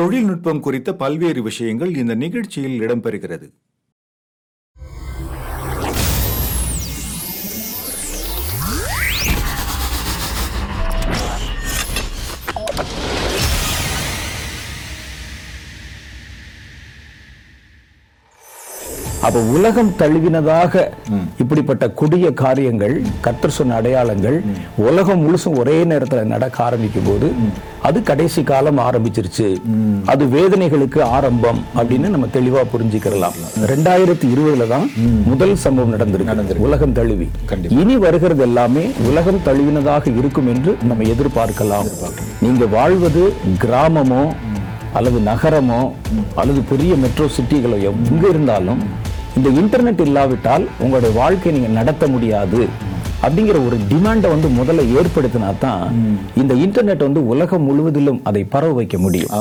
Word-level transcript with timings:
தொழில்நுட்பம் 0.00 0.60
குறித்த 0.60 0.94
பல்வேறு 0.94 1.42
விஷயங்கள் 1.42 1.94
இந்த 1.94 2.14
நிகழ்ச்சியில் 2.14 2.80
இடம்பெறுகிறது. 2.80 3.46
அப்ப 19.26 19.38
உலகம் 19.54 19.90
தழுவினதாக 20.00 20.82
இப்படிப்பட்ட 21.42 21.84
கொடிய 22.00 22.26
காரியங்கள் 22.42 22.94
கர்த்தர் 23.24 23.54
சொன்ன 23.56 23.74
அடையாளங்கள் 23.78 24.36
உலகம் 24.88 25.20
முழுசும் 25.24 25.58
ஒரே 25.62 25.76
நேரத்துல 25.90 26.22
நடக்க 26.32 26.56
ஆரம்பிக்கும் 26.66 27.08
போது 27.08 27.28
அது 27.88 27.98
கடைசி 28.10 28.40
காலம் 28.50 28.80
ஆரம்பிச்சிருச்சு. 28.86 29.46
அது 30.12 30.24
வேதனைகளுக்கு 30.34 31.00
ஆரம்பம் 31.16 31.60
அப்படின்னு 31.78 32.08
நம்ம 32.14 32.28
தெளிவா 32.36 32.62
புரிஞ்சுக்கலாம் 32.72 33.36
ரெண்டாயிரத்தி 33.72 34.26
இருபதுல 34.34 34.68
தான் 34.72 34.86
முதல் 35.30 35.54
சம்பவம் 35.64 35.94
நடந்திருக்கு. 35.94 36.64
உலகம் 36.68 36.96
தழுவி. 36.98 37.28
இனி 37.80 37.96
வருகிறது 38.06 38.44
எல்லாமே 38.48 38.84
உலகம் 39.10 39.42
தழுவினதாக 39.48 40.14
இருக்கும் 40.20 40.50
என்று 40.54 40.74
நம்ம 40.90 41.08
எதிர்பார்க்கலாம். 41.14 41.90
நீங்க 42.46 42.66
வாழ்வது 42.76 43.24
கிராமமோ 43.64 44.24
அல்லது 44.98 45.18
நகரமோ 45.30 45.82
அல்லது 46.40 46.60
பெரிய 46.70 46.92
மெட்ரோ 47.02 47.26
சிட்டிகளோ 47.36 47.76
எங்க 47.90 48.24
இருந்தாலும் 48.32 48.80
இந்த 49.40 49.50
இன்டர்நெட் 49.60 50.02
இல்லாவிட்டால் 50.06 50.64
உங்களுடைய 50.84 51.12
வாழ்க்கையை 51.20 51.52
நீங்க 51.58 51.70
நடத்த 51.78 52.04
முடியாது. 52.14 52.60
அப்படிங்கிற 53.24 53.56
ஒரு 53.68 53.76
டிமாண்டை 53.92 54.28
வந்து 54.34 54.48
முதல்ல 54.58 54.82
ஏற்படுத்தினா 54.98 55.50
தான் 55.64 55.82
இந்த 56.40 56.52
இன்டர்நெட் 56.64 57.06
வந்து 57.06 57.22
உலகம் 57.32 57.64
முழுவதிலும் 57.68 58.20
அதை 58.28 58.42
பரவ 58.54 58.72
வைக்க 58.78 58.98
முடியும். 59.04 59.32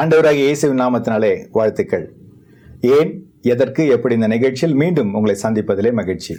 ஆண்டவராக 0.00 0.38
இயேசுவின் 0.44 0.80
நாமத்தினாலே 0.80 1.30
வாழ்த்துக்கள். 1.56 2.06
ஏன்? 2.94 3.10
எதற்கு? 3.52 3.82
எப்படி? 3.94 4.14
இந்த 4.14 4.28
நிகழ்ச்சியில் 4.32 4.74
மீண்டும் 4.80 5.10
உங்களை 5.16 5.34
சந்திப்பதிலே 5.42 5.90
மகிழ்ச்சி. 5.98 6.34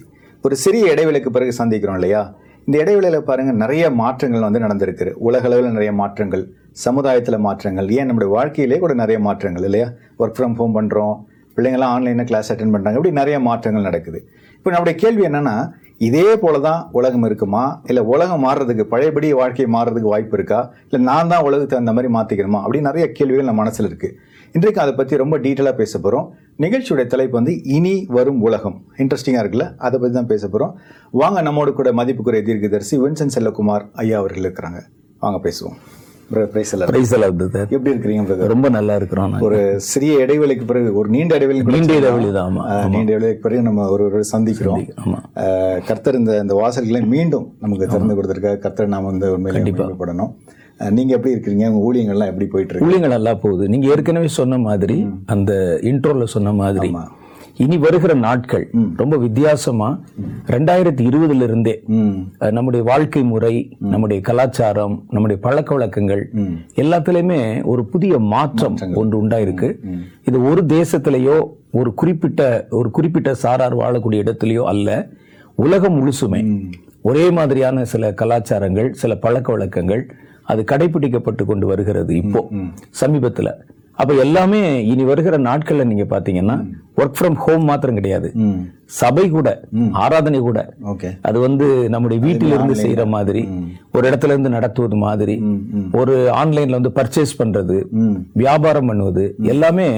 ஒரு 0.46 0.56
சிறிய 0.64 0.94
இடைவெளிக்கு 0.94 1.30
பிறகு 1.36 1.54
சந்திக்கிறோம் 1.60 1.98
இல்லையா? 2.00 2.24
இந்த 2.66 2.76
இடைவெளியில் 2.84 3.26
பாருங்கள் 3.30 3.56
நிறைய 3.56 3.92
மாற்றங்கள் 4.02 4.46
வந்து 4.48 4.62
நடந்திருக்கு. 4.66 5.14
உலகளவில் 5.28 5.76
நிறைய 5.78 5.92
மாற்றங்கள் 6.02 6.44
சமுதாயத்தில் 6.86 7.40
மாற்றங்கள் 7.48 7.88
ஏன் 8.00 8.06
நம்முடைய 8.06 8.30
வாழ்க்கையிலே 8.36 8.80
கூட 8.84 8.94
நிறைய 8.94 9.20
மாற்றங்கள் 9.28 9.68
இல்லையா? 9.70 9.88
ஒர்க் 10.20 10.36
ஃப்ரம் 10.40 10.58
ஹோம் 10.60 10.76
பண்ணுறோம் 10.80 11.16
பிள்ளைங்களாம் 11.58 11.94
ஆன்லைனில் 11.96 12.30
கிளாஸ் 12.32 12.52
அட்டன் 12.54 12.76
பண்ணுறாங்க 12.76 13.00
இப்படி 13.00 13.16
நிறைய 13.22 13.40
மாற்றங்கள் 13.50 13.88
நடக்குது. 13.90 14.22
இப்போ 14.58 14.70
நம்முடைய 14.76 14.96
கேள்வி 15.04 15.26
என்னென்னா 15.30 15.56
இதே 16.02 16.36
போல 16.44 16.56
தான் 16.60 16.80
உலகம் 17.00 17.26
இருக்குமா? 17.28 17.64
இல்லை 17.90 18.02
உலகம் 18.14 18.44
மாறுறதுக்கு 18.46 18.84
பழையபடி 18.94 19.28
வாழ்க்கை 19.40 19.66
மாறுறதுக்கு 19.76 20.10
வாய்ப்பு 20.14 20.36
இருக்கா? 20.38 20.60
இல்லை 20.88 21.00
நான் 21.10 21.32
தான் 21.34 21.46
உலகத்தை 21.48 21.76
அந்த 21.82 21.92
மாதிரி 21.98 22.10
மாற்றிக்கணுமா 22.16 22.62
அப்படின்னு 22.64 22.90
நிறைய 22.90 23.06
கேள்விகள் 23.18 23.50
நம்ம 23.50 23.62
மனசில் 23.64 23.88
இருக்குது 23.90 24.18
இன்றைக்கு 24.58 24.82
அதை 24.84 24.94
பற்றி 24.96 25.16
ரொம்ப 25.22 25.36
டீட்டெயிலாக 25.46 25.76
பேச 25.82 25.94
போகிறோம் 26.00 26.28
நிகழ்ச்சியுடைய 26.64 27.06
தலைப்பு 27.14 27.36
வந்து 27.40 27.54
இனி 27.78 27.96
வரும் 28.18 28.42
உலகம். 28.48 28.78
இன்ட்ரெஸ்டிங்காக 29.04 29.44
இருக்குல்ல? 29.44 29.66
அதை 29.86 29.96
பற்றி 30.00 30.16
தான் 30.20 30.32
பேச 30.34 30.44
போகிறோம் 30.48 30.74
வாங்க 31.22 31.42
நம்மோடு 31.42 31.74
கூட 31.74 31.92
மதிப்புக்குரிய 32.00 32.44
தீர்க்கதரிசி 32.50 32.98
வின்சன் 33.04 33.36
செல்லகுமார் 33.36 33.86
ஐயா 34.04 34.20
அவர்கள் 34.24 34.48
இருக்கிறாங்க. 34.48 34.82
வாங்க 35.20 35.40
பேசுவோம். 35.50 35.78
எப்படி 37.70 37.92
இருக்கிறீங்க? 37.92 38.48
ரொம்ப 38.48 38.70
நல்லா 38.70 38.96
இருக்கிறோம். 38.96 39.34
ஒரு 39.40 39.58
சிறிய 39.86 40.26
இடைவெளிக்கு 40.26 40.66
பிறகு 40.66 40.96
ஒரு 40.96 41.10
நீண்ட 41.10 41.36
இடைவெளி 41.36 41.60
நீண்ட. 41.72 41.94
இடைவெளி 41.96 42.32
தான், 42.32 42.56
நீண்ட 42.90 43.12
இடைவெளிக்கு 43.14 43.40
பிறகு 43.40 43.62
நம்ம 43.62 43.90
ஒரு 43.90 44.06
சந்திக்கிறோம். 44.32 44.84
கர்த்தர் 45.88 46.16
இந்த 46.16 46.40
இந்த 46.40 46.56
வாசல்களை 46.56 47.06
மீண்டும் 47.08 47.56
நமக்கு 47.60 47.88
திறந்து 47.88 48.16
கொடுத்திருக்காரு. 48.16 48.58
கர்த்தர் 48.58 48.88
நாம 48.88 49.06
வந்து 49.06 49.34
உண்மையிலே 49.34 49.62
அஹ், 50.80 50.92
நீங்க 50.92 51.14
எப்படி 51.14 51.34
இருக்கிறீங்க? 51.34 51.68
உங்க 51.70 51.82
ஊழியங்கள்லாம் 51.84 52.26
எப்படி 52.26 52.46
போயிட்டு 52.46 52.74
இருக்கு? 52.74 52.88
ஊழியங்கள் 52.88 53.08
நல்லா 53.08 53.34
போகுது. 53.36 53.70
நீங்க 53.70 53.88
ஏற்கனவே 53.88 54.28
சொன்ன 54.34 54.58
மாதிரி 54.60 54.98
அந்த 55.26 55.52
இன்ட்ரோல 55.84 56.24
சொன்ன 56.30 56.52
மாதிரி 56.54 56.90
இனி 57.58 57.78
வருகிற 57.78 58.14
நாட்கள் 58.14 58.64
ரொம்ப 58.98 59.18
வித்தியாசமா 59.18 60.00
ரெண்டாயிரத்தி 60.48 61.04
இருபதுல 61.10 61.44
இருந்தே 61.44 61.76
நம்முடைய 62.52 62.86
வாழ்க்கை 62.86 63.24
முறை 63.24 63.54
நம்முடைய 63.80 64.22
கலாச்சாரம் 64.22 64.96
நம்முடைய 65.10 65.42
பழக்க 65.42 65.76
வழக்கங்கள் 65.76 66.24
எல்லாத்துலயுமே 66.76 67.40
ஒரு 67.64 67.86
புதிய 67.86 68.20
மாற்றம் 68.20 68.76
ஒன்று 68.96 69.28
உண்டாயிருக்கு. 69.28 69.70
இது 70.26 70.38
ஒரு 70.44 70.64
தேசத்திலேயோ 70.66 71.38
ஒரு 71.72 71.94
குறிப்பிட்ட 71.94 72.42
ஒரு 72.70 72.92
குறிப்பிட்ட 72.92 73.36
சாரார் 73.36 73.76
வாழக்கூடிய 73.76 74.24
இடத்திலேயோ 74.26 74.64
அல்ல 74.64 74.90
உலகம் 75.56 75.98
முழுசுமே 75.98 76.42
ஒரே 77.02 77.32
மாதிரியான 77.32 77.86
சில 77.86 78.12
கலாச்சாரங்கள் 78.12 78.92
சில 78.92 79.16
பழக்க 79.16 79.52
வழக்கங்கள் 79.52 80.04
அது 80.44 80.62
கடைபிடிக்கப்பட்டு 80.72 81.46
கொண்டு 81.46 81.66
வருகிறது 81.68 82.16
இப்போ. 82.16 82.42
சமீபத்துல 83.02 83.50
அப்ப 83.98 84.14
எல்லாமே 84.24 84.62
இனி 84.92 85.04
வருகிற 85.10 85.36
நாட்கள்ல 85.50 85.84
நீங்க 85.92 86.06
பாத்தீங்கன்னா 86.14 86.56
ஒர்க் 87.00 87.18
ஃப்ரம் 87.18 87.38
ஹோம் 87.44 87.66
மாத்திரம் 87.70 87.98
கிடையாது. 88.00 88.28
சபை 89.00 89.24
கூட 89.30 89.50
ஆராதனை 90.02 90.40
கூட. 90.40 90.60
ஓகே. 90.92 91.10
அது 91.28 91.38
வந்து 91.46 91.66
நம்முடைய 91.94 92.18
வீட்டிலிருந்து 92.26 92.76
செய்யற 92.84 93.04
மாதிரி 93.14 93.42
ஒரு 93.96 94.04
இடத்துல 94.10 94.34
இருந்து 94.34 94.52
நடத்துவது 94.56 94.98
மாதிரி 95.06 95.36
ஒரு 96.02 96.16
ஆன்லைன்ல 96.42 96.78
வந்து 96.80 96.94
பர்ச்சேஸ் 97.00 97.34
பண்றது 97.40 97.78
வியாபாரம் 98.44 98.90
பண்ணுவது 98.92 99.26
எல்லாமே 99.54 99.90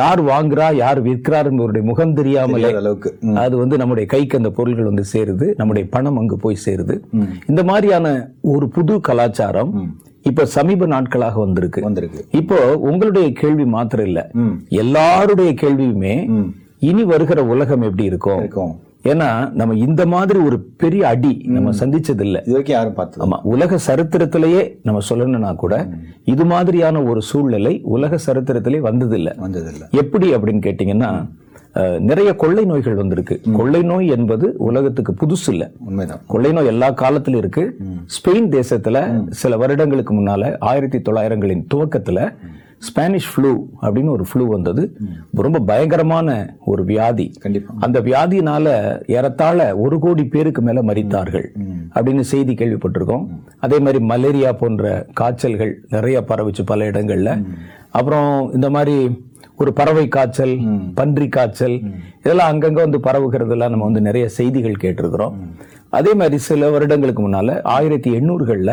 யார் 0.00 0.22
வாங்குறா 0.32 0.68
யார் 0.82 1.00
விற்கிறாருங்கிறவருடைய 1.08 1.84
முகம் 1.90 2.16
தெரியாமலே 2.20 2.72
அளவுக்கு. 2.82 3.12
அது 3.44 3.56
வந்து 3.62 3.78
நம்முடைய 3.82 4.06
கைக்கு 4.14 4.40
அந்த 4.40 4.52
பொருள்கள் 4.58 4.90
வந்து 4.90 5.06
சேருது 5.14 5.48
நம்முடைய 5.56 5.86
பணம் 5.96 6.20
அங்கு 6.22 6.38
போய் 6.46 6.64
சேருது. 6.66 6.96
இந்த 7.52 7.64
மாதிரியான 7.70 8.06
ஒரு 8.54 8.68
புது 8.76 8.96
கலாச்சாரம் 9.10 9.72
இப்ப 10.22 10.44
சமீப 10.44 10.86
நாட்களாக 10.86 11.38
வந்திருக்கு. 11.40 11.80
வந்திருக்கு. 11.82 12.20
இப்போ 12.30 12.58
உங்களுடைய 12.90 13.32
கேள்வி 13.32 13.64
மாத்திரம் 13.64 14.06
இல்ல. 14.06 14.20
எல்லாருடைய 14.82 15.50
கேள்வியுமே 15.62 16.14
இனி 16.78 17.02
வருகிற 17.04 17.40
உலகம் 17.44 17.82
எப்படி 17.82 18.04
இருக்கும்? 18.04 18.38
இருக்கும். 18.38 18.72
ஏன்னா 19.04 19.28
நம்ம 19.52 19.74
இந்த 19.74 20.02
மாதிரி 20.06 20.38
ஒரு 20.38 20.56
பெரிய 20.76 21.02
அடி 21.08 21.32
நம்ம 21.44 21.70
சந்திச்சது 21.70 22.20
இல்ல 22.20 22.38
இது 22.44 22.52
வரைக்கும் 22.52 22.76
யாரும் 22.76 22.94
பார்த்தது 22.94 23.22
ஆமா 23.26 23.38
உலக 23.42 23.78
சரித்திரத்திலேயே 23.86 24.62
நம்ம 24.82 25.00
சொல்லணும்னா 25.08 25.54
கூட 25.54 25.74
இது 26.24 26.44
மாதிரியான 26.44 27.02
ஒரு 27.02 27.22
சூழ்நிலை 27.22 27.80
உலக 27.94 28.18
சரித்திரத்திலே 28.26 28.80
வந்ததில்லை. 28.88 29.32
வந்ததில்லை. 29.46 29.86
எப்படி 29.90 30.34
அப்படின்னு 30.34 30.62
கேட்டீங்கன்னா 30.68 31.10
நிறைய 31.98 32.34
கொள்ளை 32.34 32.64
நோய்கள் 32.64 32.94
வந்திருக்கு. 32.94 33.40
கொள்ளை 33.52 33.82
நோய் 33.82 34.06
என்பது 34.06 34.54
உலகத்துக்கு 34.58 35.14
புதுசு 35.20 35.48
இல்ல 35.48 35.70
உண்மைதான். 35.86 36.22
கொள்ளை 36.26 36.52
நோய் 36.52 36.66
எல்லா 36.66 36.90
காலத்திலும் 36.90 37.40
இருக்கு. 37.40 37.76
ஸ்பெயின் 38.16 38.48
தேசத்துல 38.56 38.98
சில 39.30 39.56
வருடங்களுக்கு 39.56 40.14
முன்னால 40.14 40.56
ஆயிரத்தி 40.58 40.98
தொள்ளாயிரங்களின் 40.98 41.66
துவக்கத்துல 41.74 42.34
ஸ்பானிஷ் 42.78 43.30
ஃப்ளூ 43.32 43.50
அப்படின்னு 43.82 44.10
ஒரு 44.10 44.24
ஃப்ளூ 44.28 44.44
வந்தது. 44.46 44.96
ரொம்ப 45.32 45.58
பயங்கரமான 45.58 46.28
ஒரு 46.64 46.84
வியாதி. 46.84 47.26
அந்த 47.78 48.00
வியாதியினால 48.00 48.66
ஏறத்தாழ 49.10 49.76
ஒரு 49.76 49.98
கோடி 49.98 50.24
பேருக்கு 50.26 50.62
மேல 50.62 50.82
மரித்தார்கள் 50.82 51.46
அப்படின்னு 51.94 52.20
செய்தி 52.20 52.54
கேள்விப்பட்டிருக்கோம். 52.54 53.26
அதே 53.58 53.78
மாதிரி 53.78 54.04
மலேரியா 54.04 54.52
போன்ற 54.52 55.06
காய்ச்சல்கள் 55.12 55.74
நிறைய 55.88 56.24
பரவுச்சு 56.28 56.64
பல 56.64 56.90
இடங்கள்ல. 56.90 57.44
அப்புறம் 57.90 58.52
இந்த 58.52 58.70
மாதிரி 58.70 58.96
ஒரு 59.60 59.70
பறவை 59.78 60.04
காய்ச்சல் 60.08 60.54
பன்றி 60.98 61.26
காய்ச்சல் 61.28 61.76
இதெல்லாம் 62.20 62.50
அங்கங்க 62.52 62.80
வந்து 62.86 62.98
பரவுகிறதெல்லாம் 63.06 63.72
நம்ம 63.72 63.88
வந்து 63.88 64.06
நிறைய 64.06 64.26
செய்திகள் 64.38 64.80
கேட்டிருக்கிறோம். 64.82 65.34
அதே 65.98 66.12
மாதிரி 66.20 66.36
சில 66.46 66.68
வருடங்களுக்கு 66.70 67.22
முன்னால 67.24 67.54
ஆயிரத்தி 67.74 68.10
எண்ணூறுகள்ல 68.18 68.72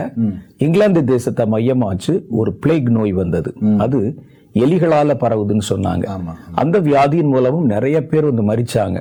இங்கிலாந்து 0.65 1.01
தேசத்தை 1.13 1.45
மையமா 1.53 1.88
வச்சு 1.91 2.13
ஒரு 2.39 2.51
பிளேக் 2.63 2.89
நோய் 2.97 3.13
வந்தது. 3.21 3.51
அது 3.85 4.00
எலிகளால 4.56 5.13
பரவுதுன்னு 5.23 5.65
சொன்னாங்க. 5.71 6.06
அந்த 6.61 6.77
வியாதியின் 6.88 7.31
மூலமும் 7.33 7.67
நிறைய 7.73 7.97
பேர் 8.11 8.29
வந்து 8.29 8.45
மரிச்சாங்க. 8.51 9.00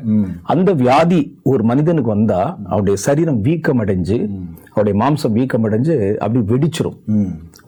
அந்த 0.55 0.70
வியாதி 0.82 1.20
ஒரு 1.52 1.62
மனிதனுக்கு 1.70 2.10
வந்தா 2.10 2.40
அவருடைய 2.70 2.96
சரீரம் 3.06 3.40
வீக்கம் 3.46 3.82
அடைஞ்சு 3.84 4.19
அவருடைய 4.72 4.96
மாம்சம் 5.02 5.37
வீக்கம் 5.38 5.66
அடைஞ்சு 5.69 5.94
அப்படி 6.25 6.43
வெடிச்சிரும் 6.52 6.99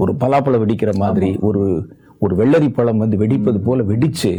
ஒரு 0.03 0.13
பலாப்பழம் 0.23 0.63
வெடிக்கிற 0.65 0.91
மாதிரி 1.05 1.31
ஒரு 1.49 1.63
ஒரு 2.19 2.35
வெள்ளரி 2.37 2.69
பழம் 2.73 2.99
வந்து 2.99 3.17
வெடிப்பது 3.17 3.59
போல 3.61 3.83
வெடிச்சு 3.83 4.31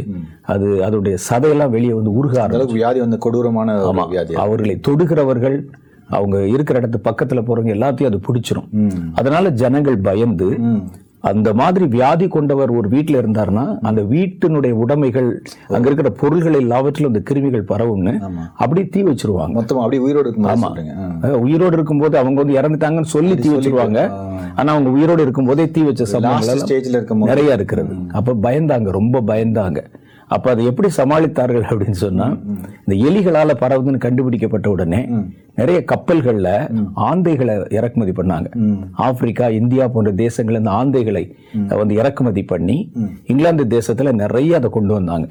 அது 0.42 0.66
அதோடைய 0.86 1.16
சதையெல்லாம் 1.30 1.70
வெளியே 1.70 1.92
வந்து 1.92 2.12
உருக 2.12 2.34
வியாதி 2.72 3.00
வந்து 3.00 3.18
கொடூரமான 3.18 3.76
வியாதி 4.06 4.34
அவர்களை 4.34 4.80
தொடுகிறவர்கள் 4.88 5.56
அவங்க 6.08 6.46
இருக்கிற 6.46 6.80
இடத்து 6.80 6.98
பக்கத்துல 7.04 7.40
போறவங்க 7.46 7.72
எல்லாத்தையும் 7.76 8.10
அது 8.10 8.20
பிடிச்சிரும். 8.28 8.68
அதனால 9.14 9.50
ஜனங்கள் 9.50 9.98
பயந்து 9.98 10.48
அந்த 11.24 11.54
மாதிரி 11.54 11.86
வியாதி 11.86 12.28
கொண்டவர் 12.28 12.70
ஒரு 12.70 12.88
வீட்டுல 12.88 13.16
இருந்தாருன்னா 13.16 13.78
அந்த 13.80 14.02
வீட்டினுடைய 14.10 14.70
உடைமைகள் 14.76 15.28
அங்க 15.68 15.86
இருக்கிற 15.86 16.10
பொருள்கள் 16.10 16.54
எல்லாவற்றிலும் 16.54 17.14
அந்த 17.14 17.22
கிருமிகள் 17.30 17.68
பரவும்னு 17.68 18.12
ஆமா. 18.20 18.44
அப்படி 18.54 18.86
தீ 18.86 19.02
வச்சிருவாங்க. 19.02 19.54
மொத்தமா 19.54 19.82
அப்படியே 19.82 20.02
உயிரோடு 20.02 20.28
இருக்கும் 20.28 20.62
சொல்றீங்க. 20.64 20.94
ஆ. 20.98 21.06
அஹ் 21.22 21.38
உயிரோடு 21.38 21.72
இருக்கும்போது 21.72 22.18
அவங்க 22.18 22.42
வந்து 22.42 22.58
இறந்துட்டாங்கன்னு 22.60 23.12
சொல்லி 23.14 23.36
தீ 23.36 23.48
வச்சிருவாங்க. 23.48 24.00
ஆனா 24.54 24.72
அவங்க 24.72 24.90
உயிரோடு 24.90 25.22
இருக்கும்போதே 25.22 25.70
தீ 25.70 25.82
வச்ச 25.82 26.04
சம்பவங்கள் 26.04 26.62
ஸ்டேஜ்ல 26.62 27.04
போது 27.04 27.26
நிறைய 27.26 27.52
இருக்கிறது 27.52 27.94
அப்ப 28.12 28.34
பயந்தாங்க 28.42 28.90
ரொம்ப 28.90 29.20
பயந்தாங்க. 29.20 29.78
அப்ப 30.34 30.46
அதை 30.50 30.64
எப்படி 30.70 30.88
சமாளித்தார்கள் 30.96 31.68
அப்படின்னு 31.68 32.00
சொன்னா 32.06 32.26
இந்த 32.84 32.94
எலிகளால 33.08 33.54
பரவுதுன்னு 33.62 34.04
கண்டுபிடிக்கப்பட்ட 34.04 34.66
உடனே 34.70 35.00
நிறைய 35.60 35.78
கப்பல்கள்ல 35.90 36.48
ஆந்தைகளை 37.08 37.54
இறக்குமதி 37.78 38.12
பண்ணாங்க. 38.18 38.48
ஆப்பிரிக்கா 39.06 39.46
இந்தியா 39.58 39.84
போன்ற 39.94 40.10
தேசங்கள்ல 40.22 40.60
இந்த 40.62 40.72
ஆந்தைகளை 40.80 41.24
வந்து 41.80 41.94
இறக்குமதி 42.00 42.42
பண்ணி 42.52 42.76
இங்கிலாந்து 43.30 43.64
தேசத்துல 43.76 44.12
நிறைய 44.22 44.58
அதை 44.60 44.68
கொண்டு 44.70 44.92
வந்தாங்க. 44.98 45.28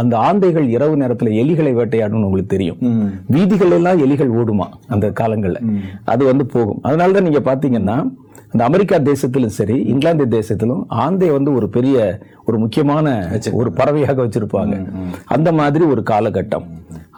அந்த 0.00 0.14
ஆந்தைகள் 0.28 0.66
இரவு 0.76 0.96
நேரத்துல 0.96 1.32
எலிகளை 1.42 1.72
வேட்டையாடணும்னு 1.78 2.28
உங்களுக்கு 2.28 2.54
தெரியும். 2.56 2.78
வீதிகள் 3.36 3.74
எல்லாம் 3.78 4.02
எலிகள் 4.06 4.34
ஓடுமா 4.40 4.68
அந்த 4.94 5.08
காலங்கள்ல? 5.20 5.62
அது 6.14 6.22
வந்து 6.30 6.46
போகும். 6.54 6.82
அதனாலதான் 6.88 7.28
நீங்க 7.28 7.42
பாத்தீங்கன்னா 7.50 7.96
இந்த 8.54 8.64
அமெரிக்கா 8.68 8.96
தேசத்திலும் 9.08 9.56
சரி 9.56 9.76
இங்கிலாந்து 9.92 10.26
தேசத்திலும் 10.34 10.82
ஆந்தை 11.04 11.28
வந்து 11.30 11.50
ஒரு 11.58 11.66
பெரிய 11.76 11.96
ஒரு 12.46 12.58
முக்கியமான 12.58 13.06
ஒரு 13.52 13.70
பறவையாக 13.72 14.18
வச்சிருப்பாங்க. 14.24 14.76
அந்த 15.36 15.48
மாதிரி 15.52 15.84
ஒரு 15.84 16.02
காலகட்டம். 16.10 16.66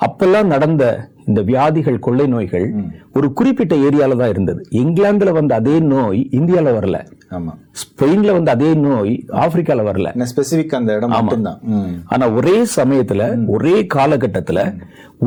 அப்பெல்லாம் 0.06 0.52
நடந்த 0.54 0.84
இந்த 1.26 1.40
வியாதிகள் 1.42 2.04
கொள்ளை 2.06 2.26
நோய்கள் 2.26 2.66
ஒரு 3.12 3.28
குறிப்பிட்ட 3.32 3.74
ஏரியால 3.86 4.16
தான் 4.16 4.32
இருந்தது. 4.34 4.60
இங்கிலாந்துல 4.82 5.32
வந்த 5.32 5.54
அதே 5.54 5.76
நோய் 5.92 6.20
இந்தியால 6.30 6.74
வரல. 6.76 6.98
ஆமா. 7.30 7.52
ஸ்பெயின்ல 7.80 8.32
வந்த 8.32 8.50
அதே 8.50 8.70
நோய் 8.84 9.14
ஆப்பிரிக்கால 9.42 9.80
வரல. 9.88 10.26
ஸ்பெசிபிக் 10.32 10.78
அந்த 10.80 10.96
இடம் 10.96 11.10
மட்டும்தான். 11.10 11.60
ஆனா 12.06 12.28
ஒரே 12.30 12.56
சமயத்துல 12.76 13.22
ஒரே 13.48 13.76
காலகட்டத்துல 13.94 14.60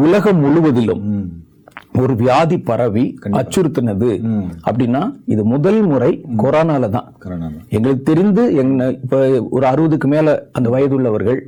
உலகம் 0.05 0.39
முழுவதிலும் 0.39 1.03
ஒரு 1.99 2.13
வியாதி 2.19 2.57
பரவி 2.67 3.03
அச்சுறுத்தினது 3.39 4.09
அப்படின்னா 4.67 5.01
இது 5.33 5.41
முதல் 5.51 5.79
முறை 5.89 6.09
கொரோனால. 6.41 6.83
தான். 6.89 7.07
எங்களுக்கு 7.75 8.03
தெரிந்து 8.09 8.43
இப்ப 8.99 9.17
ஒரு 9.51 9.65
அறுபதுக்கு 9.69 10.07
மேல 10.13 10.27
அந்த 10.57 10.67
வயது 10.73 10.95
உள்ளவர்கள் 10.97 11.39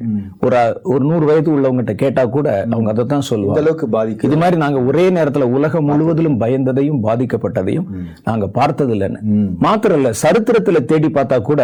ஒரு 0.43 0.57
ஒரு 0.91 1.03
நூறு 1.09 1.25
வயது 1.29 1.49
உள்ளவங்ககிட்ட 1.53 1.95
கேட்டா 2.01 2.23
கூட 2.29 2.47
அவங்க 2.67 2.89
அதை 2.93 3.05
தான் 3.05 3.27
சொல்லுவாங்க. 3.29 3.61
அளவுக்கு 3.61 3.87
பாதிக்குது 3.95 4.27
இது 4.27 4.39
மாதிரி 4.41 4.59
நாங்க 4.63 4.81
ஒரே 4.89 5.05
நேரத்துல 5.17 5.47
உலகம் 5.55 5.87
முழுவதிலும் 5.91 6.39
பயந்ததையும் 6.41 7.01
பாதிக்கப்பட்டதையும் 7.07 7.87
நாங்க 8.23 8.47
பார்த்தது 8.57 8.93
இல்லைன்னு 8.95 9.21
மாத்திரம் 9.61 9.99
இல்ல 9.99 10.11
சரித்திரத்துல 10.23 10.81
தேடி 10.85 11.11
பார்த்தா 11.11 11.39
கூட 11.43 11.61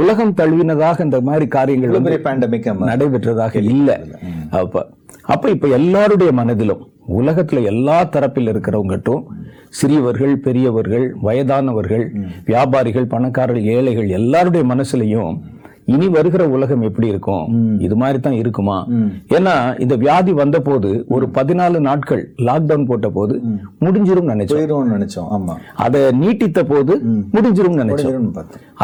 உலகம் 0.00 0.36
தழுவினதாக 0.40 1.04
இந்த 1.06 1.20
மாதிரி 1.26 1.48
காரியங்கள் 1.56 1.94
நடைபெற்றதாக 2.90 3.54
இல்ல. 3.66 3.90
அப்ப 4.58 4.84
அப்ப 5.28 5.44
இப்ப 5.54 5.66
எல்லாருடைய 5.76 6.30
மனதிலும் 6.38 6.82
உலகத்துல 7.08 7.62
எல்லா 7.64 8.04
தரப்பில் 8.04 8.50
இருக்கிறவங்கட்டும் 8.52 9.22
சிறியவர்கள் 9.70 10.34
பெரியவர்கள் 10.36 11.14
வயதானவர்கள் 11.22 12.04
வியாபாரிகள் 12.44 13.06
பணக்காரர்கள் 13.06 13.68
ஏழைகள் 13.74 14.08
எல்லாருடைய 14.08 14.64
மனசுலயும் 14.74 15.34
இனி 15.94 16.06
வருகிற 16.16 16.42
உலகம் 16.54 16.84
எப்படி 16.88 17.06
இருக்கும்? 17.12 17.44
இது 17.86 17.94
மாதிரி 18.02 18.18
தான் 18.26 18.38
இருக்குமா 18.42 18.78
ஏன்னா 19.36 19.54
இந்த 19.84 19.94
வியாதி 20.04 20.32
வந்த 20.40 20.58
போது 20.68 20.90
ஒரு 21.14 21.26
பதினாலு 21.36 21.78
நாட்கள் 21.88 22.22
லாக்டவுன் 22.48 22.86
போட்ட 22.90 23.08
போது 23.16 23.34
முடிஞ்சிரும் 23.84 24.30
நினைச்சோம். 24.32 24.88
நினைச்சோம். 24.94 25.28
ஆமா. 25.36 25.54
அதை 25.84 26.00
நீட்டித்த 26.22 26.60
போது 26.72 26.94
முடிஞ்சிரும் 27.36 27.78
நினைச்சோம். 27.82 28.26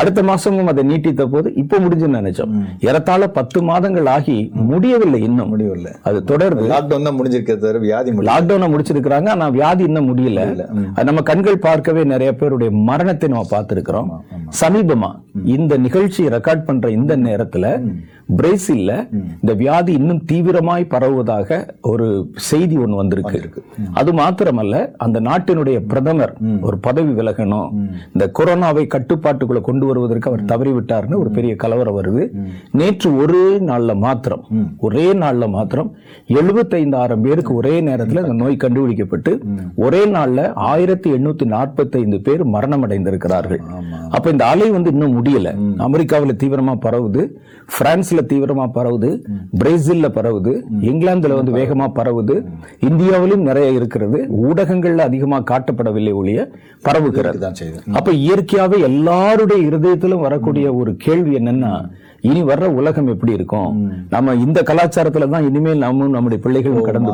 அடுத்த 0.01 0.21
மாசமும் 0.29 0.71
அதை 0.73 0.83
நீட்டித்த 0.91 1.23
போது 1.33 1.49
இப்ப 1.63 1.81
முடிஞ்சுன்னு 1.87 2.21
நினைச்சோம். 2.21 2.53
ஏறத்தாழ 2.89 3.23
பத்து 3.39 3.59
மாதங்கள் 3.71 4.11
ஆகி 4.17 4.37
முடியவில்லை 4.71 5.21
இன்னும். 5.29 5.51
முடியவில்லை. 5.55 5.93
அது 6.11 6.21
தொடருது 6.31 6.69
லாக்டவுன் 6.75 7.09
தான் 7.09 7.19
முடிஞ்சிருக்கிறது 7.19 7.65
தவிர 7.65 7.81
வியாதி 7.87 8.17
லாக்டவுனை 8.31 8.69
முடிச்சிருக்கிறாங்க 8.75 9.29
ஆனா 9.35 9.49
வியாதி 9.59 9.85
இன்னும் 9.91 10.09
முடியல. 10.13 10.41
நம்ம 11.11 11.27
கண்கள் 11.33 11.65
பார்க்கவே 11.69 12.05
நிறைய 12.15 12.31
பேருடைய 12.41 12.71
மரணத்தை 12.91 13.29
நம்ம 13.35 13.47
பார்த்திருக்கிறோம். 13.55 14.11
சமீபமா 14.63 15.11
இந்த 15.57 15.73
நிகழ்ச்சியை 15.85 16.31
ரெக்கார்ட் 16.37 16.67
பண்ற 16.71 16.91
இந்த 16.99 17.13
நேரத்துல 17.27 17.67
பிரேசில்ல 18.39 18.91
இந்த 19.43 19.53
வியாதி 19.61 19.93
இன்னும் 19.93 20.21
தீவிரமாய் 20.31 20.85
பரவுவதாக 20.93 21.49
ஒரு 21.91 22.07
செய்தி 22.49 22.77
ஒண்ணு 22.83 23.01
வந்திருக்கு. 23.01 23.39
அது 24.01 24.11
மாத்திரமல்ல 24.13 24.77
அந்த 25.05 25.19
நாட்டினுடைய 25.29 25.79
பிரதமர் 25.91 26.33
ஒரு 26.67 26.77
பதவி 26.87 27.13
விலகணும். 27.19 27.69
இந்த 28.13 28.27
கொரோனாவை 28.39 28.85
கட்டுப்பாட்டுக்குள்ள 28.95 29.61
கொண்டு 29.69 29.87
வருவதற்கு 29.87 30.31
அவர் 30.31 30.45
தவறிவிட்டார்னு 30.53 31.21
ஒரு 31.23 31.33
பெரிய 31.39 31.55
கலவரம் 31.65 31.99
வருது. 31.99 32.25
நேற்று 32.81 33.11
ஒரே 33.23 33.45
நாள்ல 33.71 33.97
மாத்திரம் 34.05 34.45
ஒரே 34.87 35.07
நாள்ல 35.23 35.49
மாத்திரம் 35.57 35.91
எழுபத்தைந்தாயிரம் 36.39 37.25
பேருக்கு 37.27 37.53
ஒரே 37.55 37.75
நேரத்துல 37.89 38.23
இந்த 38.25 38.37
நோய் 38.43 38.63
கண்டுபிடிக்கப்பட்டு 38.65 39.35
ஒரே 39.87 40.03
நாள்ல 40.17 40.41
ஆயிரத்தி 40.71 41.11
எண்ணூத்தி 41.19 41.47
நாற்பத்தி 41.55 41.97
ஐந்து 42.03 42.21
பேர் 42.29 42.45
மரணம் 42.55 42.85
அடைந்திருக்கிறார்கள் 42.87 43.63
அப்ப 44.17 44.27
இந்த 44.31 44.45
அலை 44.53 44.71
வந்து 44.71 44.91
இன்னும் 44.95 45.17
முடியல. 45.19 45.49
அமெரிக்காவுல 45.87 46.33
தீவிரமா 46.43 46.75
பரவுது 46.85 47.23
பிரான்ஸ்ல 47.79 48.21
தீவிரமா 48.33 48.67
பரவுது 48.75 49.11
பிரேசில்ல 49.59 50.09
பரவுது 50.19 50.53
இங்கிலாந்துல 50.91 51.35
வந்து 51.35 51.53
வேகமா 51.53 51.87
பரவுது 51.99 52.37
இந்தியாவிலும் 52.81 53.43
நிறைய 53.43 53.71
இருக்கிறது. 53.71 54.19
ஊடகங்கள்ல 54.49 54.99
அதிகமா 54.99 55.39
காட்டப்படவில்லை 55.41 56.13
ஒழிய 56.13 56.51
பரவுகிறது. 56.85 57.39
அப்ப 57.93 58.13
இயற்கையாவே 58.13 58.81
எல்லாருடைய 58.81 59.69
இருதயத்திலும் 59.69 60.25
வரக்கூடிய 60.27 60.75
ஒரு 60.75 60.97
கேள்வி 60.97 61.37
என்னன்னா 61.37 61.73
இனி 62.29 62.41
வர்ற 62.49 62.67
உலகம் 62.79 63.09
எப்படி 63.13 63.33
இருக்கும்? 63.37 63.71
நம்ம 64.15 64.35
இந்த 64.45 64.59
கலாச்சாரத்துல 64.69 65.27
தான் 65.33 65.47
இனிமேல் 65.49 65.81
நாமும் 65.85 66.13
நம்முடைய 66.17 66.39
பிள்ளைகளும் 66.45 66.87
கடந்து 66.89 67.13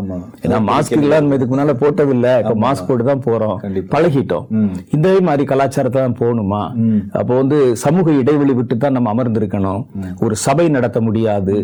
ஆமா. 0.00 0.16
ஏன்னா 0.44 0.58
மாஸ்க் 0.70 0.96
எல்லாம் 0.96 1.22
நம்ம 1.24 1.36
இதுக்கு 1.38 1.52
முன்னால 1.54 1.74
போட்டதில்ல. 1.82 2.28
இப்ப 2.42 2.54
மாஸ்க் 2.64 2.88
போட்டு 2.88 3.04
தான் 3.10 3.22
போறோம். 3.26 3.56
பழகிட்டோம். 3.94 4.46
இதே 4.96 5.14
மாதிரி 5.28 5.44
கலாச்சாரத்தை 5.52 6.00
தான் 6.04 6.16
போகணுமா? 6.22 6.62
அப்போ 7.20 7.32
வந்து 7.40 7.58
சமூக 7.84 8.14
இடைவெளி 8.22 8.54
விட்டு 8.60 8.78
தான் 8.84 8.96
நம்ம 8.98 9.12
அமர்ந்திருக்கணும். 9.14 9.84
ஒரு 10.26 10.36
சபை 10.46 10.66
நடத்த 10.76 11.00
முடியாது. 11.08 11.56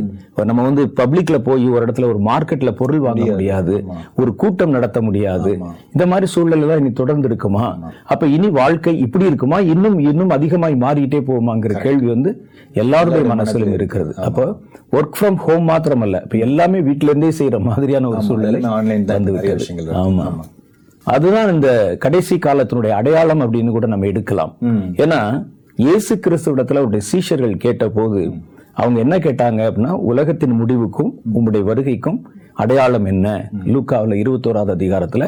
நம்ம 0.50 0.60
வந்து 0.68 0.84
பப்ளிக்ல 1.00 1.38
போய் 1.48 1.66
ஒரு 1.74 1.82
இடத்துல 1.86 2.08
ஒரு 2.12 2.22
மார்க்கெட்ல 2.30 2.72
பொருள் 2.82 3.04
வாங்க 3.06 3.26
முடியாது. 3.32 3.76
ஒரு 4.22 4.30
கூட்டம் 4.42 4.74
நடத்த 4.76 4.98
முடியாது. 5.08 5.52
இந்த 5.94 6.06
மாதிரி 6.12 6.28
சூழ்நிலை 6.36 6.68
தான் 6.72 6.82
இனி 6.84 6.92
தொடர்ந்து 7.02 7.28
இருக்குமா? 7.32 7.66
அப்ப 8.12 8.26
இனி 8.36 8.50
வாழ்க்கை 8.60 8.94
இப்படி 9.06 9.26
இருக்குமா? 9.32 9.60
இன்னும் 9.74 9.98
இன்னும் 10.10 10.34
அதிகமாய் 10.38 10.82
மாறிக்கிட்டே 10.86 11.22
போகுமாங்கிற 11.30 11.74
கேள்வி 11.86 12.08
வந்து 12.14 12.30
எல்லாருடைய 12.76 13.25
மனசிலும் 13.34 13.73
இருக்கிறது. 13.73 14.17
அப்போ 14.17 14.44
ஒர்க் 14.93 15.17
ஃப்ரம் 15.20 15.34
ஹோம் 15.34 15.69
மாத்திரமல்ல 15.69 16.23
இப்ப 16.23 16.38
எல்லாமே 16.38 16.81
வீட்ல 16.81 17.11
இருந்தே 17.11 17.31
செய்யற 17.38 17.61
மாதிரியான 17.61 18.08
ஒரு 18.08 18.23
சூழ்நிலை. 18.23 18.61
விஷயங்கள். 19.52 19.94
ஆமா. 19.94 20.26
அதுதான் 21.05 21.52
இந்த 21.52 21.96
கடைசி 22.00 22.37
காலத்தினுடைய 22.37 22.88
அடையாளம் 22.88 23.40
அப்படின்னு 23.40 23.71
கூட 23.71 23.87
நம்ம 23.87 24.06
எடுக்கலாம். 24.06 24.56
ஏன்னா 24.97 25.21
இயேசு 25.76 26.21
கிறிஸ்துவிடத்துல 26.26 26.76
அவருடைய 26.76 27.06
சீஷர்கள் 27.12 27.56
கேட்டபோது 27.56 28.33
அவங்க 28.73 28.99
என்ன 29.00 29.18
கேட்டாங்க 29.18 29.61
அப்படின்னா 29.71 29.90
உலகத்தின் 29.90 30.50
முடிவுக்கும் 30.50 31.12
உம்முடைய 31.35 31.62
வருகைக்கும் 31.64 32.18
அடையாளம் 32.54 33.04
என்ன? 33.04 33.50
லூக்காவுல 33.64 34.14
இருபத்தோராவது 34.14 34.75
அதிகாரத்துல 34.76 35.25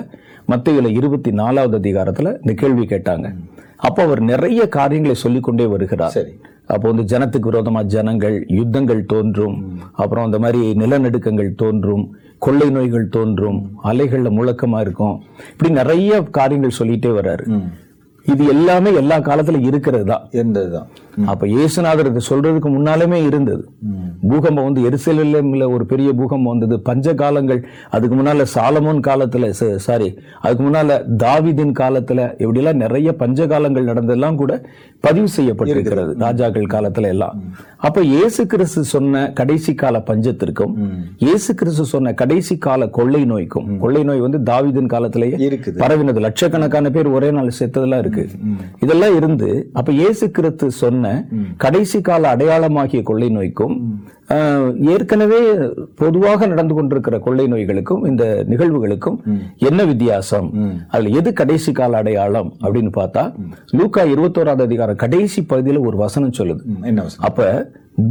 மத்தியில 0.48 0.96
இருபத்தி 0.96 1.30
நாலாவது 1.32 1.78
அதிகாரத்துல 1.78 2.26
இந்த 2.26 2.52
கேள்வி 2.56 2.84
கேட்டாங்க. 2.84 3.34
அப்போ 3.76 4.02
அவர் 4.02 4.20
நிறைய 4.20 4.68
காரியங்களை 4.68 5.16
சொல்லிக்கொண்டே 5.16 5.66
வருகிறார். 5.66 6.10
சரி. 6.10 6.32
அப்போ 6.68 6.90
வந்து 6.90 7.18
ஜனத்துக்கு 7.18 7.50
விரோதமா 7.50 7.82
ஜனங்கள் 7.82 8.46
யுத்தங்கள் 8.48 9.04
தோன்றும். 9.04 9.56
அப்புறம் 9.92 10.24
அந்த 10.24 10.38
மாதிரி 10.38 10.60
நிலநடுக்கங்கள் 10.72 11.50
தோன்றும். 11.54 12.04
கொள்ளை 12.38 12.70
நோய்கள் 12.70 13.08
தோன்றும். 13.08 13.58
அலைகள்ல 13.84 14.30
முழக்கமா 14.38 14.80
இருக்கும். 14.80 15.16
இப்படி 15.50 15.72
நிறைய 15.72 16.22
காரியங்கள் 16.22 16.78
சொல்லிட்டே 16.78 17.10
வர்றாரு. 17.18 17.44
இது 18.32 18.46
எல்லாமே 18.46 18.94
எல்லா 18.94 19.16
காலத்துல 19.18 19.60
இருக்கிறது 19.62 20.04
தான். 20.04 20.28
இருந்ததுதான். 20.30 20.88
அப்ப 21.32 21.46
இயேசுநாதர் 21.46 22.10
இது 22.10 22.20
சொல்றதுக்கு 22.28 22.70
முன்னாலுமே 22.76 23.18
இருந்தது. 23.28 23.62
பூகம்பம் 24.30 24.66
வந்து 24.68 24.84
எருசலேம்ல 24.88 25.64
ஒரு 25.74 25.84
பெரிய 25.92 26.08
பூகம்பம் 26.18 26.52
வந்தது. 26.52 26.76
பஞ்ச 26.88 27.14
காலங்கள் 27.22 27.60
அதுக்கு 27.96 28.16
முன்னால 28.16 28.46
சாலமோன் 28.54 29.00
காலத்துல 29.08 29.50
சாரி 29.86 30.08
அதுக்கு 30.42 30.64
முன்னால 30.66 30.98
தாவீதின் 31.24 31.74
காலத்துல 31.80 32.20
இப்படிலாம் 32.42 32.82
நிறைய 32.84 33.08
பஞ்ச 33.22 33.46
காலங்கள் 33.52 33.88
நடந்ததெல்லாம் 33.90 34.38
கூட 34.42 34.52
பதிவு 35.06 35.28
செய்யப்பட்டிருக்கிறது. 35.36 36.12
ராஜாக்கள் 36.24 36.72
காலத்துல 36.74 37.10
எல்லாம். 37.14 37.34
அப்ப 37.86 38.02
இயேசு 38.14 38.42
கிறிஸ்து 38.52 38.80
சொன்ன 38.92 39.24
கடைசி 39.40 39.72
கால 39.82 39.96
பஞ்சத்திற்கும் 40.10 40.72
இயேசு 41.26 41.50
கிறிஸ்து 41.60 41.84
சொன்ன 41.92 42.12
கடைசி 42.22 42.56
கால 42.66 42.88
கொள்ளை 42.98 43.22
நோய்க்கும் 43.32 43.68
கொள்ளை 43.82 44.02
நோய் 44.08 44.24
வந்து 44.24 44.38
தாவீதின் 44.50 44.92
காலத்திலேயே 44.94 45.36
இருக்குது. 45.48 45.78
பரவினது. 45.82 46.20
லட்சக்கணக்கான 46.26 46.90
பேர் 46.96 47.08
ஒரே 47.16 47.30
நாள் 47.36 47.56
செத்ததெல்லாம் 47.58 48.02
இருக்கு 48.04 48.24
இதெல்லாம் 48.84 49.16
இருந்து 49.18 49.50
அப்ப 49.80 49.92
இயேசு 50.00 50.24
கிறிஸ்து 50.38 50.70
சொன்ன 50.82 51.07
கடைசி 51.56 52.00
கால 52.00 52.36
அடையாளமாகிய 52.36 53.02
கொள்ளை 53.02 53.28
நோய்க்கும் 53.28 53.74
ஏற்கனவே 54.92 55.38
பொதுவாக 55.94 56.46
நடந்து 56.46 56.74
கொண்டிருக்கிற 56.74 57.18
கொள்ளை 57.18 57.46
நோய்களுக்கும் 57.46 58.02
இந்த 58.06 58.24
நிகழ்வுகளுக்கும் 58.48 59.18
என்ன 59.68 59.80
வித்தியாசம்? 59.84 60.48
அதுல 60.90 61.14
எது 61.18 61.32
கடைசி 61.32 61.72
கால 61.72 61.96
அடையாளம் 61.96 62.50
அப்படின்னு 62.62 62.92
பார்த்தா 62.96 63.24
லூக்கா 63.70 64.04
இருபத்தோராவது 64.14 64.62
அதிகாரம் 64.62 64.96
கடைசி 64.96 65.42
பகுதியில 65.42 65.84
ஒரு 65.86 65.96
வசனம் 65.96 66.36
சொல்லுது? 66.38 66.62
அப்ப 67.28 67.40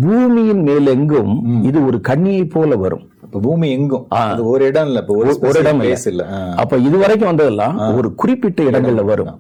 பூமியின் 0.02 0.64
மேலெங்கும் 0.64 1.34
இது 1.68 1.78
ஒரு 1.86 1.98
கண்ணியை 2.02 2.46
போல 2.46 2.76
வரும். 2.76 3.04
பூமி 3.46 3.68
எங்கும்? 3.72 4.06
ஒரு 4.52 4.64
இடம் 4.66 4.88
இல்ல 4.90 5.00
ஒரு 5.08 5.60
இடம் 5.60 5.82
இல்ல. 6.10 6.26
அப்ப 6.56 6.78
இதுவரைக்கும் 6.88 7.30
வந்ததெல்லாம் 7.30 7.78
ஒரு 7.96 8.10
குறிப்பிட்ட 8.22 8.64
இடங்கள்ல 8.64 9.04
வரும். 9.12 9.32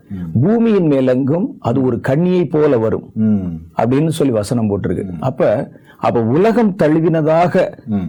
பூமியின் 0.43 0.89
மேலெங்கும் 0.91 1.47
அது 1.59 1.83
ஒரு 1.83 1.99
கண்ணியை 2.09 2.45
போல 2.45 2.77
வரும். 2.77 3.05
அப்படின்னு 3.81 4.13
சொல்லி 4.19 4.33
வசனம் 4.33 4.69
போட்டிருக்கு. 4.69 5.05
அப்ப 5.19 5.51
அப்ப 6.05 6.21
உலகம் 6.35 6.71
தழுவினதாக 6.81 7.53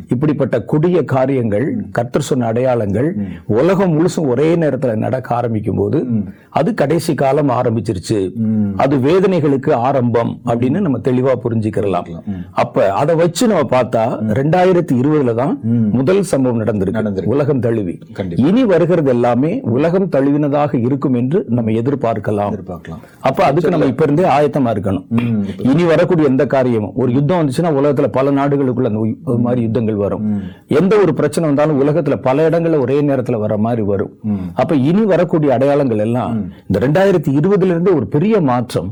இப்படிப்பட்ட 0.08 0.56
கொடிய 0.70 0.98
காரியங்கள் 1.12 1.66
கர்த்தர் 1.96 2.26
சொன்ன 2.28 2.46
அடையாளங்கள் 2.46 3.08
உலகம் 3.46 3.94
முழுசும் 3.96 4.28
ஒரே 4.32 4.48
நேரத்துல 4.56 4.94
நடக்க 5.04 5.34
ஆரம்பிக்கும் 5.34 5.76
போது 5.76 5.98
அது 6.58 6.70
கடைசி 6.74 7.12
காலம் 7.14 7.52
ஆரம்பிச்சிருச்சு. 7.58 8.18
அது 8.76 8.96
வேதனைகளுக்கு 8.96 9.72
ஆரம்பம் 9.88 10.32
அப்படின்னு 10.44 10.80
நம்ம 10.86 10.98
தெளிவா 11.08 11.34
புரிஞ்சுக்கிறலாம். 11.44 12.08
அப்ப 12.62 12.86
அதை 12.92 13.14
வச்சு 13.22 13.44
நம்ம 13.48 13.64
பார்த்தா 13.76 14.04
ரெண்டாயிரத்தி 14.40 14.94
இருபதுல 15.00 15.34
தான் 15.34 15.54
முதல் 15.98 16.22
சம்பவம் 16.22 16.60
நடந்திருக்கு. 16.62 17.26
உலகம் 17.34 17.60
தழுவி. 17.60 17.96
இனி 18.48 18.64
வருகிறது 18.64 19.10
எல்லாமே 19.10 19.52
உலகம் 19.76 20.08
தழுவினதாக 20.16 20.74
இருக்கும் 20.88 21.14
என்று 21.14 21.44
நம்ம 21.48 21.70
எதிர்பார்க்கலாம். 21.82 22.52
எதிர்பார்க்கலாம். 22.54 23.02
அப்ப 23.20 23.44
அதுக்கு 23.44 23.74
நம்ம 23.76 23.90
இப்ப 23.92 24.04
இருந்தே 24.08 24.28
ஆயத்தமா 24.36 24.72
இருக்கணும். 24.76 25.06
இனி 25.72 25.84
வரக்கூடிய 25.92 26.28
எந்த 26.28 26.46
காரியமும் 26.56 26.94
ஒரு 26.94 27.12
யுத்தம் 27.12 27.40
வந்துச்சுன்னா 27.40 27.76
உலகத்துல 27.80 28.08
பல 28.16 28.30
நாடுகளுக்குள்ள 28.38 28.90
அந்த 28.92 29.38
மாதிரி 29.46 29.62
யுத்தங்கள் 29.66 30.00
வரும். 30.04 30.24
எந்த 30.80 30.94
ஒரு 31.04 31.12
பிரச்சனை 31.18 31.44
வந்தாலும் 31.48 31.80
உலகத்துல 31.82 32.16
பல 32.28 32.48
இடங்கள்ல 32.48 32.80
ஒரே 32.84 32.98
நேரத்துல 33.08 33.38
வர 33.44 33.56
மாதிரி 33.66 33.84
வரும். 33.92 34.12
அப்ப 34.62 34.78
இனி 34.90 35.04
வரக்கூடிய 35.12 35.52
அடையாளங்கள் 35.56 36.02
எல்லாம் 36.06 36.34
இந்த 36.68 36.78
ரெண்டாயிரத்தி 36.86 37.30
இருபதுல 37.38 37.74
இருந்தே 37.74 37.92
ஒரு 37.98 38.06
பெரிய 38.14 38.40
மாற்றம். 38.50 38.90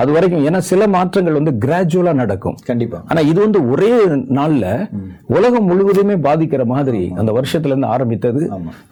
அது 0.00 0.10
வரைக்கும் 0.16 0.44
ஏன்னா 0.48 0.60
சில 0.70 0.88
மாற்றங்கள் 0.96 1.38
வந்து 1.38 1.52
கிராஜுவலா 1.64 2.12
நடக்கும். 2.20 2.56
கண்டிப்பா. 2.70 2.98
ஆனா 3.08 3.20
இது 3.30 3.38
வந்து 3.40 3.62
ஒரே 3.70 3.92
நாள்ல 4.38 4.66
உலகம் 5.36 5.68
முழுவதுமே 5.70 6.16
பாதிக்கிற 6.28 6.62
மாதிரி 6.74 7.02
அந்த 7.16 7.30
வருஷத்துல 7.38 7.72
இருந்து 7.72 7.90
ஆரம்பித்தது. 7.94 8.42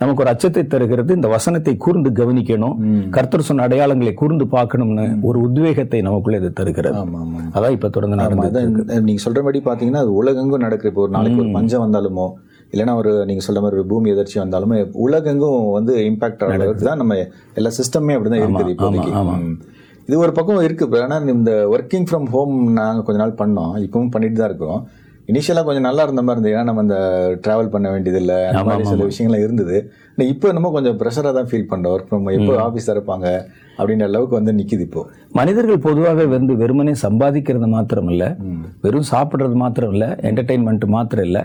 நமக்கு 0.01 0.23
ஒரு 0.25 0.33
அச்சத்தை 0.33 0.65
தருகிறது. 0.67 1.15
இந்த 1.19 1.29
வசனத்தை 1.29 1.75
கூர்ந்து 1.77 2.11
கவனிக்கணும். 2.21 2.77
கர்த்தர் 3.17 3.47
சொன்ன 3.49 3.67
அடையாளங்களை 3.69 4.13
கூர்ந்து 4.21 4.47
பார்க்கணும்னு 4.57 5.07
ஒரு 5.29 5.39
உத்வேகத்தை 5.49 6.01
நமக்குள்ள 6.09 6.41
இது 6.43 6.51
தருகிறது. 6.61 7.01
அதான் 7.57 7.75
இப்ப 7.77 7.89
தொடர்ந்து 7.89 8.17
ஆமா, 8.19 8.47
நடந்தது 9.19 9.51
அதான் 9.55 9.69
இந்த- 9.69 9.79
நீங்க 9.79 9.93
சொல்றபடி 9.93 9.93
பாத்தீங்கன்னா 9.93 9.97
அது 9.97 10.15
உலகெங்கும் 10.15 10.61
நடக்கிற 10.61 10.89
இப்போ 10.89 11.03
ஒரு 11.03 11.11
நாளைக்கு 11.11 11.41
ஒரு 11.41 11.51
பஞ்சம் 11.53 11.85
வந்தாலுமோ 11.85 12.27
இல்லைன்னா 12.73 12.95
ஒரு 12.95 13.27
நீங்க 13.27 13.45
சொல்ற 13.47 13.55
மாதிரி 13.55 13.77
ஒரு 13.77 13.87
பூமி 13.87 14.11
எதிர்ச்சி 14.11 14.41
வந்தாலுமே 14.41 14.91
உலகெங்கும் 14.93 15.71
வந்து 15.71 15.97
இம்பாக்ட் 15.97 16.43
ஆகிறதுக்கு 16.47 16.83
தான் 16.83 16.97
நம்ம 16.97 17.27
எல்லா 17.55 17.71
சிஸ்டமே 17.71 18.13
அப்படிதான் 18.17 18.43
இருக்குது 18.43 18.75
இப்போதைக்கு. 18.75 19.13
இது 20.07 20.19
ஒரு 20.19 20.33
பக்கம் 20.33 20.61
இருக்கு 20.61 20.89
bro. 20.89 21.03
ஆனா 21.03 21.17
இந்த 21.29 21.69
ஒர்க்கிங் 21.71 22.07
ஃப்ரம் 22.11 22.27
ஹோம் 22.27 22.73
நாங்க 22.73 23.03
கொஞ்ச 23.03 23.21
நாள் 23.25 23.33
பண்ணோம். 23.33 23.73
இப்பவும் 23.79 24.11
பண்ணிட்டு 24.11 24.39
தான் 24.39 24.49
இருக்கிறோம் 24.49 24.89
இனிஷியலா 25.29 25.65
கொஞ்சம் 25.65 25.81
நல்லா 25.81 26.03
இருந்த 26.03 26.23
மாதிரி 26.23 26.49
இருந்தது. 26.49 26.57
ஏன்னா 26.57 26.65
நம்ம 26.65 26.83
இந்த 26.83 26.99
டிராவல் 27.47 27.69
பண்ண 27.69 27.91
வேண்டியதில்லை. 27.91 28.47
அந்த 28.47 28.65
மாதிரி 28.65 28.89
சில 28.89 29.05
விஷயங்கள்லாம் 29.05 29.43
இருந்தது. 29.43 29.93
ஆனா 30.19 30.27
இப்போ 30.31 30.47
என்னமோ 30.49 30.69
கொஞ்சம் 30.73 30.97
ப்ரெஷராக 31.01 31.33
தான் 31.35 31.49
ஃபீல் 31.49 31.69
பண்றோம் 31.71 31.93
ஒர்க் 31.95 32.07
ஃப்ரம் 32.07 32.25
எப்போ 32.33 32.53
ஆஃபீஸ் 32.63 32.89
இருப்பாங்க 32.93 33.27
அப்படின்ற 33.79 34.05
அளவுக்கு 34.09 34.35
வந்து 34.39 34.53
நிக்குது 34.57 34.83
இப்போ. 34.87 35.03
மனிதர்கள் 35.35 35.79
பொதுவாக 35.85 36.25
வந்து 36.33 36.53
வெறுமனே 36.61 36.95
சம்பாதிக்கிறது 37.03 37.67
மாத்திரம் 37.75 38.09
இல்ல 38.13 38.25
வெறும் 38.85 39.07
சாப்பிடுறது 39.11 39.57
மாத்திரம் 39.61 39.93
இல்ல 39.95 40.07
என்டர்டைன்மெண்ட் 40.29 40.87
மாத்திரம் 40.95 41.27
இல்ல. 41.29 41.39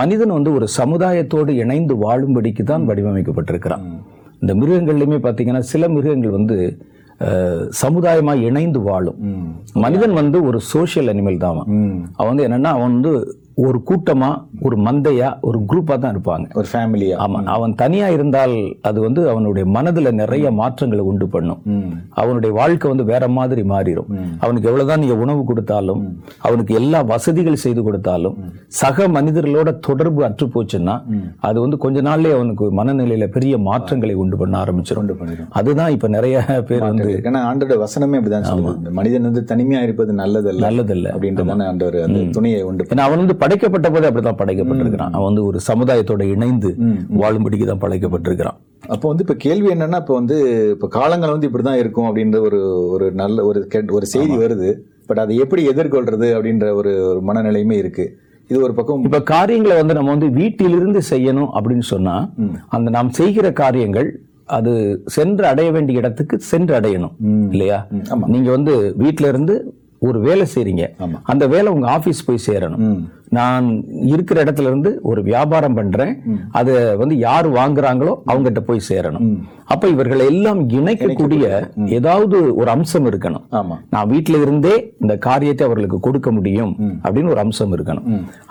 மனிதன் 0.00 0.34
வந்து 0.36 0.52
ஒரு 0.58 0.66
சமுதாயத்தோடு 0.76 1.52
இணைந்து 1.62 1.96
வாழும்படிக்கு 2.04 2.64
தான் 2.70 2.84
வடிவமைக்கப்பட்டிருக்கிறான். 2.90 3.86
இந்த 4.42 4.52
மிருகங்கள்லயுமே 4.60 5.20
பாத்தீங்கன்னா 5.24 5.64
சில 5.70 5.88
மிருகங்கள் 5.90 6.38
வந்து 6.38 6.58
அஹ், 7.20 7.64
சமுதாயமா 7.80 8.34
இணைந்து 8.44 8.80
வாழும். 8.84 9.18
மனிதன் 9.82 10.14
வந்து 10.18 10.38
ஒரு 10.46 10.58
சோஷியல் 10.70 11.10
அனிமல் 11.10 11.42
தான். 11.42 11.58
அவன் 12.18 12.30
வந்து 12.30 12.46
என்னன்னா 12.46 12.70
அவன் 12.76 12.94
வந்து 12.94 13.12
ஒரு 13.66 13.78
கூட்டமா 13.88 14.28
ஒரு 14.66 14.76
மந்தையா 14.86 15.28
ஒரு 15.48 15.58
குரூப்பா 15.70 15.94
தான் 16.02 16.12
இருப்பாங்க. 16.14 16.46
ஒரு 16.58 16.68
ஃபேமிலியா 16.72 17.16
ஆமா 17.24 17.38
அவன் 17.54 17.72
தனியா 17.80 18.06
இருந்தால் 18.16 18.54
அது 18.88 18.98
வந்து 19.06 19.22
அவனுடைய 19.32 19.64
மனதுல 19.76 20.12
நிறைய 20.20 20.50
மாற்றங்களை 20.60 21.02
உண்டு 21.10 21.26
பண்ணும். 21.34 21.60
அவனுடைய 22.20 22.50
வாழ்க்கை 22.58 22.88
வந்து 22.92 23.04
வேற 23.10 23.24
மாதிரி 23.38 23.62
மாறிடும். 23.72 24.08
அவனுக்கு 24.44 24.68
எவ்வளவுதான் 24.70 25.02
நீங்க 25.02 25.16
உணவு 25.24 25.42
கொடுத்தாலும் 25.50 26.02
அவனுக்கு 26.46 26.74
எல்லா 26.80 27.00
வசதிகள் 27.12 27.62
செய்து 27.64 27.82
கொடுத்தாலும் 27.88 28.36
சக 28.80 29.08
மனிதர்களோட 29.16 29.72
தொடர்பு 29.88 30.24
அற்று 30.28 30.48
போச்சுன்னா 30.54 30.96
அது 31.48 31.58
வந்து 31.64 31.78
கொஞ்ச 31.84 32.00
நாள்லயே 32.08 32.36
அவனுக்கு 32.38 32.66
மனநிலையில 32.80 33.28
பெரிய 33.36 33.54
மாற்றங்களை 33.68 34.16
உண்டு 34.24 34.38
பண்ண 34.42 34.56
ஆரம்பிச்சிடும் 34.64 35.12
அதுதான் 35.60 35.92
இப்ப 35.96 36.08
நிறைய 36.16 36.36
பேர் 36.70 36.86
வந்து 36.88 37.10
ஏன்னா 37.28 37.42
ஆண்டோட 37.50 37.78
வசனமே 37.84 38.18
அப்படிதான் 38.20 38.94
மனிதன் 39.00 39.28
வந்து 39.30 39.44
தனிமையா 39.52 39.82
இருப்பது 39.88 40.12
நல்லதல்ல 40.22 40.66
நல்லதில்ல. 40.68 41.08
அப்படின்றதானே 41.14 41.68
ஆண்டவர் 41.70 41.98
அந்த 42.06 42.26
துணியை 42.38 42.62
உண்டு 42.70 43.02
அவன் 43.06 43.22
வந்து 43.22 43.38
படைக்கப்பட்ட 43.50 43.88
போதே 43.90 44.08
அப்படித்தான் 44.08 44.40
படைக்கப்பட்டிருக்கிறான். 44.40 45.14
அவன் 45.16 45.28
வந்து 45.28 45.44
ஒரு 45.46 45.58
சமுதாயத்தோட 45.68 46.22
இணைந்து 46.34 46.68
வாழும்படிக்கு 47.20 47.66
தான் 47.70 47.82
படைக்கப்பட்டிருக்கிறான். 47.84 48.58
அப்போ 48.94 49.06
வந்து 49.08 49.24
இப்ப 49.26 49.36
கேள்வி 49.44 49.68
என்னன்னா 49.74 49.98
இப்ப 50.02 50.14
வந்து 50.20 50.36
இப்ப 50.74 50.88
காலங்கள் 50.98 51.34
வந்து 51.34 51.48
இப்படிதான் 51.48 51.80
இருக்கும் 51.82 52.08
அப்படின்ற 52.08 52.38
ஒரு 52.48 52.60
ஒரு 52.94 53.06
நல்ல 53.20 53.44
ஒரு 53.50 53.60
ஒரு 53.98 54.06
செய்தி 54.14 54.36
வருது. 54.44 54.70
பட் 55.08 55.22
அதை 55.24 55.36
எப்படி 55.44 55.62
எதிர்கொள்றது 55.72 56.28
அப்படின்ற 56.36 56.66
ஒரு 56.80 56.92
ஒரு 57.10 57.20
மனநிலையுமே 57.28 57.76
இருக்கு. 57.82 58.06
இது 58.50 58.58
ஒரு 58.66 58.74
பக்கம் 58.78 59.04
இப்ப 59.08 59.22
காரியங்களை 59.34 59.74
வந்து 59.80 59.96
நம்ம 59.96 60.12
வந்து 60.14 60.28
வீட்டிலிருந்து 60.40 61.00
செய்யணும் 61.12 61.50
அப்படின்னு 61.56 61.86
சொன்னா 61.92 62.16
அந்த 62.76 62.88
நாம் 62.96 63.10
செய்கிற 63.20 63.46
காரியங்கள் 63.62 64.08
அது 64.58 64.72
சென்று 65.16 65.44
அடைய 65.50 65.68
வேண்டிய 65.74 66.00
இடத்துக்கு 66.00 66.36
சென்று 66.52 66.72
அடையணும். 66.78 67.14
இல்லையா? 67.54 67.78
நீங்க 68.34 68.48
வந்து 68.56 68.74
வீட்ல 69.02 69.28
இருந்து 69.32 69.54
ஒரு 70.08 70.18
வேலை 70.26 70.44
செய்றீங்க. 70.54 70.84
அந்த 71.32 71.44
வேலை 71.54 71.68
உங்க 71.72 71.86
ஆபீஸ் 71.96 72.26
போய் 72.26 72.46
சேரணும். 72.48 72.84
நான் 73.38 73.66
இருக்கிற 74.12 74.38
இடத்துல 74.44 74.70
இருந்து 74.70 74.90
ஒரு 75.10 75.20
வியாபாரம் 75.28 75.76
பண்றேன். 75.78 76.14
அதை 76.58 76.74
வந்து 77.00 77.16
யார் 77.26 77.48
வாங்குறாங்களோ 77.58 78.14
அவங்ககிட்ட 78.30 78.62
போய் 78.68 78.88
சேரணும். 78.88 79.26
அப்ப 79.72 79.88
இவர்களை 79.94 80.24
எல்லாம் 80.32 80.60
இணைக்கக்கூடிய 80.78 81.44
ஏதாவது 81.98 82.38
ஒரு 82.60 82.70
அம்சம் 82.76 83.06
இருக்கணும். 83.10 83.44
நான் 83.94 84.10
வீட்ல 84.12 84.40
இருந்தே 84.44 84.74
இந்த 85.00 85.16
காரியத்தை 85.28 85.66
அவர்களுக்கு 85.68 86.00
கொடுக்க 86.06 86.30
முடியும் 86.38 86.74
அப்படின்னு 87.04 87.32
ஒரு 87.34 87.42
அம்சம் 87.44 87.74
இருக்கணும். 87.76 88.08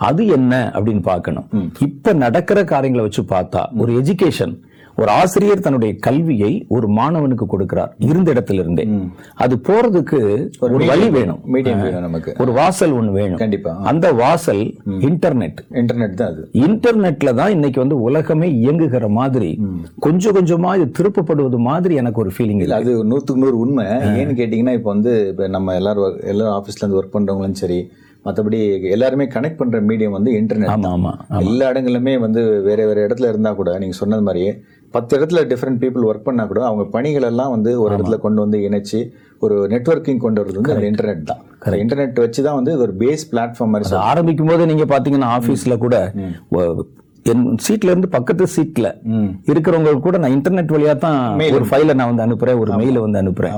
அது 0.10 0.26
என்ன 0.38 0.62
அப்படின்னு 0.76 1.04
பார்க்கணும். 1.12 1.50
இப்ப 1.88 2.14
நடக்கிற 2.26 2.60
காரியங்களை 2.74 3.06
வச்சு 3.08 3.26
பார்த்தா 3.36 3.64
ஒரு 3.84 3.94
எஜுகேஷன் 4.02 4.56
ஒரு 5.00 5.10
ஆசிரியர் 5.18 5.64
தன்னுடைய 5.66 5.92
கல்வியை 6.06 6.52
ஒரு 6.76 6.88
மாணவனுக்கு 6.98 7.46
கொடுக்கிறார். 7.46 7.92
இருந்த 8.08 8.30
இடத்துல 8.34 8.62
இருந்தே 8.64 8.86
அது 9.44 9.56
போறதுக்கு 9.68 10.20
ஒரு 10.66 10.74
வழி 10.84 11.08
வேணும். 11.16 11.40
மீடியம் 11.54 11.82
வேணும் 11.86 12.06
நமக்கு. 12.08 12.32
ஒரு 12.44 12.52
வாசல் 12.60 12.96
ஒண்ணு 12.98 13.12
வேணும். 13.18 13.40
கண்டிப்பா. 13.42 13.74
அந்த 13.92 14.08
வாசல் 14.22 14.64
இன்டர்நெட் 15.10 15.60
இன்டர்நெட் 15.82 16.18
தான் 16.22 16.32
அது. 16.34 16.44
இன்டர்நெட்ல 16.66 17.34
தான் 17.40 17.54
இன்னைக்கு 17.56 17.82
வந்து 17.84 18.00
உலகமே 18.08 18.50
இயங்குகிற 18.62 19.08
மாதிரி 19.20 19.52
கொஞ்சம் 20.06 20.36
கொஞ்சமா 20.38 20.72
இது 20.78 20.88
திருப்பப்படுவது 21.00 21.60
மாதிரி 21.70 21.96
எனக்கு 22.02 22.22
ஒரு 22.24 22.34
ஃபீலிங் 22.36 22.64
இல்ல 22.64 22.80
அது 22.82 22.94
நூத்துக்கு 23.12 23.44
நூறு 23.44 23.58
உண்மை. 23.64 23.88
ஏன்னு 24.16 24.40
கேட்டீங்கன்னா 24.40 24.76
இப்போ 24.80 24.92
வந்து 24.96 25.14
இப்போ 25.32 25.48
நம்ம 25.56 25.76
எல்லாரும் 25.80 26.06
எல்லாரும் 26.32 26.58
ஆஃபீஸ்ல 26.58 26.84
இருந்து 26.84 27.00
ஒர்க் 27.00 27.16
பண்றவங்களும் 27.16 27.62
சரி 27.62 27.80
மற்றபடி 28.26 28.58
எல்லாருமே 28.94 29.26
கனெக்ட் 29.34 29.60
பண்ற 29.60 29.78
மீடியம் 29.90 30.16
வந்து 30.16 30.32
இன்டர்நெட் 30.40 30.72
ஆமா 30.74 30.90
ஆமா. 30.96 31.12
எல்லா 31.42 31.68
இடங்களுமே 31.72 32.14
வந்து 32.24 32.42
வேற 32.66 32.80
வேற 32.90 33.00
இடத்துல 33.06 33.30
இருந்தா 33.32 33.52
கூட 33.60 33.78
நீங்க 33.82 33.96
சொன்னது 34.00 34.24
மாதிரியே 34.28 34.52
பத்து 34.94 35.18
இடத்துல 35.18 35.42
டிஃப்ரெண்ட் 35.50 35.80
பீப்புள் 35.82 36.06
ஒர்க் 36.06 36.28
பண்ணா 36.28 36.44
கூட 36.46 36.62
அவங்க 36.66 36.84
பணிகள் 36.94 37.28
எல்லாம் 37.28 37.52
வந்து 37.52 37.72
ஒரு 37.80 37.92
இடத்துல 37.96 38.18
கொண்டு 38.20 38.40
வந்து 38.42 38.60
இணைச்சு 38.68 39.00
ஒரு 39.42 39.56
நெட்வொர்க்கிங் 39.74 40.24
கொண்டு 40.24 40.42
வரது 40.42 40.58
வந்து 40.60 40.74
அந்த 40.76 40.88
இன்டர்நெட் 40.90 41.28
தான். 41.28 41.42
இன்டர்நெட் 41.82 42.18
வச்சு 42.20 42.42
தான் 42.44 42.58
வந்து 42.58 42.72
ஒரு 42.80 42.94
பேஸ் 43.00 43.26
பிளாட்ஃபார்ம் 43.32 43.74
மாதிரி 43.74 44.02
ஆரம்பிக்கும் 44.08 44.50
போது 44.50 44.66
நீங்க 44.66 44.86
பாத்தீங்கன்னா 44.90 45.30
ஆபீஸ்ல 45.38 45.78
கூட 45.80 45.96
என் 47.32 47.44
சீட்ல 47.66 47.92
இருந்து 47.92 48.10
பக்கத்து 48.16 48.46
சீட்ல 48.56 48.88
இருக்கிறவங்க 49.52 49.94
கூட 50.06 50.18
நான் 50.24 50.36
இன்டர்நெட் 50.38 50.74
வழியா 50.76 50.94
தான் 51.06 51.20
ஒரு 51.58 51.66
ஃபைல 51.70 51.96
நான் 52.00 52.12
வந்து 52.12 52.26
அனுப்புறேன் 52.26 52.60
ஒரு 52.64 52.72
மெயில 52.82 53.04
வந்து 53.06 53.22
அனுப்புறேன். 53.22 53.56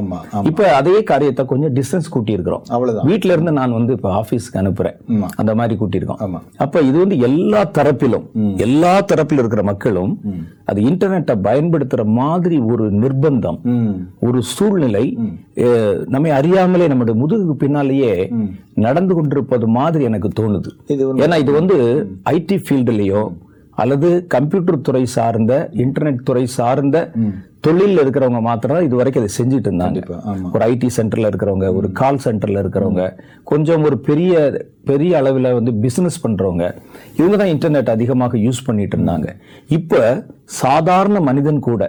இப்ப 0.50 0.70
அதே 0.80 0.96
காரியத்தை 1.12 1.46
கொஞ்சம் 1.52 1.74
டிஸ்டன்ஸ் 1.78 2.12
கூட்டி 2.16 2.38
இருக்கிறோம் 2.38 2.64
அவ்வளவுதான். 2.76 3.08
வீட்ல 3.12 3.36
இருந்து 3.36 3.54
நான் 3.60 3.78
வந்து 3.80 3.96
இப்ப 3.98 4.10
ஆபீஸ்க்கு 4.22 4.62
அனுப்புறேன். 4.64 4.98
அந்த 5.42 5.52
மாதிரி 5.62 5.78
கூட்டியிருக்கோம். 5.82 6.40
அப்ப 6.66 6.82
இது 6.90 6.98
வந்து 7.04 7.20
எல்லா 7.30 7.62
தரப்பிலும் 7.80 8.26
எல்லா 8.68 8.94
தரப்பிலும் 9.12 9.44
இருக்கிற 9.46 9.64
மக்களும் 9.72 10.16
அது 10.72 10.80
இன்டர்நெட்டை 10.90 11.36
பயன்படுத்துற 11.46 12.02
மாதிரி 12.20 12.58
ஒரு 12.74 12.86
நிர்பந்தம் 13.04 13.60
ஒரு 14.28 14.40
சூழ்நிலை 14.56 15.06
நம்மை 16.14 16.32
அறியாமலே 16.40 16.86
நம்முடைய 16.92 17.16
முதுகுக்கு 17.22 17.56
பின்னாலேயே 17.64 18.14
நடந்து 18.86 19.14
கொண்டிருப்பது 19.16 19.66
மாதிரி 19.78 20.04
எனக்கு 20.10 20.30
தோணுது. 20.40 20.70
ஏன்னா 21.24 21.38
இது 21.44 21.52
வந்து 21.60 21.78
ஐடி 22.36 22.58
ஃபீல்டுலயோ 22.66 23.24
அல்லது 23.82 24.10
கம்ப்யூட்டர் 24.36 24.86
துறை 24.88 25.04
சார்ந்த 25.18 25.54
இன்டர்நெட் 25.84 26.26
துறை 26.30 26.44
சார்ந்த 26.58 26.98
தொழில்ல 27.66 28.04
இருக்கிறவங்க 28.04 28.40
மாத்திரம் 28.48 28.86
இது 28.86 28.96
வரைக்கும் 29.00 29.22
அதை 29.24 29.32
செஞ்சுட்டு 29.38 29.70
இருந்தாங்க. 29.70 30.00
ஒரு 30.54 30.62
ஐடி 30.70 30.88
சென்டர்ல 30.96 31.30
இருக்கிறவங்க 31.32 31.68
ஒரு 31.80 31.88
கால் 32.00 32.22
சென்டர்ல 32.24 32.62
இருக்கிறவங்க 32.64 33.04
கொஞ்சம் 33.52 33.84
ஒரு 33.90 33.98
பெரிய 34.08 34.34
பெரிய 34.90 35.12
அளவில் 35.22 35.56
வந்து 35.58 35.72
பிசினஸ் 35.84 36.22
பண்றவங்க 36.24 36.66
இவங்க 37.20 37.36
தான் 37.42 37.52
இன்டர்நெட் 37.56 37.94
அதிகமாக 37.96 38.38
யூஸ் 38.46 38.66
பண்ணிட்டு 38.68 38.96
இருந்தாங்க. 38.98 39.28
இப்ப 39.78 40.00
சாதாரண 40.60 41.18
மனிதன் 41.28 41.60
கூட 41.68 41.82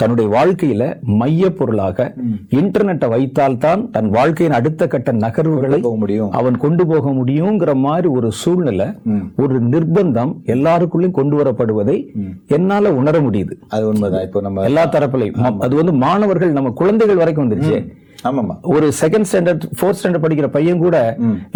தன்னுடைய 0.00 0.26
வாழ்க்கையில 0.34 0.82
மைய 1.20 1.50
பொருளாக 1.58 2.06
இன்டர்நெட்டை 2.60 3.08
வைத்தால்தான் 3.14 3.82
தன் 3.90 4.10
வாழ்க்கையின் 4.16 4.56
அடுத்த 4.58 4.86
கட்ட 4.86 5.12
நகர்வுகளை 5.24 5.78
முடியும். 6.02 6.30
அவன் 6.38 6.56
கொண்டு 6.64 6.84
போக 6.86 7.12
முடியுங்கிற 7.20 7.72
மாதிரி 7.86 8.08
ஒரு 8.18 8.30
சூழ்நிலை 8.42 8.88
ஒரு 9.44 9.56
நிர்பந்தம் 9.72 10.32
எல்லாருக்குள்ளயும் 10.54 11.18
கொண்டு 11.20 11.36
வரப்படுவதை 11.40 11.98
என்னால 12.56 12.92
உணர 13.00 13.20
முடியுது. 13.26 13.56
அது 13.68 13.84
உண்மைதான். 13.92 14.26
இப்போ 14.28 14.40
நம்ம 14.40 14.64
எல்லா 14.70 14.84
தரப்புலையும். 14.96 15.60
அது 15.66 15.74
வந்து 15.80 15.94
மாணவர்கள் 16.06 16.56
நம்ம 16.58 16.72
குழந்தைகள் 16.82 17.22
வரைக்கும் 17.22 17.46
வந்துருச்சு. 17.46 17.78
ஆமாம்மா. 18.28 18.54
ஒரு 18.74 18.86
செகண்ட் 19.00 19.28
ஸ்டாண்டர்ட் 19.30 19.64
ஃபோர்த் 19.78 19.98
ஸ்டாண்டர்ட் 20.00 20.24
படிக்கிற 20.24 20.48
பையன் 20.58 20.84
கூட 20.84 20.98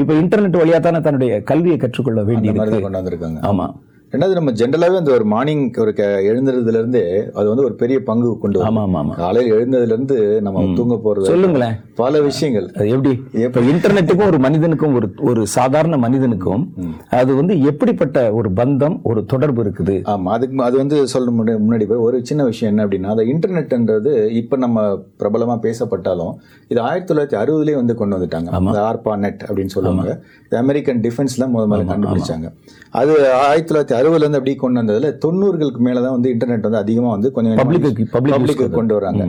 இப்ப 0.01 0.11
இன்டர்நெட் 0.23 0.59
வழியா 0.63 0.81
தானே 0.87 1.01
தன்னுடைய 1.07 1.43
கல்வியை 1.51 1.79
கற்றுக்கொள்ள 1.85 2.23
வேண்டி 2.31 2.49
இந்த 2.49 2.59
மாதிரி 2.61 2.75
இருக்கு 2.75 2.87
தான் 2.87 2.97
கொண்டு 2.97 3.01
வந்திருக்காங்க. 3.01 3.41
ஆமா. 3.51 3.67
ரெண்டாவது 4.13 4.35
நம்ம 4.35 4.51
ஜென்ரலாவே 4.53 4.97
அந்த 4.97 5.13
ஒரு 5.13 5.25
மார்னிங் 5.25 5.75
ஒரு 5.77 5.93
க- 5.93 6.05
எழுந்துறதுல 6.27 6.77
இருந்தே 6.77 7.03
அது 7.35 7.49
வந்து 7.49 7.65
ஒரு 7.65 7.75
பெரிய 7.75 8.03
பங்கு 8.03 8.39
கொண்டு 8.39 8.59
வரும். 8.59 8.77
ஆமா 8.77 8.83
ஆமா 8.87 8.99
ஆமா 9.01 9.15
காலையில் 9.15 9.55
எழுந்ததுல 9.55 9.87
இருந்து 9.87 10.17
நம்ம 10.41 10.75
தூங்க 10.77 10.95
போறது 11.05 11.25
சொல்லுங்களேன். 11.25 11.75
பல 11.95 12.21
விஷயங்கள். 12.21 12.71
அது 12.75 12.89
எப்படி? 12.89 13.13
இப்ப 13.43 13.61
இன்டர்நெட்டுக்கும் 13.63 14.27
ஒரு 14.27 14.39
மனிதனுக்கும் 14.39 14.95
ஒரு 14.95 15.15
ஒரு 15.21 15.47
சாதாரண 15.47 15.97
மனிதனுக்கும் 15.97 16.65
அது 17.11 17.35
வந்து 17.35 17.61
எப்படிப்பட்ட 17.63 18.33
ஒரு 18.33 18.53
பந்தம் 18.53 19.01
ஒரு 19.03 19.25
தொடர்பு 19.25 19.65
இருக்குது? 19.65 19.97
ஆமா 20.07 20.29
அதுக்கு 20.29 20.63
அது 20.63 20.77
வந்து 20.77 21.07
சொல்ல 21.07 21.31
முன்னாடி 21.31 21.87
போய் 21.87 21.99
ஒரு 21.99 22.25
சின்ன 22.25 22.45
விஷயம் 22.45 22.73
என்ன 22.73 22.87
அப்படின்னா 22.87 23.07
அந்த 23.07 23.23
இன்டர்நெட்ன்றது 23.25 24.13
இப்ப 24.33 24.57
நம்ம 24.57 24.79
பிரபலமா 25.21 25.59
பேசப்பட்டாலும் 25.63 26.33
இது 26.71 26.81
ஆயிரத்தி 26.81 27.15
தொள்ளாயிரத்தி 27.15 27.41
அறுபதுலேயே 27.41 27.75
வந்து 27.75 27.95
கொண்டு 27.95 28.17
வந்துட்டாங்க. 28.17 28.49
இந்த 28.65 28.81
ஆர்பா 28.89 29.17
நெட் 29.17 29.45
அப்படின்னு 29.49 29.67
சொல்லுவாங்க. 29.67 30.15
அமெரிக்கன் 30.59 31.01
டிஃபென்ஸ்ல 31.01 31.45
முத 31.47 31.65
முதல்ல 31.65 31.91
கண்டுபிடிச்சாங்க. 31.91 32.49
அது 32.93 33.13
ஆயிரத்தி 33.43 33.75
தொள்ளாயிரத்தி 33.75 33.97
அறுபதுல 33.99 34.17
இருந்து 34.17 34.39
அப்படி 34.39 34.55
கொண்டு 34.55 34.83
வந்ததுல 34.83 35.19
தொண்ணூறுகளுக்கு 35.27 35.81
மேலதான் 35.85 36.11
வந்து 36.11 36.35
இன்டர்நெட் 36.35 36.61
வந்து 36.61 36.77
அதிகமா 36.77 37.11
வந்து 37.11 37.33
கொஞ்சம் 37.33 37.57
Public- 37.57 37.83
public 37.83 38.07
use 38.07 38.11
பப்ளிக் 38.11 38.73
கொண்டு 38.73 38.95
வராங்க. 38.95 39.25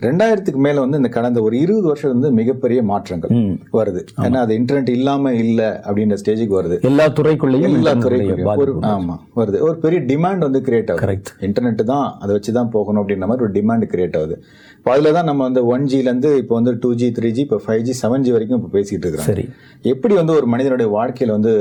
ரெண்டாயிரத்துக்கு 0.00 0.56
மேல 0.56 0.80
வந்து 0.80 0.96
இந்த 0.96 1.08
கடந்த 1.08 1.42
ஒரு 1.42 1.58
இருபது 1.58 1.86
வருஷம் 1.86 2.10
வந்து 2.10 2.30
மிகப்பெரிய 2.30 2.82
மாற்றங்கள். 2.82 3.30
வருது. 3.72 4.06
ஏன்னா 4.20 4.34
அது 4.34 4.58
இன்டர்நெட் 4.58 4.88
இல்லாம 4.88 5.32
இல்ல 5.34 5.80
அப்படின்ற 5.86 6.16
ஸ்டேஜுக்கு 6.24 6.62
வருது. 6.62 6.80
எல்லா 6.80 7.06
துறைக்குள்ளேயும் 7.06 7.72
எல்லா 7.72 7.92
துறைக்கும் 7.92 8.32
ஒரு 8.32 8.42
பாதிப்பு. 8.42 8.80
ஆமா 8.80 9.16
வருது. 9.36 9.60
ஒரு 9.60 9.76
பெரிய 9.76 10.00
டிமாண்ட் 10.00 10.38
வந்து 10.38 10.60
கிரியேட் 10.60 10.90
ஆகுது. 10.90 11.20
இன்டர்நெட் 11.40 11.82
தான் 11.82 12.16
அதை 12.20 12.32
வச்சு 12.32 12.52
தான் 12.52 12.70
போகணும் 12.70 13.08
அப்படின்ற 13.08 13.26
மாதிரி 13.26 13.42
ஒரு 13.42 13.52
டிமாண்ட் 13.52 13.90
கிரியேட் 13.90 14.16
ஆகுது. 14.16 14.42
அதில் 14.92 15.16
தான் 15.16 15.28
நம்ம 15.30 15.42
வந்து 15.48 15.62
ஒன் 15.72 15.84
ஜிலேருந்து 15.92 16.30
இப்போ 16.42 16.54
வந்து 16.58 16.72
டூ 16.82 16.90
ஜி 17.00 17.08
த்ரீ 17.16 17.30
ஜி 17.36 17.42
இப்போ 17.46 17.58
ஃபைவ் 17.64 17.82
ஜி 17.82 17.94
செவன் 18.02 18.24
ஜி 18.26 18.32
வரைக்கும் 18.36 18.58
இப்போ 18.60 18.70
பேசிட்டு 18.76 19.04
இருக்கிறோம் 19.04 19.28
சரி. 19.30 19.44
எப்படி 19.92 20.14
வந்து 20.14 20.34
ஒரு 20.38 20.48
மனிதனுடைய 20.54 20.88
வாழ்க்கையில 20.96 21.36
வந்து 21.38 21.52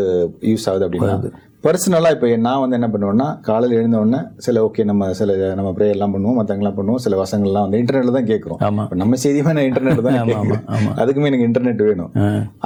யூஸ் 0.52 0.68
ஆகுது 0.72 0.88
அப்படின்னா 0.88 1.34
பர்சனலாக 1.64 2.16
இப்போ 2.16 2.28
நான் 2.44 2.62
வந்து 2.64 2.78
என்ன 2.78 2.88
பண்ணுவேன்னா 2.94 3.28
காலையில் 3.48 3.78
எழுந்த 3.78 3.98
உடனே 4.02 4.20
சில 4.46 4.62
ஓகே 4.66 4.84
நம்ம 4.84 5.08
சில 5.20 5.30
நம்ம 5.60 5.70
ப்ரே 5.78 5.88
எல்லாம் 5.96 6.14
பண்ணுவோம் 6.16 6.38
மற்றவங்கலாம் 6.40 6.78
பண்ணுவோம் 6.78 7.02
சில 7.06 7.16
வசங்கள்லாம் 7.22 7.66
வந்து 7.66 7.80
இன்டர்நெட்ல 7.82 8.14
தான் 8.18 8.28
கேட்குறோம். 8.30 8.60
இப்போ 8.84 8.98
நம்ம 9.02 9.18
செய்தியுமே 9.24 9.54
நான் 9.58 9.68
இன்டர்நெட் 9.70 10.02
தான் 10.08 10.18
அதுக்குமே 11.02 11.30
எனக்கு 11.32 11.48
இன்டர்நெட் 11.50 11.82
வேணும். 11.90 12.12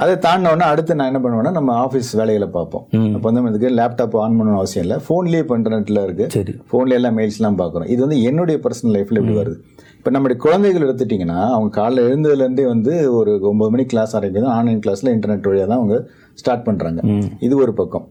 அதை 0.02 0.14
தாண்டின 0.26 0.52
உடனே 0.54 0.66
அடுத்து 0.72 0.98
நான் 1.00 1.10
என்ன 1.12 1.22
பண்ணுவேன்னா 1.24 1.52
நம்ம 1.58 1.72
ஆஃபீஸ் 1.84 2.10
வேலைகளை 2.20 2.48
பார்ப்போம். 2.58 2.84
அப்போ 3.16 3.26
வந்து 3.30 3.52
இதுக்கு 3.52 3.70
லேப்டாப் 3.80 4.16
ஆன் 4.24 4.38
பண்ணணும் 4.40 4.60
அவசியம் 4.62 4.84
இல்லை. 4.86 4.98
ஃபோன்லேயே 5.06 5.42
இப்போ 5.44 5.56
இன்டர்நெட்டில் 5.60 6.02
இருக்கு. 6.06 6.26
சரி. 6.36 6.54
ஃபோன்ல 6.70 6.98
எல்லாம் 7.00 7.16
மெயில்ஸ்லாம் 7.20 7.60
பார்க்குறோம். 7.62 7.88
இது 7.94 8.00
வந்து 8.06 8.20
என்னுடைய 8.30 8.58
பர்சனல் 8.66 8.96
லைஃப்ல 8.98 9.20
எப்படி 9.22 9.38
வருது? 9.42 9.58
இப்போ 10.02 10.10
நம்முடைய 10.14 10.36
குழந்தைகள் 10.44 10.84
எடுத்துட்டிங்கன்னா 10.84 11.40
அவங்க 11.56 11.68
காலைல 11.76 12.04
எழுந்ததுலேருந்தே 12.06 12.64
வந்து 12.72 12.92
ஒரு 13.18 13.32
ஒன்பது 13.50 13.70
மணி 13.74 13.84
கிளாஸ் 13.92 14.14
ஆரம்பிக்குது. 14.18 14.48
ஆன்லைன் 14.54 14.80
கிளாஸில் 14.84 15.10
இன்டர்நெட் 15.12 15.46
வழியாக 15.48 15.68
தான் 15.70 15.80
அவங்க 15.80 15.96
ஸ்டார்ட் 16.40 16.64
பண்ணுறாங்க 16.68 17.00
இது 17.46 17.54
ஒரு 17.64 17.72
பக்கம். 17.80 18.06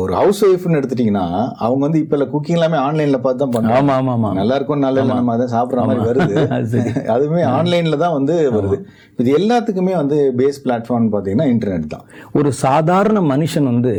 ஒரு 0.00 0.12
ஹவுஸ் 0.18 0.42
ஒய்ஃப்னு 0.48 0.78
எடுத்துட்டிங்கன்னா 0.80 1.24
அவங்க 1.64 1.80
வந்து 1.86 2.02
இப்போ 2.02 2.16
இல்லை 2.18 2.26
குக்கிங் 2.34 2.58
எல்லாமே 2.58 2.78
ஆன்லைனில் 2.88 3.20
பார்த்து 3.24 3.42
தான் 3.44 3.54
பண்ணுறாங்க 3.54 3.80
ஆமா 3.80 3.96
ஆமா 4.00 4.12
ஆமா. 4.16 4.32
நல்லா 4.40 4.58
இருக்கும் 4.58 4.84
நல்ல 4.86 5.00
இல்லை 5.04 5.16
நம்ம 5.20 5.38
அதை 5.38 5.46
சாப்பிட்ற 5.56 5.86
மாதிரி 5.88 6.04
வருது. 6.10 6.36
அதுவுமே 7.16 7.42
ஆன்லைனில் 7.56 8.02
தான் 8.04 8.16
வந்து 8.18 8.36
வருது. 8.58 8.78
இது 9.18 9.32
எல்லாத்துக்குமே 9.40 9.96
வந்து 10.02 10.20
பேஸ் 10.42 10.62
பிளாட்ஃபார்ம்னு 10.66 11.12
பார்த்தீங்கன்னா 11.16 11.48
இன்டர்நெட் 11.54 11.92
தான். 11.96 12.06
ஒரு 12.38 12.52
சாதாரண 12.64 13.26
மனுஷன் 13.34 13.72
வந்து 13.74 13.94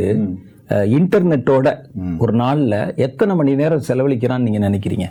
இன்டர்நெட்டோட 0.98 1.68
ஒரு 2.24 2.34
நாள்ல 2.44 2.74
எத்தனை 3.08 3.34
மணி 3.40 3.60
நேரம் 3.62 3.86
செலவழிக்கிறான்னு 3.90 4.48
நீங்க 4.48 4.62
நினைக்கிறீங்க? 4.68 5.08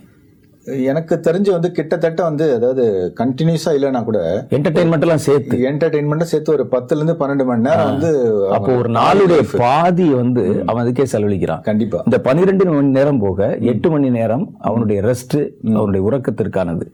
எனக்கு 0.65 1.19
தெரிஞ்சு 1.23 1.51
வந்து 1.51 1.71
கிட்டத்தட்ட 1.71 2.23
வந்து 2.23 2.53
அதாவது 2.53 3.13
கண்டினியூஸா 3.19 3.69
இல்லைன்னா 3.77 4.03
கூட 4.03 4.47
என்டர்டைன்மெண்ட் 4.49 5.01
எல்லாம் 5.01 5.17
சேர்த்து. 5.17 5.57
என்டர்டைன்மெண்ட் 5.57 6.21
சேர்த்து 6.21 6.53
ஒரு 6.53 6.67
பத்துல 6.71 6.95
இருந்து 6.95 7.13
பன்னெண்டு 7.13 7.45
மணி 7.45 7.61
நேரம் 7.61 7.85
வந்து 7.85 8.11
அப்போ 8.51 8.75
ஒரு 8.75 8.89
நாளுடைய 8.89 9.57
பாதி 9.57 10.09
வந்து 10.09 10.63
அவன் 10.65 10.85
அதுக்கே 10.85 11.05
செலவழிக்கிறான். 11.11 11.61
கண்டிப்பா. 11.61 12.01
இந்த 12.05 12.19
பன்னிரெண்டு 12.19 12.65
மணி 12.65 12.87
நேரம் 12.87 13.19
போக 13.19 13.57
எட்டு 13.61 13.89
மணி 13.89 14.09
நேரம் 14.09 14.55
அவனுடைய 14.59 15.01
ரெஸ்ட் 15.01 15.49
அவனுடைய 15.75 16.11
உறக்கத்திற்கானது. 16.11 16.85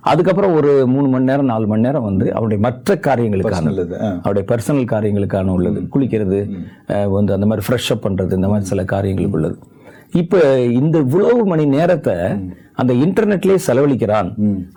அதுக்கப்புறம் 0.00 0.54
ஒரு 0.54 0.86
மூணு 0.86 1.08
மணி 1.08 1.24
நேரம் 1.24 1.44
நாலு 1.44 1.66
மணி 1.66 1.80
நேரம் 1.80 2.04
வந்து 2.04 2.30
அவனுடைய 2.30 2.62
மற்ற 2.62 2.94
காரியங்களுக்கானது. 2.94 3.62
நல்லது 3.62 4.02
ஆ. 4.02 4.18
அவருடைய 4.22 4.48
பர்சனல் 4.48 4.92
காரியங்களுக்கான 4.94 5.46
உள்ளது. 5.48 5.80
குளிக்கிறது 5.94 6.38
வந்து 7.10 7.32
அந்த 7.32 7.46
மாதிரி 7.46 7.66
ஃப்ரெஷ் 7.66 7.92
அப் 7.92 8.06
பண்றது 8.06 8.32
இந்த 8.32 8.46
மாதிரி 8.48 8.66
சில 8.66 8.84
காரியங்களுக்கு 8.84 9.36
உள்ளது. 9.38 9.58
இப்ப 10.12 10.58
இந்த 10.60 10.98
இவ்வளவு 10.98 11.46
மணி 11.46 11.64
நேரத்தை 11.66 12.14
அந்த 12.80 12.92
இன்டர்நெட்லயே 13.04 13.58
செலவழிக்கிறான் 13.66 14.28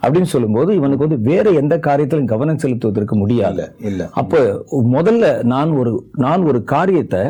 அப்படின்னு 0.04 0.30
சொல்லும்போது 0.34 0.70
இவனுக்கு 0.80 1.06
வந்து 1.06 1.20
வேற 1.30 1.46
எந்த 1.62 1.76
காரியத்திலும் 1.88 2.30
கவனம் 2.32 2.62
செலுத்துவதற்கு 2.64 3.16
முடியாது. 3.22 3.64
இல்ல 3.90 4.08
அப்ப 4.22 4.42
முதல்ல 4.96 5.26
நான் 5.54 5.72
ஒரு 5.82 5.92
நான் 6.26 6.48
ஒரு 6.52 6.62
காரியத்தை 6.74 7.22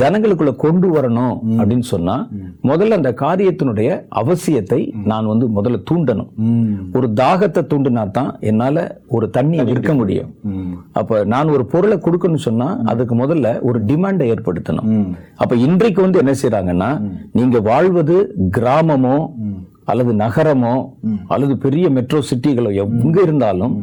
ஜனங்களுக்குள்ள 0.00 0.54
கொண்டு 0.64 0.90
வரணும் 0.96 1.36
அப்படின்னு 1.58 1.86
சொன்னா 1.92 2.16
முதல்ல 2.70 2.98
அந்த 3.00 3.12
காரியத்தினுடைய 3.24 3.90
அவசியத்தை 4.22 4.80
நான் 5.12 5.30
வந்து 5.32 5.48
முதல்ல 5.58 5.80
தூண்டணும். 5.90 6.30
ஒரு 6.96 7.08
தாகத்தை 7.22 7.64
தூண்டினா 7.72 8.04
தான் 8.18 8.32
என்னால 8.50 8.86
ஒரு 9.16 9.28
தண்ணியை 9.36 9.64
விற்க 9.70 9.92
முடியும். 10.00 10.32
அப்ப 11.00 11.22
நான் 11.34 11.54
ஒரு 11.56 11.66
பொருளை 11.74 11.98
கொடுக்கணும்னு 11.98 12.46
சொன்னா 12.48 12.70
அதுக்கு 12.92 13.14
முதல்ல 13.22 13.46
ஒரு 13.68 13.78
டிமாண்டை 13.90 14.26
ஏற்படுத்தணும். 14.34 14.90
அப்ப 15.42 15.54
இன்றைக்கு 15.68 16.00
வந்து 16.06 16.20
என்ன 16.24 16.34
செய்றாங்கன்னா 16.42 16.90
நீங்க 17.38 17.56
வாழ்வது 17.70 18.18
கிராமமோ 18.58 19.16
அல்லது 19.90 20.12
நகரமோ 20.22 20.74
அல்லது 21.34 21.54
பெரிய 21.64 21.86
மெட்ரோ 21.98 22.20
சிட்டிகளோ 22.30 22.72
எங்க 22.84 23.16
இருந்தாலும் 23.26 23.76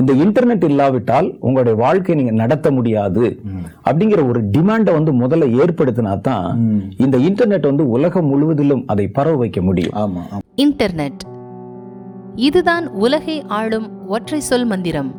இந்த 0.00 0.12
இன்டர்நெட் 0.22 0.64
இல்லாவிட்டால் 0.70 1.28
உங்களுடைய 1.46 1.74
வாழ்க்கையை 1.82 2.16
நீங்க 2.18 2.34
நடத்த 2.40 2.70
முடியாது. 2.78 3.24
அப்படிங்கிற 3.88 4.20
ஒரு 4.30 4.40
டிமாண்டை 4.54 4.92
வந்து 4.96 5.12
முதல்ல 5.22 5.46
ஏற்படுத்தினா 5.62 6.14
தான் 6.28 6.48
இந்த 7.04 7.16
இன்டர்நெட் 7.28 7.68
வந்து 7.70 7.84
உலகம் 7.96 8.28
முழுவதிலும் 8.32 8.82
அதை 8.94 9.06
பரவ 9.18 9.36
வைக்க 9.42 9.60
முடியும். 9.68 9.94
இன்டர்நெட் 10.64 11.22
இதுதான் 12.48 12.86
உலகை 13.04 13.38
ஆளும் 13.58 13.88
ஒற்றை 14.16 14.40
சொல் 14.50 14.68
மந்திரம். 14.72 15.10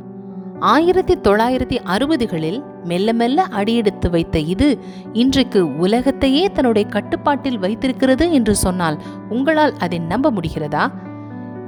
ஆயிரத்தி 0.73 1.15
தொள்ளாயிரத்தி 1.27 1.77
அறுபதுகளில் 1.95 2.59
மெல்ல 2.87 3.13
மெல்ல 3.13 3.43
அடியெடுத்து 3.43 4.09
வைத்த 4.09 4.39
இது 4.39 4.67
இன்றைக்கு 5.13 5.61
உலகத்தையே 5.77 6.43
தன்னுடைய 6.51 6.85
கட்டுப்பாட்டில் 6.89 7.59
வைத்திருக்கிறது 7.59 8.25
என்று 8.31 8.55
சொன்னால் 8.55 8.97
உங்களால் 9.29 9.75
அதை 9.77 9.99
நம்ப 9.99 10.31
முடிகிறதா? 10.31 10.85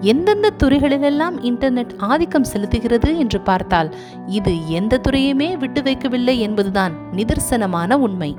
எந்தெந்த 0.01 0.49
துறைகளிலெல்லாம் 0.63 1.37
இன்டர்நெட் 1.41 1.93
ஆதிக்கம் 1.97 2.49
செலுத்துகிறது 2.53 3.09
என்று 3.17 3.39
பார்த்தால் 3.41 3.89
இது 4.25 4.53
எந்த 4.69 4.99
துறையுமே 5.07 5.49
விட்டு 5.57 5.81
வைக்கவில்லை 5.81 6.35
என்பதுதான் 6.39 6.93
நிதர்சனமான 7.15 7.93
உண்மை. 7.93 8.31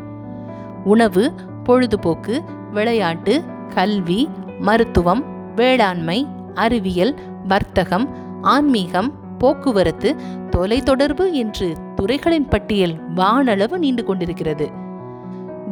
உணவு 0.85 1.25
பொழுதுபோக்கு 1.64 2.43
விளையாட்டு 2.73 3.35
கல்வி 3.75 4.21
மருத்துவம் 4.61 5.23
வேளாண்மை 5.55 6.19
அறிவியல் 6.55 7.14
வர்த்தகம் 7.49 8.07
ஆன்மீகம் 8.43 9.11
போக்குவரத்து 9.38 10.11
தொலைத்தொடர்பு 10.57 11.27
என்று 11.33 11.69
துறைகளின் 12.01 12.49
பட்டியல் 12.49 12.95
வானளவு 13.15 13.79
நீண்டு 13.79 14.05
கொண்டிருக்கிறது. 14.05 14.71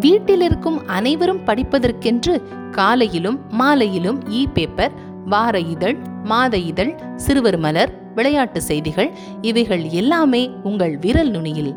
வீட்டில் 0.01 0.41
இருக்கும் 0.41 0.87
அனைவரும் 0.87 1.45
படிப்பதற்கென்று 1.47 2.43
காலையிலும் 2.71 3.39
மாலையிலும் 3.49 4.19
இ 4.29 4.47
பேப்பர் 4.53 4.93
வார 5.25 5.59
இதழ் 5.59 5.97
மாத 6.25 6.57
இதழ் 6.57 6.93
சிறுவர் 7.17 7.59
மலர் 7.59 7.93
விளையாட்டு 8.15 8.63
செய்திகள் 8.63 9.11
இவைகள் 9.41 9.85
எல்லாமே 9.89 10.51
உங்கள் 10.63 10.97
விரல் 10.97 11.31
நுனியில். 11.31 11.75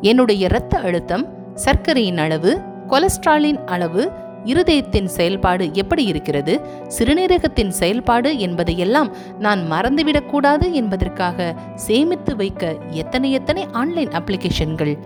என்னுடைய 0.00 0.46
இரத்த 0.46 0.78
அழுத்தம் 0.78 1.26
சர்க்கரையின் 1.54 2.18
அளவு 2.18 2.60
கொலஸ்ட்ராலின் 2.88 3.64
அளவு 3.66 4.12
இருதயத்தின் 4.44 5.04
செயல்பாடு 5.04 5.70
எப்படி 5.72 6.04
இருக்கிறது? 6.04 6.60
சிறுநீரகத்தின் 6.98 7.68
செயல்பாடு 7.68 8.38
என்பதையெல்லாம் 8.38 9.12
நான் 9.38 9.70
மறந்துவிடக்கூடாது 9.70 10.70
என்பதற்காக 10.70 11.54
சேமித்து 11.74 12.36
வைக்க 12.36 12.76
எத்தனை 12.90 13.32
எத்தனை 13.32 13.66
ஆன்லைன் 13.72 14.08
அப்ளிகேஷன்கள்? 14.08 14.96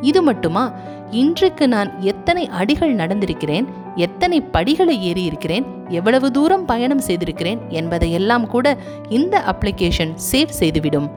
இது 0.00 0.22
மட்டுமா? 0.22 0.72
இன்றைக்கு 1.10 1.68
நான் 1.68 2.00
எத்தனை 2.00 2.46
அடிகள் 2.46 2.94
நடந்திருக்கிறேன்? 2.94 3.64
எத்தனை 3.94 4.40
படிகளை 4.40 5.02
ஏறி 5.02 5.22
இருக்கிறேன் 5.22 5.66
எவ்வளவு 5.88 6.30
தூரம் 6.30 6.64
பயணம் 6.64 6.98
செய்திருக்கிறேன்? 6.98 7.60
என்பதையெல்லாம் 7.68 8.46
கூட 8.46 8.76
இந்த 9.08 9.42
அப்ளிகேஷன் 9.46 10.14
சேவ் 10.32 10.48
செய்துவிடும். 10.48 11.10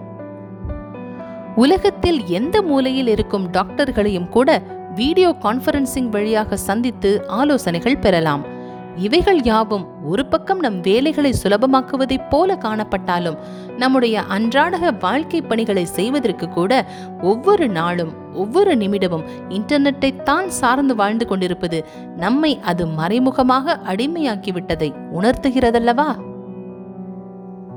உலகத்தில் 1.56 2.28
எந்த 2.28 2.62
மூலையில் 2.62 3.08
இருக்கும் 3.08 3.52
டாக்டர்களையும் 3.52 4.30
கூட 4.30 4.62
வீடியோ 4.96 5.36
கான்ஃபரன்சிங் 5.42 6.10
வழியாக 6.10 6.58
சந்தித்து 6.58 7.28
ஆலோசனைகள் 7.28 7.98
பெறலாம். 7.98 8.60
இவைகள் 8.96 9.42
யாவும் 9.42 9.86
ஒரு 10.06 10.26
பக்கம் 10.26 10.60
நம் 10.60 10.82
வேலைகளை 10.82 11.34
சுலபமாக்குவதைப் 11.44 12.30
போல 12.30 12.56
காணப்பட்டாலும் 12.56 13.38
நம்முடைய 13.78 14.22
அன்றாட 14.22 14.92
வாழ்க்கை 14.92 15.42
பணிகளை 15.42 15.86
செய்வதற்கு 15.86 16.50
கூட 16.50 16.86
ஒவ்வொரு 17.22 17.70
நாளும் 17.70 18.12
ஒவ்வொரு 18.34 18.76
நிமிடமும் 18.76 19.24
இன்டர்நெட்டை 19.50 20.24
தான் 20.24 20.50
சார்ந்து 20.50 20.96
வாழ்ந்து 20.96 21.28
கொண்டிருப்பது 21.28 21.86
நம்மை 22.18 22.60
அது 22.62 22.88
மறைமுகமாக 22.88 23.80
அடிமையாக்கிவிட்டதை 23.86 24.92
உணர்த்துகிறதல்லவா? 25.20 26.10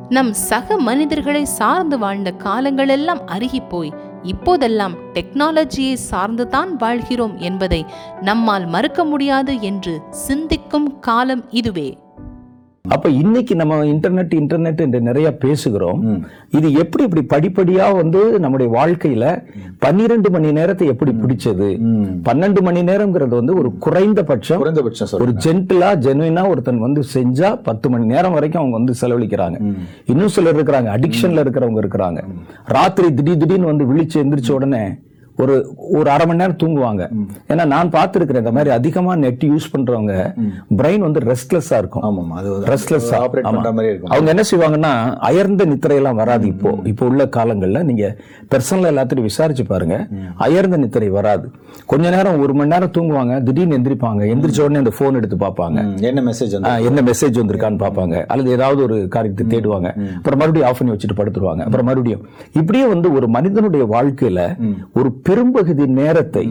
நம் 0.09 0.33
சக 0.33 0.77
மனிதர்களை 0.79 1.45
சார்ந்து 1.45 1.99
வாழ்ந்த 1.99 2.33
காலங்களெல்லாம் 2.39 3.23
அருகி 3.27 3.61
போய் 3.69 3.95
இப்போதெல்லாம் 4.25 4.97
டெக்னாலஜியை 5.13 5.97
சார்ந்துதான் 6.11 6.71
வாழ்கிறோம் 6.79 7.39
என்பதை 7.39 7.87
நம்மால் 8.21 8.67
மறுக்க 8.67 9.05
முடியாது 9.05 9.61
என்று 9.61 10.03
சிந்திக்கும் 10.11 11.01
காலம் 11.01 11.51
இதுவே. 11.51 12.03
அப்ப 12.93 13.09
இன்னைக்கு 13.09 13.55
நம்ம 13.57 13.77
இன்டர்நெட் 13.85 14.35
இன்டர்நெட் 14.39 14.81
என்று 14.85 14.99
நிறைய 15.01 15.29
பேசுகிறோம். 15.45 16.01
இது 16.51 16.69
எப்படி 16.73 17.05
இப்படி 17.05 17.23
படிப்படியா 17.33 17.87
வந்து 17.97 18.21
நம்முடைய 18.41 18.69
வாழ்க்கையில 18.75 19.45
பன்னிரண்டு 19.79 20.31
மணி 20.31 20.49
நேரத்தை 20.53 20.87
எப்படி 20.89 21.13
பிடிச்சது? 21.13 21.69
பன்னெண்டு 22.29 22.63
மணி 22.63 22.83
நேரம்ங்கிறது 22.83 23.35
வந்து 23.41 23.55
ஒரு 23.55 23.71
குறைந்தபட்சம். 23.87 24.61
குறைந்தபட்சம் 24.65 25.15
ஒரு 25.21 25.35
ஜென்டிலா 25.47 25.91
ஜெனுவினா 26.07 26.45
ஒருத்தன் 26.49 26.85
வந்து 26.87 27.05
செஞ்சா 27.15 27.51
பத்து 27.63 27.91
மணி 27.91 28.05
நேரம் 28.05 28.33
வரைக்கும் 28.33 28.63
அவங்க 28.63 28.77
வந்து 28.81 28.99
செலவழிக்கிறாங்க. 29.01 29.59
இன்னும் 30.05 30.35
சிலர் 30.37 30.57
இருக்கிறாங்க. 30.57 30.91
அடிக்ஷன்ல 30.99 31.47
இருக்கிறவங்க 31.47 31.83
இருக்கிறாங்க. 31.85 32.23
ராத்திரி 32.77 33.15
திடீர் 33.15 33.43
திடீர்னு 33.45 33.73
வந்து 33.73 33.89
விழிச்சு 33.93 34.23
எந்திரிச்ச 34.25 34.53
உடனே 34.53 34.85
ஒரு 35.43 35.55
ஒரு 35.99 36.09
அரை 36.15 36.25
மணி 36.27 36.41
நேரம் 36.41 36.59
தூங்குவாங்க. 36.63 37.03
ஏன்னா 37.53 37.65
நான் 37.73 37.89
பார்த்திருக்கிறேன் 37.95 38.43
இந்த 38.45 38.53
மாதிரி 38.57 38.71
அதிகமா 38.77 39.13
நெட் 39.23 39.45
யூஸ் 39.53 39.67
பண்றவங்க 39.73 40.15
பிரெயின் 40.81 41.05
வந்து 41.07 41.21
ரெஸ்ட்லெஸ்ஸா 41.31 41.79
இருக்கும். 41.83 42.05
ஆமாம் 42.09 42.33
அது 42.41 42.51
ரெஸ்ட்லெஸ் 42.73 43.09
ஆப்ரேட் 43.21 43.49
பண்ற 43.49 43.73
மாதிரி 43.77 43.91
இருக்கும். 43.93 44.13
அவங்க 44.15 44.29
என்ன 44.35 44.45
செய்வாங்கன்னா 44.51 44.93
அயர்ந்த 45.29 45.65
நித்திரை 45.71 45.97
எல்லாம் 46.01 46.21
வராது 46.23 46.47
இப்போ. 46.53 46.73
இப்போ 46.93 47.05
உள்ள 47.11 47.25
காலங்கள்ல 47.39 47.83
நீங்க 47.91 48.05
பர்சனலா 48.53 48.91
எல்லாத்தையும் 48.93 49.29
விசாரிச்சு 49.31 49.65
பாருங்க. 49.73 49.97
அயர்ந்த 50.47 50.77
நித்திரை 50.85 51.09
வராது. 51.19 51.47
கொஞ்ச 51.93 52.05
நேரம் 52.17 52.41
ஒரு 52.45 52.55
மணி 52.59 52.73
நேரம் 52.75 52.95
தூங்குவாங்க 52.99 53.35
திடீர்னு 53.49 53.79
எந்திரிப்பாங்க. 53.79 54.23
எந்திரிச்ச 54.35 54.61
உடனே 54.67 54.83
அந்த 54.83 54.93
போன் 54.99 55.19
எடுத்து 55.21 55.39
பார்ப்பாங்க. 55.45 55.79
என்ன 56.11 56.23
மெசேஜ் 56.31 56.55
என்ன 56.91 57.03
மெசேஜ் 57.11 57.41
வந்திருக்கான்னு 57.43 57.83
பார்ப்பாங்க. 57.85 58.15
அல்லது 58.33 58.51
ஏதாவது 58.59 58.81
ஒரு 58.87 58.99
காரியத்தை 59.17 59.47
தேடுவாங்க. 59.55 59.91
அப்புறம் 60.19 60.41
மறுபடியும் 60.43 60.69
ஆஃப் 60.69 60.79
பண்ணி 60.79 60.95
வச்சுட்டு 60.95 61.19
படுத்துருவாங்க. 61.21 61.63
அப்புறம் 61.69 61.89
மறுபடியும் 61.91 62.25
இப்படியே 62.61 62.87
வந்து 62.95 63.11
ஒரு 63.19 63.29
மனிதனுடைய 63.39 63.85
வாழ்க்கையில 63.97 64.41
ஒரு 65.01 65.11
பெரும்பகுதி 65.29 65.87
நேரத்தை 66.01 66.47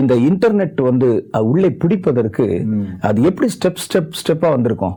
இந்த 0.00 0.14
இன்டர்நெட் 0.26 0.80
வந்து 0.88 1.06
உள்ளே 1.48 1.68
பிடிப்பதற்கு 1.82 2.44
அது 3.08 3.18
எப்படி 3.28 3.46
ஸ்டெப் 3.54 3.80
ஸ்டெப் 3.84 4.12
ஸ்டெப்பா 4.18 4.48
வந்திருக்கும்? 4.54 4.94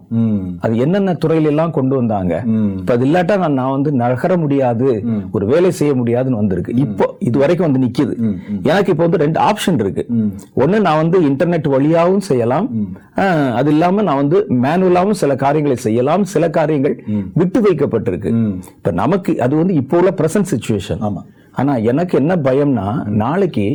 அது 0.64 0.74
என்னென்ன 0.84 1.16
துறையில 1.24 1.52
எல்லாம் 1.52 1.74
கொண்டு 1.78 1.94
வந்தாங்க. 2.00 2.34
இப்ப 2.80 2.94
அது 2.98 3.06
இல்லாட்டா 3.08 3.36
நான் 3.44 3.58
நான் 3.62 3.74
வந்து 3.76 3.92
நகர 4.04 4.38
முடியாது 4.44 4.90
ஒரு 5.36 5.46
வேலை 5.52 5.72
செய்ய 5.80 5.94
முடியாதுன்னு 6.02 6.42
வந்திருக்கு. 6.42 6.78
இப்போ 6.86 7.08
இது 7.30 7.38
வரைக்கும் 7.44 7.68
வந்து 7.68 7.84
நிக்குது. 7.86 8.16
எனக்கு 8.72 8.94
இப்போ 8.96 9.06
வந்து 9.08 9.24
ரெண்டு 9.26 9.42
ஆப்ஷன் 9.50 9.82
இருக்கு. 9.84 10.06
ஒண்ணு 10.64 10.86
நான் 10.88 11.02
வந்து 11.04 11.20
இன்டர்நெட் 11.30 11.74
வழியாவும் 11.76 12.26
செய்யலாம். 12.30 12.68
அது 13.60 13.72
இல்லாம 13.76 14.04
நான் 14.10 14.22
வந்து 14.24 14.40
மேனுவலாவும் 14.66 15.22
சில 15.24 15.36
காரியங்களை 15.46 15.78
செய்யலாம். 15.88 16.26
சில 16.34 16.50
காரியங்கள் 16.60 16.98
விட்டு 17.42 17.62
வைக்கப்பட்டிருக்கு. 17.68 18.34
இப்ப 18.80 18.92
நமக்கு 19.04 19.34
அது 19.48 19.56
வந்து 19.64 19.76
இப்போ 19.84 19.98
உள்ள 20.02 20.14
பிரசன்ட் 20.22 20.54
சுச்சுவேஷன் 20.56 21.02
ஆமா. 21.10 21.24
ஆனா 21.54 21.76
எனக்கு 21.76 22.18
என்ன 22.18 22.36
பயம்னா 22.36 22.86
நாளைக்கு 23.06 23.66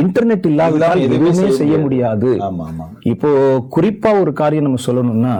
இன்டர்நெட் 0.00 0.46
இல்லாவிட்டால் 0.46 1.00
எதுவுமே 1.06 1.50
செய்ய 1.60 1.74
முடியாது. 1.78 2.30
இப்போ 3.12 3.30
குறிப்பா 3.76 4.20
ஒரு 4.20 4.32
காரியம் 4.32 4.66
நம்ம 4.66 4.82
சொல்லணும்னா 4.86 5.34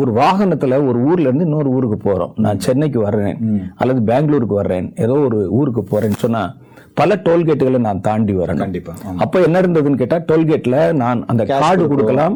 ஒரு 0.00 0.10
வாகனத்துல 0.20 0.80
ஒரு 0.88 0.98
ஊர்ல 1.10 1.28
இருந்து 1.28 1.48
இன்னொரு 1.48 1.70
ஊருக்கு 1.76 1.98
போறோம். 2.08 2.34
நான் 2.46 2.64
சென்னைக்கு 2.66 3.00
வர்றேன். 3.06 3.38
அல்லது 3.82 4.02
பெங்களூருக்கு 4.12 4.60
வர்றேன். 4.62 4.88
ஏதோ 5.06 5.16
ஒரு 5.28 5.40
ஊருக்கு 5.60 5.84
போறேன்னு 5.92 6.22
சொன்னா 6.26 6.44
பல 6.98 7.14
டோல்கேட்டுகளை 7.26 7.78
நான் 7.84 8.02
தாண்டி 8.06 8.32
வரணும். 8.40 8.62
கண்டிப்பா. 8.64 8.92
ஆமா. 9.06 9.16
அப்ப 9.22 9.40
என்ன 9.46 9.60
இருந்ததுன்னு 9.62 10.00
கேட்டா 10.02 10.18
டோல்கேட்ல 10.28 10.76
நான் 11.00 11.20
அந்த 11.30 11.42
கார்டு 11.62 11.84
கொடுக்கலாம். 11.92 12.34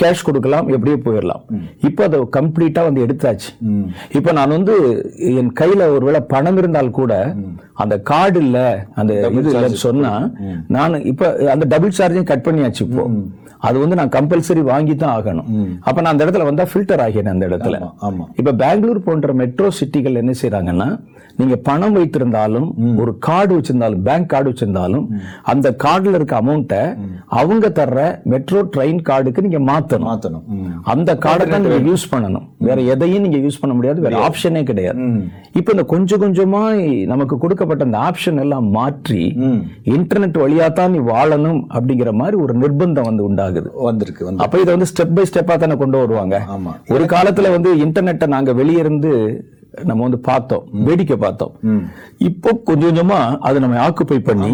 கேஷ் 0.00 0.24
கொடுக்கலாம் 0.28 0.68
எப்படியோ 0.74 0.96
போயிடலாம் 1.04 1.42
இப்போ 1.88 2.02
அதை 2.08 2.18
கம்ப்ளீட்டா 2.38 2.82
வந்து 2.88 3.04
எடுத்தாச்சு. 3.06 3.50
இப்போ 4.18 4.32
நான் 4.38 4.54
வந்து 4.56 4.74
என் 5.42 5.52
கையில 5.60 5.88
ஒருவேளை 5.96 6.22
பணம் 6.32 6.58
இருந்தால் 6.62 6.96
கூட 7.00 7.12
அந்த 7.84 7.98
கார்டு 8.10 8.40
இல்ல 8.46 8.58
அந்த 9.00 9.12
இது 9.38 9.52
இல்லைன்னு 9.52 9.84
சொன்னா 9.88 10.12
நான் 10.78 11.02
இப்ப 11.12 11.30
அந்த 11.54 11.66
டபுள் 11.74 11.96
சார்ஜையும் 12.00 12.30
கட் 12.32 12.46
பண்ணியாச்சு 12.48 12.82
இப்போ. 12.88 13.04
அது 13.60 13.76
வந்து 13.82 13.98
நான் 14.00 14.14
கம்பல்சரி 14.16 14.62
வாங்கி 14.72 14.94
தான் 14.96 15.14
ஆகணும் 15.18 15.48
அப்ப 15.86 15.96
நான் 16.00 16.12
அந்த 16.14 16.24
இடத்துல 16.26 16.48
வந்தா 16.48 16.66
ஃபில்டர் 16.70 17.02
ஆகிறேன் 17.06 17.32
அந்த 17.34 17.46
இடத்துல. 17.50 17.76
இப்ப 18.40 18.54
பெங்களூர் 18.62 19.06
போன்ற 19.08 19.32
மெட்ரோ 19.40 19.68
சிட்டிகள் 19.78 20.20
என்ன 20.22 20.34
செய்றாங்கன்னா 20.42 20.88
நீங்க 21.40 21.56
பணம் 21.68 21.94
வைத்திருந்தாலும் 21.96 22.66
ஒரு 23.02 23.12
கார்டு 23.26 23.52
வச்சிருந்தாலும் 23.58 24.02
பேங்க் 24.06 24.30
கார்டு 24.32 24.48
வச்சிருந்தாலும் 24.50 25.04
அந்த 25.52 25.68
கார்டுல 25.84 26.18
இருக்க 26.18 26.34
அமௌண்ட்டை 26.40 26.80
அவங்க 27.40 27.68
தர்ற 27.78 28.00
மெட்ரோ 28.32 28.60
ட்ரெயின் 28.74 29.00
கார்டுக்கு 29.08 29.44
நீங்க 29.46 29.60
மாத்தணும். 29.70 30.08
மாத்தணும். 30.10 30.44
அந்த 30.92 31.10
கார்டை 31.24 31.44
தான் 31.52 31.64
நீங்க 31.66 31.78
யூஸ் 31.90 32.04
பண்ணணும். 32.12 32.46
வேற 32.68 32.78
எதையும் 32.94 33.24
நீங்க 33.26 33.38
யூஸ் 33.44 33.60
பண்ண 33.62 33.74
முடியாது 33.78 34.04
வேற 34.06 34.16
ஆப்ஷனே 34.26 34.62
கிடையாது. 34.70 34.98
இப்ப 35.58 35.72
இந்த 35.76 35.84
கொஞ்சம் 35.94 36.22
கொஞ்சமா 36.24 36.62
நமக்கு 37.12 37.36
கொடுக்கப்பட்ட 37.44 37.88
அந்த 37.88 37.98
ஆப்ஷன் 38.08 38.40
எல்லாம் 38.44 38.68
மாற்றி 38.78 39.22
இன்டர்நெட் 39.96 40.38
வழியா 40.44 40.68
தான் 40.80 40.92
நீ 40.96 41.00
வாழணும் 41.12 41.60
அப்படிங்கிற 41.74 42.12
மாதிரி 42.20 42.38
ஒரு 42.44 42.54
நிர்பந்தம் 42.62 43.08
வந்து 43.10 43.26
உண்டாகுது 43.50 43.70
வந்திருக்கு 43.88 44.22
வந்து 44.24 44.42
அப்ப 44.44 44.60
இதை 44.60 44.70
வந்து 44.76 44.90
ஸ்டெப் 44.92 45.14
பை 45.14 45.24
ஸ்டெப்பா 45.30 45.54
தானே 45.56 45.76
கொண்டு 45.76 45.98
வருவாங்க? 45.98 46.36
ஆமா. 46.56 46.72
ஒரு 46.94 47.04
காலத்துல 47.14 47.50
வந்து 47.50 47.70
இன்டர்நெட்டை 47.84 48.26
நாங்க 48.26 48.52
வெளிய 48.52 48.84
இருந்து 48.84 49.10
நம்ம 49.84 50.02
வந்து 50.02 50.20
பார்த்தோம் 50.28 50.64
வேடிக்கை 50.86 51.16
பார்த்தோம். 51.16 51.52
இப்போ 52.28 52.50
கொஞ்சம் 52.68 52.88
கொஞ்சமா 52.90 53.18
அதை 53.40 53.58
நம்ம 53.60 53.76
ஆக்குப்பை 53.88 54.18
பண்ணி 54.30 54.50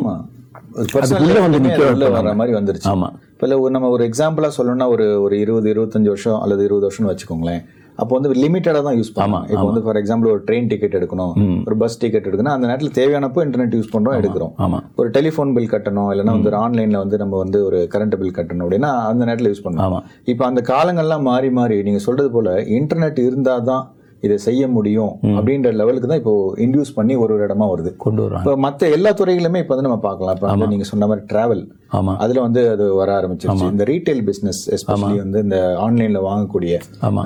அதுக்குள்ள 0.80 1.38
வந்து 1.44 1.60
நிக்க 1.66 1.82
உள்ள. 1.92 2.08
வர 2.16 2.34
மாதிரி 2.40 2.54
வந்துருச்சு. 2.56 2.88
ஆமா. 2.92 3.08
இப்ப 3.34 3.70
நம்ம 3.76 3.88
ஒரு 3.88 4.04
எக்ஸாம்பிளா 4.08 4.50
சொல்லணும்னா 4.58 4.88
ஒரு 4.88 5.06
ஒரு 5.22 5.34
இருபது 5.38 5.68
இருபத்தஞ்சு 5.74 6.10
வருஷம் 6.14 6.40
அல்லது 6.40 6.64
இருபது 6.64 6.86
வருஷம்னு 6.88 7.10
வச்சுக்கோங்களேன். 7.12 7.62
அப்போ 7.98 8.12
வந்து 8.16 8.30
லிமிட்டடா 8.36 8.80
தான் 8.82 8.96
யூஸ் 8.98 9.10
பண்ணலாம் 9.14 9.44
இப்போ 9.48 9.64
வந்து 9.66 9.82
ஃபார் 9.84 9.98
எக்ஸாம்பிள் 10.00 10.30
ஒரு 10.32 10.42
ட்ரெயின் 10.46 10.68
டிக்கெட் 10.70 10.96
எடுக்கணும் 10.98 11.32
ஒரு 11.66 11.76
பஸ் 11.78 11.98
டிக்கெட் 11.98 12.28
எடுக்கணும் 12.28 12.54
அந்த 12.54 12.66
நேரத்தில் 12.66 12.94
தேவையானப்போ 12.98 13.42
இன்டர்நெட் 13.46 13.76
யூஸ் 13.76 13.92
பண்றோம் 13.92 14.18
எடுக்கிறோம். 14.18 14.52
ஒரு 14.98 15.08
டெலிஃபோன் 15.14 15.52
பில் 15.56 15.70
கட்டணும் 15.70 16.10
இல்லைன்னா 16.12 16.34
வந்து 16.34 16.50
ஒரு 16.52 16.58
ஆன்லைன்ல 16.62 16.98
வந்து 16.98 17.18
நம்ம 17.18 17.38
வந்து 17.38 17.60
ஒரு 17.64 17.80
கரண்ட் 17.92 18.16
பில் 18.16 18.36
கட்டணும் 18.36 18.64
அப்படின்னா 18.64 18.92
அந்த 19.08 19.22
நேரத்தில் 19.24 19.50
யூஸ் 19.50 19.62
ஆமா. 19.62 19.68
பண்ணுவோம் 19.70 20.04
இப்போ 20.26 20.44
அந்த 20.46 20.62
காலங்கள்லாம் 20.68 21.26
மாறி 21.26 21.50
மாறி 21.56 21.78
நீங்க 21.82 22.02
சொல்றது 22.06 22.30
போல 22.32 22.48
இன்டர்நெட் 22.76 23.20
இருந்தாதான் 23.26 23.84
இதை 24.24 24.36
செய்ய 24.44 24.62
முடியும் 24.74 25.12
அப்படின்ற 25.36 25.70
லெவலுக்கு 25.80 26.08
தான் 26.10 26.20
இப்போ 26.20 26.34
இன்டியூஸ் 26.64 26.90
பண்ணி 26.98 27.14
ஒரு 27.22 27.32
ஒரு 27.34 27.42
இடமா 27.46 27.66
வருது. 27.72 27.90
கொண்டு 28.04 28.20
வருவாங்க. 28.24 28.44
இப்போ 28.44 28.54
மற்ற 28.64 28.88
எல்லா 28.96 29.10
துறைகளுமே 29.20 29.60
இப்போ 29.62 29.74
வந்து 29.74 29.86
நம்ம 29.88 30.00
பார்க்கலாம். 30.06 30.34
இப்போ 30.36 30.48
வந்து 30.52 30.70
நீங்க 30.72 30.86
சொன்ன 30.92 31.06
மாதிரி 31.10 31.26
டிராவல் 31.32 31.62
ஆமா. 31.98 32.14
அதுல 32.24 32.40
வந்து 32.46 32.62
அது 32.74 32.84
வர 33.00 33.10
ஆரம்பிச்சிருச்சு. 33.18 33.70
இந்த 33.74 33.86
ரீட்டைல் 33.92 34.22
பிசினஸ் 34.30 34.62
எஸ்பெஷலி 34.76 35.18
வந்து 35.24 35.40
இந்த 35.46 35.58
ஆன்லைன்ல 35.86 36.22
வாங்கக்கூடிய. 36.28 36.74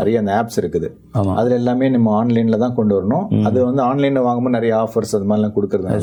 நிறைய 0.02 0.22
அந்த 0.22 0.34
ஆப்ஸ் 0.40 0.60
இருக்குது. 0.62 0.90
அதுல 1.40 1.58
எல்லாமே 1.60 1.88
நம்ம 1.96 2.14
ஆன்லைன்ல 2.20 2.58
தான் 2.64 2.76
கொண்டு 2.80 2.94
வரணும். 2.98 3.26
அது 3.50 3.58
வந்து 3.70 3.84
ஆன்லைன்ல 3.90 4.22
வாங்கும்போது 4.28 4.58
நிறைய 4.58 4.74
ஆஃபர்ஸ் 4.84 5.16
அது 5.18 5.28
மாதிரிலாம் 5.32 5.56
கொடுக்கறதுனால 5.58 6.02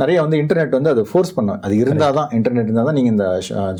நிறைய 0.00 0.18
வந்து 0.24 0.40
இன்டர்நெட் 0.42 0.76
வந்து 0.76 0.92
அது 0.94 1.02
ஃபோர்ஸ் 1.10 1.34
பண்ணும் 1.36 1.60
அது 1.66 1.74
இருந்தால் 1.82 2.16
தான் 2.18 2.30
இன்டர்நெட் 2.38 2.68
இருந்தால் 2.68 2.88
தான் 2.88 2.98
நீங்கள் 2.98 3.14
இந்த 3.14 3.26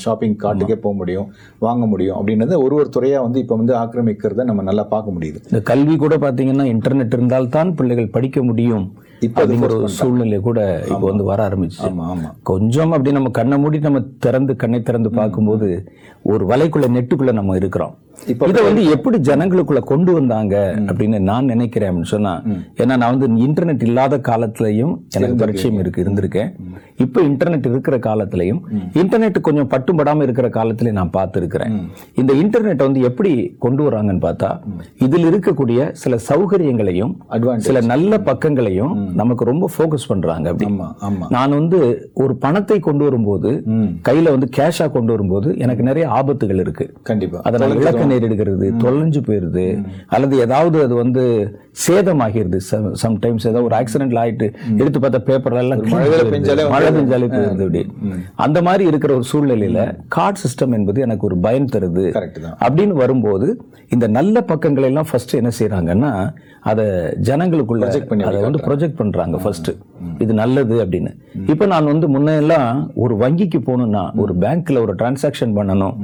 ஷாப்பிங் 0.05 0.37
கார்ட்டுக்கே 0.45 0.79
போக 0.85 0.95
முடியும் 1.01 1.29
வாங்க 1.67 1.85
முடியும். 1.93 2.17
அப்படின்றது 2.19 2.57
ஒரு 2.65 2.75
ஒரு 2.81 2.89
துறையாக 2.97 3.27
வந்து 3.27 3.39
இப்போ 3.45 3.57
வந்து 3.61 3.75
ஆக்கிரமிக்கிறத 3.83 4.45
நம்ம 4.51 4.65
நல்லா 4.71 4.87
பார்க்க 4.95 5.17
முடியுது. 5.17 5.39
இந்த 5.53 5.63
கல்வி 5.71 5.97
கூட 6.05 6.17
பாத்தீங்கன்னா 6.27 6.67
இன்டர்நெட் 6.75 7.17
இருந்தால்தான் 7.19 7.71
பிள்ளைகள் 7.81 8.15
படிக்க 8.17 8.43
முடியும் 8.51 8.87
இப்போ 9.27 9.43
ஒரு 9.67 9.79
சூழ்நிலை 9.97 10.37
கூட 10.47 10.61
இப்போ 10.93 11.07
வந்து 11.11 11.25
வர 11.31 11.41
ஆரம்பிச்சு 11.49 11.89
கொஞ்சம் 12.51 12.93
அப்படி 12.97 13.11
நம்ம 13.17 13.33
கண்ணை 13.39 13.57
மூடி 13.63 13.81
நம்ம 13.89 14.01
திறந்து 14.27 14.53
கண்ணை 14.63 14.81
திறந்து 14.89 15.11
பார்க்கும்போது 15.19 15.69
ஒரு 16.31 16.45
வலைக்குள்ள 16.53 16.87
நெட்டுக்குள்ள 16.97 17.33
நம்ம 17.39 17.57
இருக்கிறோம். 17.61 17.93
இதை 18.27 18.63
வந்து 18.65 18.83
எப்படி 18.95 19.19
ஜனங்களுக்குள்ள 19.19 19.81
கொண்டு 19.91 20.13
வந்தாங்க 20.13 20.55
அப்படின்னு 20.87 21.19
நான் 21.19 21.45
நினைக்கிறேன் 21.45 21.91
அப்படின்னு 21.91 22.13
சொன்னா 22.15 22.33
ஏன்னா 22.81 22.97
நான் 22.97 23.13
வந்து 23.15 23.29
இன்டர்நெட் 23.47 23.85
இல்லாத 23.89 24.19
காலத்திலையும் 24.29 24.95
எனக்கு 25.17 25.37
பரிச்சயம் 25.37 25.79
இருக்கு 25.79 26.03
இருந்திருக்கேன். 26.05 26.51
இப்ப 27.05 27.23
இன்டர்நெட் 27.23 27.67
இருக்கிற 27.71 27.97
காலத்திலையும் 27.99 28.61
இன்டர்நெட் 29.01 29.41
கொஞ்சம் 29.41 29.71
பட்டும்படாம 29.75 30.23
இருக்கிற 30.23 30.49
காலத்திலையும் 30.49 30.99
நான் 31.01 31.15
பார்த்திருக்கிறேன். 31.17 31.75
இந்த 32.15 32.33
இன்டர்நெட் 32.43 32.87
வந்து 32.87 33.01
எப்படி 33.11 33.33
கொண்டு 33.59 33.83
வராங்கன்னு 33.89 34.25
பார்த்தா 34.27 34.51
இதில் 35.07 35.29
இருக்கக்கூடிய 35.31 35.91
சில 36.03 36.19
சௌகரியங்களையும் 36.29 37.15
Advantage. 37.37 37.67
சில 37.69 37.81
நல்ல 37.93 38.19
பக்கங்களையும் 38.31 38.95
நமக்கு 39.21 39.45
ரொம்ப 39.45 39.69
ஃபோக்கஸ் 39.77 40.09
பண்றாங்க 40.09 40.55
நான் 41.37 41.57
வந்து 41.59 42.11
ஒரு 42.15 42.37
பணத்தை 42.37 42.79
கொண்டு 42.81 43.05
வரும்போது 43.05 43.51
கையில 44.09 44.31
வந்து 44.37 44.49
கேஷா 44.59 44.87
கொண்டு 44.91 45.13
வரும்போது 45.13 45.49
எனக்கு 45.59 45.83
நிறைய 45.83 46.07
ஆபத்துகள் 46.19 46.61
இருக்கு. 46.65 46.87
கண்டிப்பா. 47.03 47.41
அதை 47.45 47.57
நான் 47.61 47.77
இழக்க 47.81 48.05
நேரிடுகிறது 48.11 48.67
தொலைஞ்சு 48.85 49.23
போயிருது 49.29 49.67
அல்லது 50.15 50.35
ஏதாவது 50.47 50.79
அது 50.87 50.95
வந்து 51.03 51.25
சேதமாகிருது. 51.85 52.59
சம்டைம்ஸ் 53.03 53.47
ஏதாவது 53.51 53.67
ஒரு 53.69 53.77
ஆக்சிடென்ட்ல 53.81 54.23
ஆயிட்டு 54.25 54.47
எடுத்து 54.81 55.01
பார்த்த 55.01 55.21
பேப்பர் 55.29 55.59
எல்லாம் 55.63 55.83
கிழிஞ்சு 55.85 56.11
மழை. 56.75 56.91
பெஞ்சாலே 56.99 57.31
போயிருது 57.35 57.65
அப்படி 57.67 57.83
அந்த 58.47 58.59
மாதிரி 58.69 58.85
இருக்கிற 58.91 59.13
ஒரு 59.19 59.27
சூழ்நிலையில 59.33 59.81
கார்ட் 60.17 60.43
சிஸ்டம் 60.45 60.77
என்பது 60.79 61.01
எனக்கு 61.09 61.27
ஒரு 61.31 61.39
பயம் 61.47 61.73
தருது 61.75 62.07
அப்படின்னு 62.65 62.97
வரும்போது 63.03 63.49
இந்த 63.95 64.07
நல்ல 64.19 64.41
பக்கங்களை 64.53 64.87
எல்லாம் 64.91 65.09
ஃபர்ஸ்ட் 65.11 65.39
என்ன 65.41 65.53
செய்யறாங்கன்னா 65.59 66.13
அதை 66.71 66.85
ஜனங்களுக்குள்ள 67.29 67.85
அதை 68.29 68.41
வந்து 68.47 68.61
ப்ரொஜெக்ட் 68.67 68.99
பண்றாங்க 68.99 69.37
ஃபர்ஸ்ட் 69.43 69.71
இது 70.23 70.33
நல்லது 70.41 70.75
அப்படின்னு. 70.83 71.11
இப்ப 71.53 71.67
நான் 71.73 71.89
வந்து 71.91 72.07
முன்னெல்லாம் 72.15 72.69
ஒரு 73.03 73.15
வங்கிக்கு 73.23 73.59
போகணும்னா 73.69 74.03
ஒரு 74.23 74.33
பேங்க்ல 74.43 74.83
ஒரு 74.85 74.93
டிரான்சாக்ஷன் 75.01 75.55
பண்ணணும். 75.59 75.95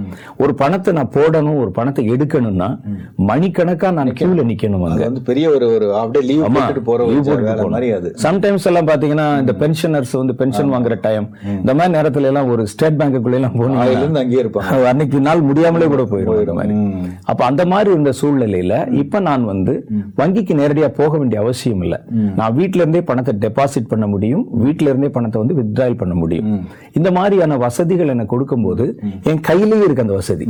ஒரு 0.43 0.53
பணத்தை 0.63 0.93
நான் 0.99 1.13
போடணும் 1.17 1.59
ஒரு 1.65 1.71
பணத்தை 1.79 1.96
எடுக்கணும்னா 2.03 2.69
மணிக்கணக்கா 3.29 3.93
நான் 3.93 4.13
கியூல 4.13 4.45
நிக்கணும் 4.51 4.85
வந்து 4.99 5.23
பெரிய 5.23 5.51
ஒரு 5.51 5.67
ஒரு 5.75 5.95
அப்படியே 5.95 6.25
லீவ் 6.31 6.45
போட்டுட்டு 6.47 6.83
போற 6.83 7.05
ஒரு 7.05 7.15
leave 7.15 7.25
போட்டுட்டு. 7.29 7.69
மாதிரி 7.69 7.91
அது. 7.91 8.09
சம்டைம்ஸ் 8.23 8.65
எல்லாம் 8.65 8.87
பாத்தீங்கன்னா 8.87 9.39
இந்த 9.41 9.55
பென்ஷனர்ஸ் 9.59 10.13
வந்து 10.13 10.35
பென்ஷன் 10.35 10.73
வாங்குற 10.73 11.01
டைம் 11.01 11.27
இந்த 11.51 11.75
மாதிரி 11.75 11.99
நேரத்துல 11.99 12.23
எல்லாம் 12.23 12.51
ஒரு 12.51 12.67
ஸ்டேட் 12.67 13.03
பேங்க்குள்ள 13.03 13.35
எல்லாம் 13.35 13.57
போகணும் 13.57 13.83
இருந்து 13.97 14.19
அங்கேயே 14.19 14.43
இருப்பாங்க. 14.43 14.85
அன்னைக்கு 14.91 15.21
நாள் 15.21 15.41
முடியாமலே 15.41 15.87
கூட 15.87 16.03
போயிடும் 16.03 16.55
மாதிரி. 16.55 16.77
அப்ப 17.25 17.45
அந்த 17.45 17.67
மாதிரி 17.67 17.91
இருந்த 17.91 18.13
சூழ்நிலையில 18.21 18.93
இப்ப 18.93 19.21
நான் 19.21 19.45
வந்து 19.45 19.75
வங்கிக்கு 20.17 20.55
நேரடியா 20.61 20.89
போக 20.89 21.19
வேண்டிய 21.19 21.41
அவசியம் 21.41 21.83
இல்ல. 21.83 21.95
நான் 22.37 22.55
வீட்ல 22.55 22.83
இருந்தே 22.83 23.03
பணத்தை 23.03 23.35
டெபாசிட் 23.41 23.89
பண்ண 23.89 24.07
முடியும். 24.07 24.47
வீட்ல 24.51 24.89
இருந்தே 24.89 25.09
பணத்தை 25.09 25.43
வந்து 25.43 25.57
வித்ட்ராயல் 25.61 25.97
பண்ண 25.97 26.15
முடியும். 26.15 26.49
இந்த 26.93 27.11
மாதிரியான 27.11 27.57
வசதிகள் 27.57 28.09
எனக்கு 28.09 28.27
கொடுக்கும்போது 28.27 28.85
என் 29.23 29.41
கையிலேயே 29.41 29.85
இருக்கு 29.85 30.03
அந்த 30.03 30.15
வசதி. 30.15 30.47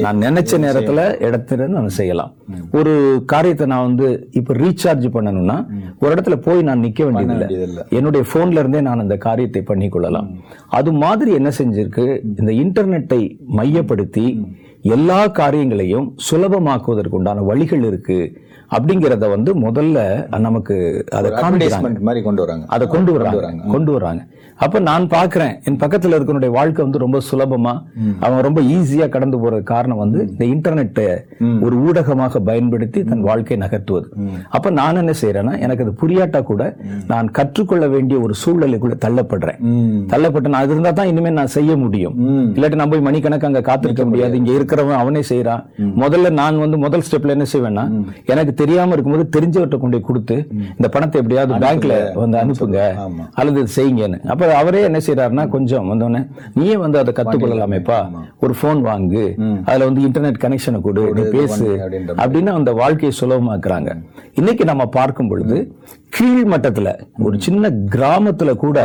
நான் 0.00 0.18
நினைச்ச 0.18 0.53
நேரத்துல 0.62 1.00
இடத்துல 1.26 1.66
நான் 1.74 1.88
செய்யலாம். 1.98 2.32
ஒரு 2.78 2.92
காரியத்தை 3.32 3.66
நான் 3.72 3.86
வந்து 3.88 4.08
இப்ப 4.30 4.54
ரீசார்ஜ் 4.54 5.06
பண்ணணும்னா 5.16 5.56
ஒரு 6.02 6.10
இடத்துல 6.14 6.36
போய் 6.46 6.66
நான் 6.68 6.84
நிக்க 6.84 7.02
வேண்டியதில்லை. 7.06 7.84
என்னுடைய 7.98 8.24
போன்ல 8.32 8.62
இருந்தே 8.62 8.82
நான் 8.88 9.04
அந்த 9.04 9.16
காரியத்தை 9.26 9.62
பண்ணிக்கொள்ளலாம் 9.70 10.30
அது 10.78 10.92
மாதிரி 11.02 11.32
என்ன 11.40 11.52
செஞ்சிருக்கு? 11.58 12.06
இந்த 12.40 12.52
இன்டர்நெட்டை 12.64 13.22
மையப்படுத்தி 13.58 14.26
எல்லா 14.94 15.20
காரியங்களையும் 15.40 16.08
சுலபமாக்குவதற்கு 16.28 17.18
உண்டான 17.18 17.44
வழிகள் 17.50 17.84
இருக்கு 17.90 18.18
அப்படிங்கறத 18.70 19.28
வந்து 19.28 19.50
முதல்ல 19.64 19.98
நமக்கு 20.46 20.76
அதை 21.12 21.30
மாதிரி 22.08 22.22
கொண்டு 22.22 22.42
வராங்க. 22.44 22.64
அதை 22.74 22.86
கொண்டு 22.94 23.12
வர்றாங்க 23.14 23.70
கொண்டு 23.74 23.92
வர்றாங்க 23.96 24.22
அப்ப 24.64 24.80
நான் 24.88 25.04
பாக்குறேன். 25.14 25.54
என் 25.68 25.78
பக்கத்துல 25.82 26.16
இருக்கனுடைய 26.16 26.50
வாழ்க்கை 26.56 26.80
வந்து 26.84 27.00
ரொம்ப 27.02 27.18
சுலபமா 27.28 27.72
அவன் 28.24 28.44
ரொம்ப 28.46 28.60
ஈஸியா 28.74 29.06
கடந்து 29.14 29.36
போறது 29.42 29.62
காரணம் 29.72 30.00
வந்து 30.02 30.20
இந்த 30.30 30.44
இன்டர்நெட்டை 30.54 31.06
ஒரு 31.66 31.76
ஊடகமாக 31.86 32.40
பயன்படுத்தி 32.48 33.00
தன் 33.10 33.24
வாழ்க்கையை 33.28 33.58
நகர்த்துவது. 33.64 34.08
அப்ப 34.56 34.70
நான் 34.80 35.00
என்ன 35.02 35.14
செய்யறேன்னா 35.22 35.54
எனக்கு 35.64 35.84
அது 35.86 35.94
புரியாட்டா 36.02 36.42
கூட 36.50 36.62
நான் 37.12 37.28
கற்றுக்கொள்ள 37.38 37.88
வேண்டிய 37.94 38.18
ஒரு 38.26 38.34
சூழ்நிலைக்குள்ள 38.42 38.98
தள்ளப்படுறேன். 39.06 39.58
தள்ளப்பட்டு 40.12 40.52
நான் 40.54 40.64
அது 40.66 40.74
இருந்தா 40.76 40.92
தான் 41.00 41.10
இனிமே 41.12 41.32
நான் 41.40 41.52
செய்ய 41.56 41.76
முடியும். 41.84 42.16
இல்லாட்டி 42.56 42.78
நான் 42.82 42.92
போய் 42.94 43.06
மணிக்கணக்கு 43.08 43.48
அங்க 43.50 43.62
காத்திருக்க 43.70 44.06
முடியாது. 44.10 44.34
இங்க 44.42 44.52
இருக்கிறவன் 44.58 45.00
அவனே 45.02 45.24
செய்யறான் 45.32 45.64
முதல்ல 46.04 46.32
நான் 46.40 46.62
வந்து 46.64 46.76
முதல் 46.86 47.04
ஸ்டெப்ல 47.08 47.36
என்ன 47.36 47.48
செய்வேன்னா 47.54 47.86
எனக்கு 48.34 48.54
தெரியாம 48.62 48.92
இருக்கும்போது 48.96 49.26
தெரிஞ்சவர்கிட்ட 49.38 49.80
கொண்டு 49.84 50.00
கொடுத்து 50.08 50.38
இந்த 50.78 50.88
பணத்தை 50.96 51.18
எப்படியாவது 51.22 51.60
பேங்க்ல 51.66 51.94
வந்து 52.22 52.38
அனுப்புங்க. 52.44 52.80
அல்லது 53.40 53.60
செய்யுங்கன்னு. 53.76 54.20
அப்ப 54.32 54.42
அவரே 54.52 54.82
என்ன 54.82 54.98
செய்யறாருன்னா 54.98 55.48
கொஞ்சம் 55.48 55.92
வந்தோடனே 55.92 56.28
நீயே 56.54 56.76
வந்து 56.76 56.98
அதை 56.98 57.14
கத்துக்கொள்ளலாமேப்பா 57.16 58.10
ஒரு 58.40 58.54
போன் 58.60 58.84
வாங்கு. 58.84 59.34
அதுல 59.64 59.84
வந்து 59.84 60.00
இன்டர்நெட் 60.00 60.34
கனெக்ஷனை 60.40 60.80
கொடு. 60.80 61.12
நீ 61.12 61.22
பேசு. 61.30 61.64
அப்படின்னு 62.16 62.46
அந்த 62.46 62.72
வாழ்க்கையை 62.72 63.18
சுலபமாக்குறாங்க. 63.20 64.02
இன்னைக்கு 64.34 64.64
நம்ம 64.64 64.86
பார்க்கும் 64.86 65.28
பொழுது 65.28 65.74
கீழ் 66.14 66.46
மட்டத்துல 66.52 66.88
ஒரு 67.18 67.36
சின்ன 67.40 67.70
கிராமத்துல 67.94 68.50
கூட 68.54 68.78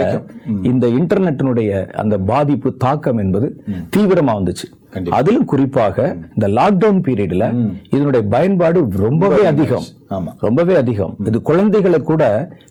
இந்த 0.61 0.87
இன்டர்நெட்டினுடைய 0.87 1.71
அந்த 1.93 2.17
பாதிப்பு 2.31 2.69
தாக்கம் 2.77 3.17
என்பது 3.17 3.47
தீவிரமா 3.97 4.33
வந்துச்சு. 4.39 4.67
அதிலும் 5.09 5.45
குறிப்பாக 5.45 5.97
இந்த 6.35 6.47
லாக்டவுன் 6.47 7.01
பீரியட்ல 7.07 7.45
இதனுடைய 7.89 8.21
பயன்பாடு 8.27 8.79
ரொம்பவே 8.97 9.41
அதிகம். 9.45 9.85
ரொம்பவே 10.39 10.75
அதிகம். 10.75 11.11
இது 11.27 11.41
குழந்தைகளை 11.41 11.99
கூட 12.01 12.23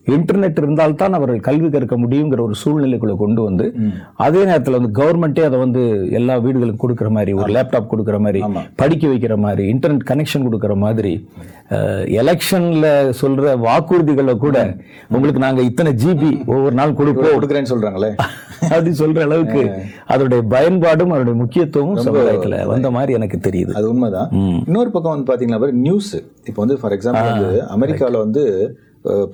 இன்டர்நெட் 0.07 0.59
இருந்தால்தான் 0.59 1.12
அவர்கள் 1.12 1.40
கல்வி 1.40 1.68
கற்க 1.71 1.97
முடியுங்கிற 1.97 2.40
ஒரு 2.40 2.55
சூழ்நிலைக்குள்ள 2.64 3.16
கொண்டு 3.16 3.42
வந்து 3.42 3.66
அதே 4.16 4.42
நேரத்துல 4.44 4.79
வந்து 4.79 4.92
கவர்மெண்டே 5.03 5.44
அதை 5.44 5.59
வந்து 5.59 5.83
எல்லா 6.11 6.37
வீடுகளுக்கும் 6.37 6.77
கொடுக்கிற 6.77 7.11
மாதிரி 7.11 7.33
ஒரு 7.33 7.53
லேப்டாப் 7.53 7.87
கொடுக்கிற 7.87 8.18
மாதிரி 8.18 8.40
படிக்க 8.77 9.07
வைக்கிற 9.09 9.37
மாதிரி 9.37 9.64
இன்டர்நெட் 9.75 10.09
கனெக்ஷன் 10.11 10.42
கொடுக்கிற 10.42 10.75
மாதிரி 10.77 11.14
எலெக்ஷன்ல 12.21 12.87
சொல்ற 13.21 13.55
வாக்குறுதிகளை 13.65 14.35
கூட 14.45 14.57
உங்களுக்கு 15.15 15.41
நாங்க 15.45 15.61
இத்தனை 15.69 15.91
ஜிபி 16.03 16.31
ஒவ்வொரு 16.53 16.75
நாள் 16.81 16.95
கொடுப்போம். 17.01 17.35
கொடுக்குறேன்னு 17.37 17.71
சொல்றாங்களே. 17.73 18.11
அப்படி 18.73 18.93
சொல்ற 19.01 19.21
அளவுக்கு 19.27 19.63
அதனுடைய 20.13 20.43
பயன்பாடும் 20.55 21.13
அதனுடைய 21.15 21.37
முக்கியத்துவமும் 21.43 22.03
சமுதாயத்துல 22.07 22.59
வந்த 22.73 22.91
மாதிரி 22.97 23.17
எனக்கு 23.19 23.41
தெரியுது. 23.49 23.75
அது 23.81 23.89
உண்மைதான். 23.93 24.31
இன்னொரு 24.67 24.93
பக்கம் 24.97 25.15
வந்து 25.15 25.31
பாத்தீங்கன்னா 25.31 25.73
நியூஸ் 25.87 26.13
இப்போ 26.49 26.61
வந்து 26.65 26.79
ஃபார் 26.83 26.97
எக்ஸாம்பிள் 26.99 27.31
வந்து 27.33 27.63
அமெரிக்கால 27.77 28.17
வந்து 28.25 28.45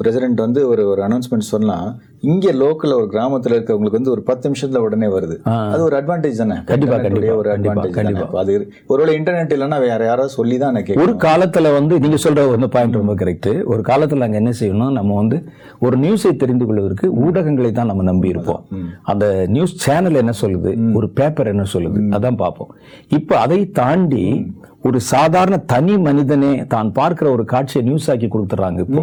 பிரசிடென்ட் 0.01 0.41
வந்து 0.47 0.61
ஒரு 0.73 0.83
ஒரு 0.93 1.01
அனௌன்ஸ்மெண்ட் 1.05 1.51
சொல்லலாம் 1.53 1.87
இங்க 2.31 2.53
லோக்கல்ல 2.61 2.95
ஒரு 3.01 3.09
கிராமத்துல 3.15 3.57
இருக்கவங்களுக்கு 3.57 3.99
வந்து 3.99 4.13
ஒரு 4.15 4.23
பத்து 4.29 4.45
நிமிஷத்துல 4.49 4.83
உடனே 4.87 5.09
வருது. 5.15 5.37
அது 5.73 5.83
ஒரு 5.89 5.97
அட்வான்டேஜ் 6.01 6.41
தானே? 6.43 6.57
கண்டிப்பா, 6.71 6.97
உடைய 7.19 7.33
ஒரு 7.41 7.49
கண்டிப்பா, 7.51 7.75
அட்வான்டேஜ் 7.75 7.97
கண்டிப்பா. 7.99 8.27
அது 8.43 8.53
ஒருவேளை 8.93 9.13
இன்டர்நெட் 9.21 9.55
இல்லைன்னா 9.57 9.79
வேற 9.87 10.01
யாராவது 10.11 10.35
சொல்லி 10.39 10.59
தான் 10.63 10.73
எனக்கு 10.75 10.99
ஒரு 11.05 11.15
காலத்துல 11.27 11.73
வந்து 11.79 11.95
நீங்க 12.05 12.19
சொல்ற 12.25 12.45
வந்து 12.55 12.69
பாயிண்ட் 12.77 13.01
ரொம்ப 13.01 13.17
கரெக்ட் 13.23 13.51
ஒரு 13.73 13.83
காலத்துல 13.91 14.23
நாங்க 14.25 14.41
என்ன 14.43 14.53
செய்யணும் 14.61 14.97
நம்ம 14.99 15.17
வந்து 15.23 15.39
ஒரு 15.87 15.99
நியூஸை 15.99 16.33
தெரிந்து 16.43 16.67
கொள்வதற்கு 16.67 17.09
ஊடகங்களை 17.25 17.73
தான் 17.73 17.91
நம்ம 17.93 18.07
நம்பி 18.11 18.33
இருப்போம். 18.35 18.63
அந்த 19.13 19.25
நியூஸ் 19.57 19.75
சேனல் 19.87 20.21
என்ன 20.23 20.35
சொல்லுது? 20.43 20.73
ஒரு 20.99 21.09
பேப்பர் 21.21 21.53
என்ன 21.55 21.67
சொல்லுது? 21.75 22.01
அதான் 22.19 22.41
பார்ப்போம். 22.45 22.71
இப்ப 23.19 23.39
அதை 23.39 23.61
தாண்டி 23.81 24.25
ஒரு 24.89 24.99
சாதாரண 25.13 25.57
தனி 25.73 25.95
மனிதனே 26.07 26.51
தான் 26.75 26.89
பார்க்கிற 26.93 27.27
ஒரு 27.31 27.45
காட்சியை 27.53 27.83
நியூஸ் 27.87 28.09
ஆக்கி 28.13 28.29
கொடுத்துறாங்க 28.29 28.81
இப்போ. 28.87 29.03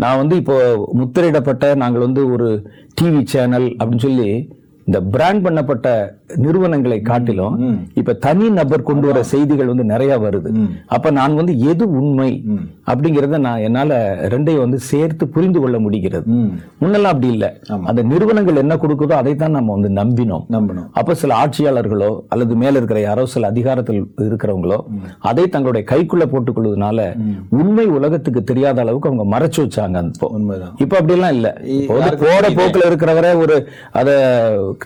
நான் 0.00 0.18
வந்து 0.18 0.34
இப்போ 0.36 0.56
முத்திரையிடப்பட்ட 0.92 1.64
நாங்கள் 1.74 2.04
வந்து 2.06 2.22
ஒரு 2.30 2.48
டிவி 2.94 3.22
சேனல் 3.26 3.68
அப்படின்னு 3.74 4.06
சொல்லி 4.06 4.30
இந்த 4.90 5.00
பிராண்ட் 5.14 5.42
பண்ணப்பட்ட 5.42 5.88
நிறுவனங்களை 6.44 6.96
காட்டிலும் 7.08 7.54
இப்ப 8.00 8.14
தனி 8.24 8.46
நபர் 8.56 8.86
கொண்டு 8.88 9.06
வர 9.08 9.20
செய்திகள் 9.30 9.70
வந்து 9.70 9.84
நிறைய 9.90 10.12
வருது. 10.24 10.50
அப்ப 10.94 11.10
நான் 11.18 11.36
வந்து 11.40 11.52
எது 11.70 11.84
உண்மை 11.98 12.28
அப்படிங்கறத 12.90 13.38
நான் 13.44 13.64
என்னால 13.66 13.90
ரெண்டையும் 14.32 14.64
வந்து 14.64 14.78
சேர்த்து 14.88 15.24
புரிந்து 15.34 15.58
கொள்ள 15.62 15.76
முடிகிறது. 15.84 16.26
முன்னெல்லாம் 16.82 17.12
அப்படி 17.14 17.30
இல்ல. 17.34 17.46
அந்த 17.90 18.02
நிறுவனங்கள் 18.12 18.60
என்ன 18.62 18.76
கொடுக்குதோ 18.82 19.14
அதைத்தான் 19.20 19.56
நம்ம 19.58 19.76
வந்து 19.76 19.90
நம்பினோம். 20.00 20.44
நம்பணும் 20.56 20.88
அப்ப 21.00 21.16
சில 21.22 21.34
ஆட்சியாளர்களோ 21.42 22.10
அல்லது 22.34 22.56
மேல 22.62 22.80
இருக்கிற 22.80 23.00
யாரோ 23.04 23.24
சில 23.34 23.50
அதிகாரத்தில் 23.52 24.00
இருக்கிறவங்களோ 24.26 24.78
அதை 25.30 25.46
தங்களுடைய 25.54 25.84
கைக்குள்ள 25.92 26.26
போட்டுக் 26.32 26.58
கொள்வதனால 26.58 27.00
உண்மை 27.60 27.86
உலகத்துக்கு 27.98 28.42
தெரியாத 28.44 28.80
அளவுக்கு 28.84 29.10
அவங்க 29.12 29.26
மறைச்சு 29.34 29.62
வச்சாங்க 29.64 29.98
இப்ப 30.82 30.94
அப்படிலாம் 31.00 31.34
இல்ல. 31.38 31.48
இப்ப 31.78 31.92
வந்து 31.94 32.04
யாருக்கும் 32.04 32.28
போற 32.28 32.44
போக்குல 32.58 32.88
இருக்கிறவரே 32.90 33.32
ஒரு 33.44 33.56
அத 34.00 34.10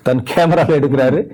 தன் 0.02 0.22
கேமரால 0.35 0.70
எடுக்கிறாரு. 0.70 1.26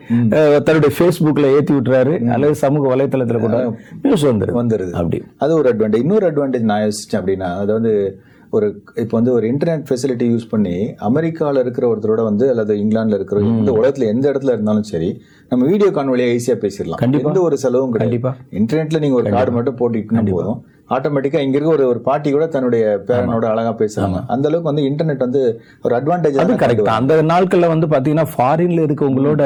தன்னுடைய 0.62 0.96
Facebookல 0.98 1.54
ஏத்தி 1.54 1.74
விட்டுறாரு. 1.74 2.24
அல்லது 2.26 2.54
சமூக 2.54 2.96
வலைத்தளத்துல 2.96 3.38
கூட 3.38 3.76
நியூஸ் 4.02 4.26
வந்துருது. 4.26 4.54
வந்துருது. 4.54 4.90
அப்படி. 4.90 5.22
அது 5.36 5.54
ஒரு 5.54 5.76
அட்வான்டேஜ் 5.76 5.96
இன்னொரு 5.96 6.32
அட்வான்டேஜ் 6.32 6.60
நான் 6.60 6.80
யோசிச்சேன் 6.80 7.16
அப்படின்னா 7.16 7.56
அது 7.58 7.72
வந்து 7.72 8.20
ஒரு 8.50 8.82
இப்போ 8.94 9.06
வந்து 9.10 9.32
ஒரு 9.32 9.46
இன்டர்நெட் 9.46 9.84
ஃபெசிலிட்டி 9.90 10.22
யூஸ் 10.22 10.48
பண்ணி 10.50 10.94
அமெரிக்காவில் 10.96 11.60
இருக்கிற 11.60 11.94
ஒருத்தரோட 11.94 12.22
வந்து 12.22 12.48
அல்லது 12.48 12.74
இங்கிலாந்துல 12.74 13.14
இருக்கிற 13.14 13.40
இந்த 13.40 13.72
உலகத்துல 13.72 14.06
எந்த 14.06 14.30
இடத்துல 14.30 14.44
இருந்தாலும் 14.44 14.82
சரி 14.82 15.22
நம்ம 15.48 15.66
வீடியோ 15.66 15.90
கான் 15.90 16.08
வழியா 16.08 16.38
ஈஸியா 16.38 16.70
பேசிடலாம். 16.70 16.94
கண்டிப்பா. 16.94 17.28
எந்த 17.28 17.40
ஒரு 17.42 17.58
செலவும் 17.58 17.90
கிடையாது. 17.90 18.20
கண்டிப்பா. 18.20 18.36
இன்டர்நெட்ல 18.50 18.98
நீங்க 18.98 19.16
ஒரு 19.16 19.30
கார்டு 19.30 19.50
மட்டும் 19.50 19.76
போட்டுக்கிட்டா 19.76 20.30
போதும். 20.30 20.64
ஆட்டோமேட்டிக்கா 20.90 21.40
இங்க 21.44 21.56
இருக்க 21.56 21.72
ஒரு 21.72 21.84
ஒரு 21.92 22.00
பாட்டி 22.08 22.28
கூட 22.30 22.46
தன்னுடைய 22.54 22.84
பேரனோட 23.08 23.44
அழகா 23.50 23.72
பேசுறாங்க. 23.80 24.20
அந்த 24.34 24.48
அளவுக்கு 24.48 24.70
வந்து 24.70 24.84
இன்டர்நெட் 24.88 25.24
வந்து 25.26 25.42
ஒரு 25.84 25.94
அட்வான்டேஜ் 25.98 26.38
அது 26.44 26.56
கரெக்ட் 26.62 26.90
அந்த 26.98 27.16
நாட்கள்ல 27.32 27.68
வந்து 27.72 27.88
பாத்தீங்கன்னா 27.92 28.26
ஃபாரின்ல 28.34 28.86
இருக்கவங்களோட 28.86 29.42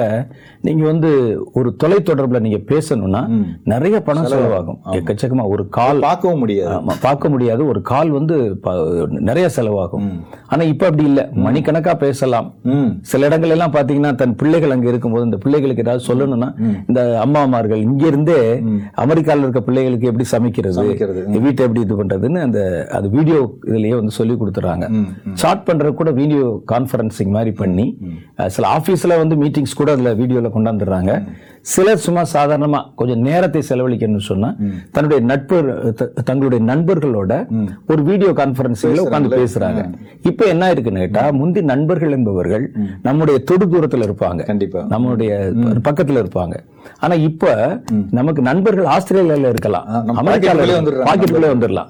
நீங்க 0.69 0.85
வந்து 0.93 1.11
ஒரு 1.53 1.71
தொலைத்தொடர்புல 1.83 2.41
நீங்க 2.47 2.61
பேசணும்னா 2.73 3.23
நிறைய 3.73 3.97
பணம் 4.09 4.31
செலவாகும். 4.33 4.79
எக்கச்சக்கமா 4.99 5.45
ஒரு 5.55 5.65
கால் 5.79 6.01
பார்க்கவும் 6.07 6.43
முடியாது. 6.43 6.73
ஆமா, 6.77 6.95
பார்க்க 7.07 7.33
முடியாது. 7.35 7.63
ஒரு 7.73 7.83
கால் 7.93 8.11
வந்து 8.19 8.37
நிறைய 9.29 9.47
செலவாகும். 9.57 10.07
ஆனா 10.53 10.63
இப்ப 10.73 10.87
அப்படி 10.89 11.07
இல்ல. 11.11 11.21
மணிக்கணக்கா 11.47 11.95
பேசலாம். 12.05 12.49
சில 13.13 13.27
இடங்கள் 13.29 13.55
எல்லாம் 13.57 13.75
பாத்தீங்கன்னா 13.77 14.13
தன் 14.23 14.37
பிள்ளைகள் 14.41 14.75
அங்க 14.77 14.89
இருக்கும்போது 14.93 15.29
இந்த 15.29 15.39
பிள்ளைகளுக்கு 15.45 15.85
ஏதாவது 15.87 16.07
சொல்லணும்னா 16.09 16.51
இந்த 16.89 17.01
அம்மாமார்கள் 17.25 17.85
இங்க 17.89 18.05
இருந்தே 18.13 18.41
அமெரிக்கால 19.05 19.45
இருக்க 19.47 19.63
பிள்ளைகளுக்கு 19.69 20.11
எப்படி 20.13 20.29
சமைக்கிறது. 20.35 20.87
வீட்டை 21.39 21.65
எப்படி 21.65 21.81
இது 21.81 21.95
பண்றதுன்னு 21.95 22.41
அந்த 22.41 22.89
அது 22.93 23.11
வீடியோ 23.11 23.39
இதுலயே 23.69 23.95
வந்து 23.95 24.11
சொல்லி 24.11 24.35
கொடுத்துறாங்க 24.35 24.87
சாட் 25.35 25.67
பண்றது 25.67 25.95
கூட 25.95 26.11
வீடியோ 26.11 26.63
கான்ஃபரன்சிங் 26.73 27.31
மாதிரி 27.31 27.51
பண்ணி 27.51 27.87
சில 28.47 28.67
ஆபீஸ்ல 28.69 29.19
வந்து 29.19 29.37
மீட்டிங்ஸ் 29.37 29.75
கூட 29.75 29.91
அதுல 29.93 30.15
வீடியோல 30.15 30.51
கொண்டாந்துடுறாங்க. 30.55 31.13
சிலர் 31.73 32.03
சும்மா 32.07 32.23
சாதாரணமா 32.33 32.81
கொஞ்சம் 32.95 33.21
நேரத்தை 33.21 33.63
செலவழிக்கணும்னு 33.69 34.25
சொன்னா 34.31 34.55
தன்னுடைய 34.93 35.25
நட்பு 35.25 35.57
தங்களுடைய 36.25 36.65
நண்பர்களோட 36.73 37.33
ஒரு 37.89 38.03
வீடியோ 38.03 38.31
கான்ஃபரன்சிங்ல 38.33 38.99
உட்கார்ந்து 38.99 39.37
பேசுறாங்க. 39.37 39.83
இப்ப 40.23 40.45
என்ன 40.45 40.71
இருக்குன்னு 40.71 40.99
கேட்டா 40.99 41.31
முந்தி 41.31 41.63
நண்பர்கள் 41.63 42.13
என்பவர்கள் 42.13 42.65
நம்முடைய 43.03 43.39
தொடு 43.45 43.67
தூரத்துல 43.67 44.07
இருப்பாங்க. 44.09 44.45
கண்டிப்பா. 44.47 44.81
நம்மளுடைய 44.81 45.31
பக்கத்துல 45.89 46.21
இருப்பாங்க. 46.25 46.55
ஆனா 46.99 47.15
இப்ப 47.29 47.47
நமக்கு 48.11 48.43
நண்பர்கள் 48.43 48.89
ஆஸ்திரேலியால 48.97 49.49
இருக்கலாம். 49.49 49.87
நம்ம 50.05 50.23
அமெரிக்கால 50.23 50.69
பாக்கெட்டுக்குள்ளே 51.09 51.51
வந்துடலாம். 51.55 51.89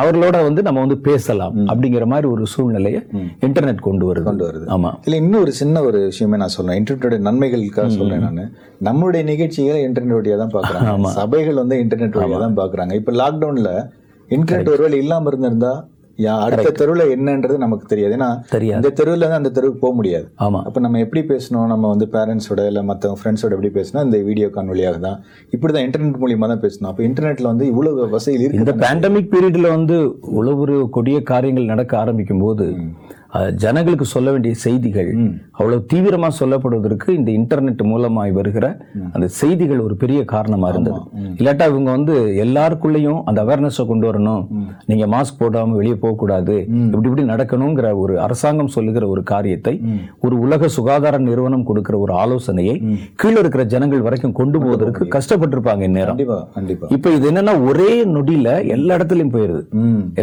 அவர்களோட 0.00 0.42
வந்து 0.42 0.62
நம்ம 0.62 0.80
வந்து 0.80 0.98
பேசலாம் 0.98 1.56
அப்படிங்கிற 1.68 2.06
மாதிரி 2.06 2.28
ஒரு 2.28 2.46
சூழ்நிலையை 2.46 3.02
இன்டர்நெட் 3.40 3.84
கொண்டு 3.88 4.14
வருது. 4.14 4.22
கொண்டு 4.22 4.44
வருது. 4.48 4.70
ஆமா. 4.70 4.90
இல்ல 5.04 5.16
இன்னும் 5.22 5.40
ஒரு 5.40 5.52
சின்ன 5.52 5.82
ஒரு 5.82 5.98
விஷயமே 6.04 6.36
நான் 6.36 6.54
சொல்றேன். 6.58 6.82
இன்டர்நெட்டோட 6.82 7.18
நன்மைகளுக்காக 7.28 7.88
சொல்றேன் 7.88 8.20
நான். 8.20 8.50
நம்மளுடைய 9.04 9.24
நிகழ்ச்சிகளை 9.24 9.80
இன்டர்நெட் 9.86 10.12
தான் 10.38 10.54
பாக்குறாங்க. 10.54 10.84
சபைகள் 11.16 11.54
வந்து 11.54 11.76
இன்டர்நெட் 11.82 12.14
வழியா 12.18 12.38
தான் 12.44 12.56
பாக்குறாங்க. 12.56 12.92
இப்ப 12.92 13.12
லாக்டவுன்ல 13.14 13.70
இன்டர்நெட் 14.28 14.70
ஒருவேளை 14.70 14.98
இல்லாம 14.98 15.28
இருந்திருந்தா 15.28 15.72
யா- 16.18 16.36
அடுத்த 16.44 16.70
தெருவுல 16.80 17.04
என்னன்றது 17.12 17.56
நமக்கு 17.58 17.86
தெரியாது. 17.86 18.14
ஏன்னா. 18.14 18.28
இந்த 18.76 18.90
தெருவுல 18.98 19.22
இருந்து 19.22 19.38
அந்த 19.38 19.50
தெருவுக்கு 19.50 19.78
போக 19.78 19.94
முடியாது. 19.94 20.26
அப்ப 20.60 20.80
நம்ம 20.80 20.98
எப்படி 20.98 21.22
பேசணும்? 21.28 21.66
நம்ம 21.66 21.88
வந்து 21.88 22.06
பேரண்ட்ஸோட 22.12 22.66
இல்ல 22.66 22.82
மத்த 22.82 23.14
ஃப்ரெண்ட்ஸோட 23.18 23.56
எப்படி 23.56 23.70
பேசணும் 23.74 24.04
இந்த 24.04 24.18
வீடியோ 24.22 24.48
கான் 24.48 24.66
வழியாக 24.66 24.98
தான். 24.98 25.18
இப்படிதான் 25.52 25.86
இன்டர்நெட் 25.86 26.20
மூலியமா 26.20 26.48
தான் 26.48 26.62
பேசணும். 26.62 26.88
அப்ப 26.88 27.02
இன்டர்நெட்ல 27.04 27.42
வந்து 27.44 27.66
இவ்வளவு 27.66 28.08
வசதிகள் 28.08 28.44
இந்த 28.52 28.62
இருக்கு 28.62 28.84
பேண்டமிக் 28.84 29.32
பீரியட்ல 29.32 29.68
வந்து 29.68 29.96
இவ்வளவு 30.30 30.60
ஒரு 30.60 30.76
கொடிய 30.90 31.22
காரியங்கள் 31.24 31.64
நடக்க 31.64 31.98
ஆரம்பிக்கும் 31.98 32.40
போது 32.40 32.68
ஜனங்களுக்கு 33.62 34.06
சொல்ல 34.12 34.28
வேண்டிய 34.30 34.54
செய்திகள் 34.64 35.10
அவ்வளவு 35.58 35.80
தீவிரமா 35.92 36.28
சொல்லப்படுவதற்கு 36.40 37.08
இந்த 37.18 37.30
இன்டர்நெட் 37.38 37.82
மூலமாய் 37.92 38.32
வருகிற 38.38 38.66
அந்த 39.12 39.26
செய்திகள் 39.38 39.80
ஒரு 39.86 39.94
பெரிய 40.02 40.20
காரணமா 40.32 40.68
இருந்தது. 40.72 41.00
இல்லாட்டா 41.38 41.66
இவங்க 41.72 41.90
வந்து 41.96 42.14
எல்லாருக்குள்ளேயும் 42.44 43.20
அந்த 43.30 43.38
அவேர்னஸ் 43.44 43.80
கொண்டு 43.90 44.06
வரணும். 44.10 44.42
நீங்க 44.90 45.06
மாஸ்க் 45.14 45.40
போடாம 45.40 45.76
வெளியே 45.80 45.96
போக 46.04 46.14
கூடாது 46.22 46.56
இப்படி 46.84 47.08
இப்படி 47.10 47.24
நடக்கணுங்கிற 47.32 47.88
ஒரு 48.02 48.14
அரசாங்கம் 48.26 48.72
சொல்லுகிற 48.76 49.04
ஒரு 49.14 49.24
காரியத்தை 49.32 49.74
ஒரு 50.26 50.36
உலக 50.44 50.68
சுகாதார 50.76 51.20
நிறுவனம் 51.28 51.66
கொடுக்கிற 51.70 51.98
ஒரு 52.04 52.14
ஆலோசனையை 52.22 52.76
கீழே 53.22 53.38
இருக்கிற 53.42 53.64
ஜனங்கள் 53.74 54.06
வரைக்கும் 54.06 54.36
கொண்டு 54.40 54.60
போவதற்கு 54.64 55.10
கஷ்டப்பட்டிருப்பாங்க 55.16 55.82
இந்நேரம். 55.90 56.20
இப்ப 56.96 57.10
இது 57.16 57.24
என்னன்னா 57.32 57.56
ஒரே 57.70 57.90
நொடியில 58.14 58.48
எல்லா 58.76 58.92
இடத்துலயும் 58.98 59.34
போயிருது. 59.36 59.62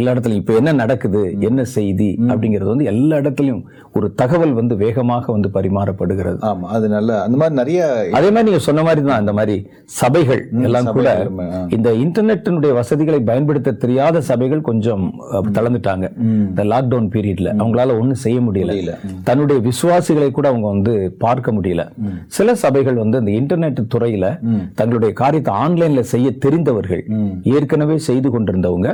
எல்லா 0.00 0.12
இடத்துலயும் 0.14 0.42
இப்ப 0.44 0.58
என்ன 0.62 0.76
நடக்குது 0.82 1.22
என்ன 1.50 1.60
செய்தி 1.76 2.10
அப்படிங்கிறது 2.30 2.72
வந்து 2.72 2.84
எல்லா 2.84 3.00
இடத்துலயும் 3.20 3.62
ஒரு 3.98 4.06
தகவல் 4.20 4.52
வந்து 4.58 4.74
வேகமாக 4.82 5.24
வந்து 5.34 5.48
பரிமாறப்படுகிறது. 5.56 6.38
ஆமா 6.48 6.66
அது 6.76 6.86
நல்ல 6.94 7.10
அந்த 7.24 7.36
மாதிரி 7.40 7.56
நிறைய 7.60 7.80
அதே 8.18 8.28
மாதிரி 8.34 8.46
நீங்க 8.48 8.60
சொன்ன 8.66 8.82
மாதிரி 8.86 9.02
தான் 9.08 9.22
இந்த 9.22 9.32
மாதிரி 9.38 9.56
சபைகள் 10.00 10.42
எல்லாம் 10.68 10.88
கூட. 10.96 11.08
இந்த 11.76 11.88
இன்டர்நெட்டினுடைய 12.04 12.72
வசதிகளை 12.80 13.20
பயன்படுத்த 13.30 13.76
தெரியாத 13.84 14.22
சபைகள் 14.30 14.62
கொஞ்சம் 14.70 15.04
தளர்ந்துட்டாங்க. 15.56 16.08
இந்த 16.50 16.64
லாக்டவுன் 16.72 17.10
பீரியட்ல 17.16 17.50
அவங்களால 17.60 17.96
ஒண்ணும் 18.00 18.22
செய்ய 18.24 18.38
முடியல. 18.46 18.94
தன்னுடைய 19.28 19.58
விசுவாசிகளை 19.68 20.30
கூட 20.38 20.48
அவங்க 20.52 20.66
வந்து 20.74 20.94
பார்க்க 21.24 21.56
முடியல. 21.58 21.84
சில 22.38 22.54
சபைகள் 22.64 23.00
வந்து 23.02 23.20
இந்த 23.22 23.32
இன்டர்நெட் 23.40 23.80
துறையில 23.96 24.26
தங்களுடைய 24.80 25.12
காரியத்தை 25.22 25.54
ஆன்லைன்ல 25.64 26.04
செய்ய 26.14 26.28
தெரிந்தவர்கள் 26.46 27.04
ஏற்கனவே 27.56 27.98
செய்து 28.08 28.28
கொண்டிருந்தவங்க 28.34 28.88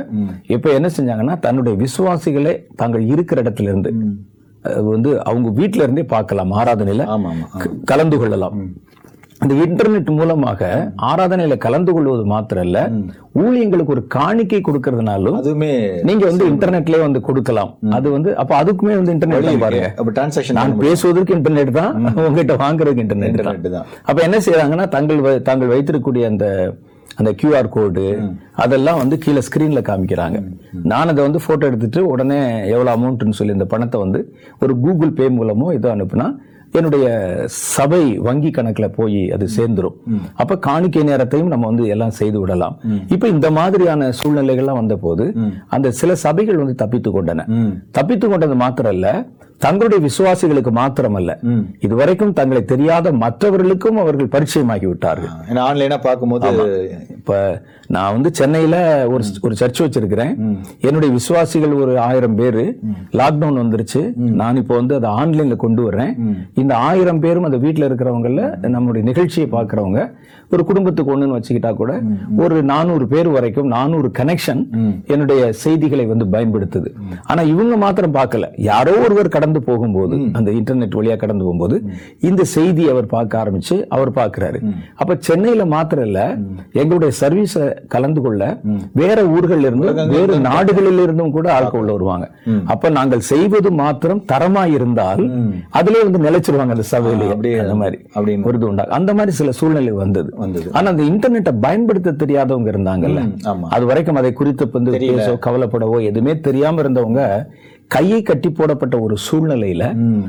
இப்ப 0.55 0.69
என்ன 0.77 0.87
செஞ்சாங்கன்னா 0.97 1.37
தன்னுடைய 1.45 1.75
விசுவாசிகளை 1.83 2.53
தாங்கள் 2.81 3.05
இருக்கிற 3.13 3.37
இடத்துல 3.43 3.71
இருந்து 3.71 3.91
வந்து 4.91 5.09
அவங்க 5.29 5.49
வீட்ல 5.57 5.83
இருந்தே 5.85 6.05
பார்க்கலாம் 6.15 6.53
ஆராதனையில 6.61 7.03
கலந்து 7.91 8.17
கொள்ளலாம். 8.21 8.55
இந்த 9.43 9.53
இன்டர்நெட் 9.65 10.09
மூலமாக 10.17 10.61
ஆராதனையில 11.09 11.55
கலந்து 11.65 11.91
கொள்வது 11.95 12.23
மாத்திரம் 12.31 12.65
இல்ல 12.67 12.79
ஊழியங்களுக்கு 13.41 13.93
ஒரு 13.95 14.03
காணிக்கை 14.15 14.59
கொடுக்கறதுனாலும் 14.65 15.37
அதுவுமே 15.39 15.71
நீங்க 16.09 16.23
வந்து 16.29 16.45
இன்டர்நெட்லயே 16.51 16.99
வந்து 17.05 17.19
கொடுக்கலாம். 17.27 17.71
அது 17.97 18.07
வந்து 18.15 18.29
அப்ப 18.41 18.53
அதுக்குமே 18.61 18.95
வந்து 18.99 19.13
இன்டர்நெட் 19.15 19.63
பாருங்க. 19.65 19.89
அப்ப 20.01 20.13
டிரான்சாக்ஷன் 20.17 20.59
நான் 20.61 20.77
பேசுவதற்கு 20.83 21.37
இன்டர்நெட் 21.39 21.71
தான் 21.79 21.93
உங்ககிட்ட 22.25 22.57
வாங்குறதுக்கு 22.65 23.05
இன்டர்நெட் 23.05 23.73
தான். 23.77 23.87
அப்ப 24.09 24.19
என்ன 24.27 24.39
செய்யறாங்கன்னா 24.47 24.87
தங்கள் 24.97 25.21
தாங்கள் 25.49 25.73
வைத்திருக்கக்கூடிய 25.75 26.25
அந்த 26.33 26.47
அந்த 27.19 27.31
கியூஆர் 27.39 27.73
கோடு 27.77 28.05
அதெல்லாம் 28.63 28.99
வந்து 29.01 29.15
கீழே 29.23 29.41
ஸ்கிரீன்ல 29.47 29.81
காமிக்கிறாங்க. 29.89 30.37
நான் 30.91 31.11
அதை 31.13 31.21
வந்து 31.27 31.45
போட்டோ 31.47 31.69
எடுத்துட்டு 31.69 32.01
உடனே 32.11 32.41
எவ்வளவு 32.73 32.93
அமௌண்ட்னு 32.95 33.39
சொல்லி 33.39 33.57
இந்த 33.57 33.67
பணத்தை 33.73 33.99
வந்து 34.05 34.21
ஒரு 34.63 34.75
கூகுள் 34.85 35.17
பே 35.17 35.27
மூலமோ 35.39 35.67
ஏதோ 35.79 35.89
அனுப்புனா 35.95 36.27
என்னுடைய 36.77 37.05
சபை 37.75 38.01
வங்கி 38.25 38.49
கணக்குல 38.55 38.87
போய் 38.97 39.21
அது 39.35 39.45
சேர்ந்துரும். 39.55 39.95
அப்ப 40.41 40.57
காணிக்கை 40.67 41.03
நேரத்தையும் 41.07 41.49
நம்ம 41.53 41.67
வந்து 41.71 41.85
எல்லாம் 41.93 42.17
செய்து 42.19 42.37
விடலாம். 42.41 42.75
இப்ப 43.15 43.27
இந்த 43.35 43.47
மாதிரியான 43.57 44.11
சூழ்நிலைகள்லாம் 44.19 44.79
வந்த 44.81 44.97
போது 45.05 45.25
அந்த 45.75 45.91
சில 45.99 46.15
சபைகள் 46.25 46.61
வந்து 46.63 46.75
தப்பித்து 46.83 47.11
கொண்டன. 47.15 47.45
தப்பித்து 47.97 48.27
கொண்டது 48.27 48.57
மாத்திரம் 48.63 48.95
இல்ல 48.97 49.09
தங்களுடைய 49.63 49.99
விசுவாசிகளுக்கு 50.05 50.71
மாத்திரமல்ல. 50.79 51.31
இதுவரைக்கும் 51.85 52.35
தங்களை 52.37 52.61
தெரியாத 52.73 53.11
மற்றவர்களுக்கும் 53.23 53.99
அவர்கள் 54.03 54.33
பரிச்சயமாகி 54.35 54.87
விட்டார்கள். 54.89 55.33
ஆன்லைனா 55.69 55.97
பார்க்கும்போது 56.05 56.51
இப்ப 57.29 57.41
நான் 57.95 58.13
வந்து 58.15 58.29
சென்னையில 58.37 58.75
ஒரு 59.11 59.23
ஒரு 59.45 59.55
சர்ச் 59.59 59.81
வச்சிருக்கிறேன். 59.83 60.33
என்னுடைய 60.87 61.09
விசுவாசிகள் 61.17 61.73
ஒரு 61.83 61.93
ஆயிரம் 62.07 62.37
பேரு 62.39 62.63
லாக்டவுன் 63.19 63.59
வந்துருச்சு. 63.61 64.01
நான் 64.41 64.59
இப்போ 64.61 64.73
வந்து 64.79 64.93
அதை 64.97 65.09
ஆன்லைன்ல 65.21 65.55
கொண்டு 65.63 65.81
வர்றேன். 65.87 66.13
இந்த 66.61 66.73
ஆயிரம் 66.89 67.21
பேரும் 67.25 67.47
அந்த 67.47 67.59
வீட்ல 67.65 67.87
இருக்கிறவங்கள 67.89 68.47
நம்மளுடைய 68.75 69.03
நிகழ்ச்சியை 69.09 69.47
பார்க்கறவங்க 69.51 70.01
ஒரு 70.53 70.63
குடும்பத்துக்கு 70.69 71.13
ஒண்ணுன்னு 71.13 71.37
வச்சுக்கிட்டா 71.37 71.71
கூட 71.81 71.93
ஒரு 72.43 72.57
நானூறு 72.71 73.05
பேர் 73.13 73.29
வரைக்கும் 73.35 73.69
நானூறு 73.75 74.09
கனெக்ஷன் 74.19 74.61
என்னுடைய 75.13 75.41
செய்திகளை 75.63 76.05
வந்து 76.11 76.27
பயன்படுத்துது. 76.35 76.91
ஆனா 77.31 77.41
இவங்க 77.53 77.77
மாத்திரம் 77.85 78.15
பார்க்கல. 78.19 78.45
யாரோ 78.69 78.95
ஒருவர் 79.05 79.33
கடந்து 79.37 79.61
போகும்போது 79.69 80.17
அந்த 80.39 80.49
இன்டர்நெட் 80.59 80.97
வழியா 80.99 81.17
கடந்து 81.25 81.45
போகும்போது 81.47 81.77
இந்த 82.29 82.41
செய்தி 82.55 82.85
அவர் 82.95 83.11
பார்க்க 83.15 83.43
ஆரம்பிச்சு 83.43 83.77
அவர் 83.97 84.13
பார்க்கிறாரு. 84.19 84.61
அப்ப 85.01 85.17
சென்னையில 85.29 85.65
மாத்திரம் 85.75 86.07
இல்ல 86.09 86.21
எங்களுடைய 86.81 87.11
சர்வீஸ 87.21 87.55
கலந்து 87.93 88.21
கொள்ள 88.25 88.41
வேற 89.01 89.19
ஊர்கள்ல 89.35 89.69
இருந்து 89.69 89.87
வேறு 90.13 90.33
நாடுகளில் 90.47 91.01
இருந்தும் 91.05 91.33
கூட 91.37 91.47
ஆட்கள் 91.55 91.81
உள்ள 91.81 91.91
வருவாங்க. 91.97 92.25
அப்ப 92.73 92.89
நாங்கள் 92.97 93.23
செய்வது 93.31 93.71
மாத்திரம் 93.81 94.21
தரமா 94.31 94.63
இருந்தால் 94.75 95.23
அதிலே 95.79 96.01
வந்து 96.07 96.23
நிலைச்சிருவாங்க 96.27 96.75
அந்த 96.77 96.87
அப்படியே 97.35 97.57
அந்த 97.63 97.75
மாதிரி 97.81 97.99
அப்படின்னு. 98.15 98.45
ஒரு 98.49 98.57
இது 98.59 98.67
உண்டா? 98.69 98.85
அந்த 98.99 99.11
மாதிரி 99.19 99.33
சில 99.39 99.51
சூழ்நிலை 99.59 99.93
வந்தது. 100.03 100.29
ஆனா 100.77 100.87
அந்த 100.93 101.03
இன்டர்நெட்டை 101.11 101.53
பயன்படுத்த 101.65 102.17
தெரியாதவங்க 102.23 102.69
இருந்தாங்கல்ல. 102.75 103.23
அது 103.75 103.85
வரைக்கும் 103.91 104.21
அதை 104.21 104.33
குறித்து 104.41 104.69
வந்து 104.77 104.93
கவலைப்படவோ 105.47 105.97
எதுவுமே 106.11 106.35
தெரியாம 106.47 106.81
இருந்தவங்க 106.85 107.23
கையை 107.91 108.21
கட்டி 108.21 108.49
போடப்பட்ட 108.49 108.99
ஒரு 108.99 109.15
சூழ்நிலையில 109.27 109.83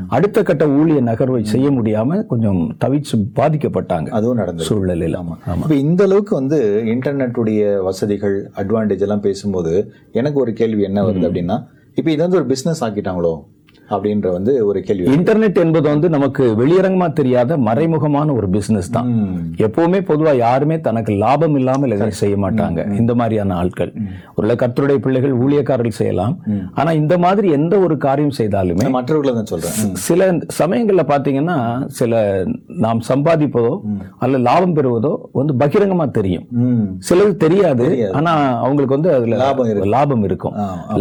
அடுத்த 0.09 0.42
கட்ட 0.42 0.66
ஊழிய 0.66 1.01
நகர்வை 1.01 1.42
செய்ய 1.44 1.70
முடியாம 1.70 2.27
கொஞ்சம் 2.27 2.77
தவிச்சு 2.85 3.16
பாதிக்கப்பட்டாங்க 3.37 4.09
அதுவும் 4.09 4.37
நடந்தது. 4.37 4.68
சூழ்நிலையில. 4.68 5.16
ஆமா. 5.16 5.35
இப்ப 5.62 5.75
இந்த 5.75 6.05
அளவுக்கு 6.05 6.35
வந்து 6.35 6.83
இன்டர்நெட்டுடைய 6.87 7.83
வசதிகள் 7.83 8.51
அட்வான்டேஜ் 8.57 9.01
எல்லாம் 9.01 9.20
பேசும்போது 9.20 9.75
எனக்கு 10.12 10.40
ஒரு 10.40 10.53
கேள்வி 10.53 10.83
என்ன 10.83 11.03
வருது 11.03 11.29
அப்படின்னா 11.29 11.59
இப்ப 11.94 12.11
இது 12.11 12.23
வந்து 12.23 12.37
ஒரு 12.37 12.46
பிசினஸ் 12.46 12.85
ஆக்கிட்டாங்களோ? 12.85 13.33
அப்படின்ற 13.94 14.26
வந்து 14.37 14.53
ஒரு 14.68 14.79
கேள்வி 14.87 15.07
இன்டர்நெட் 15.16 15.61
என்பது 15.64 15.87
வந்து 15.92 16.09
நமக்கு 16.16 16.44
வெளியரங்கமா 16.61 17.09
தெரியாத 17.20 17.59
மறைமுகமான 17.68 18.35
ஒரு 18.38 18.48
பிசினஸ் 18.57 18.92
தான். 18.96 19.09
எப்பவுமே 19.66 20.00
பொதுவா 20.11 20.33
யாருமே 20.44 20.76
தனக்கு 20.88 21.12
லாபம் 21.24 21.57
இல்லாமல் 21.61 21.94
எதையும் 21.96 22.20
செய்ய 22.22 22.37
மாட்டாங்க. 22.44 22.81
இந்த 23.00 23.14
மாதிரியான 23.20 23.57
ஆட்கள். 23.62 23.92
ஒரு 24.37 24.57
கர்த்தருடைய 24.62 25.00
பிள்ளைகள் 25.05 25.35
ஊழியக்காரர்கள் 25.44 25.98
செய்யலாம். 26.00 26.35
ஆனா 26.81 26.90
இந்த 27.00 27.14
மாதிரி 27.24 27.48
எந்த 27.59 27.74
ஒரு 27.87 27.96
காரியம் 28.07 28.37
செய்தாலுமே 28.40 28.88
மற்றவர்களை 28.98 29.35
தான் 29.38 29.50
சொல்றேன். 29.53 29.76
சில 30.07 30.31
சமயங்கள்ல 30.61 31.05
பாத்தீங்கன்னா 31.12 31.59
சில 32.00 32.22
நாம் 32.87 33.00
சம்பாதிப்பதோ 33.11 33.74
அல்ல 34.24 34.42
லாபம் 34.48 34.76
பெறுவதோ 34.79 35.12
வந்து 35.40 35.53
பகிரங்கமா 35.62 36.07
தெரியும். 36.18 36.46
சிலது 37.09 37.35
தெரியாது. 37.44 37.87
ஆனா 38.18 38.33
அவங்களுக்கு 38.64 38.96
வந்து 38.98 39.12
அதுல 39.16 39.37
லாபம் 39.44 39.70
இருக்கும். 39.72 39.92
லாபம் 39.96 40.24
இருக்கும். 40.29 40.55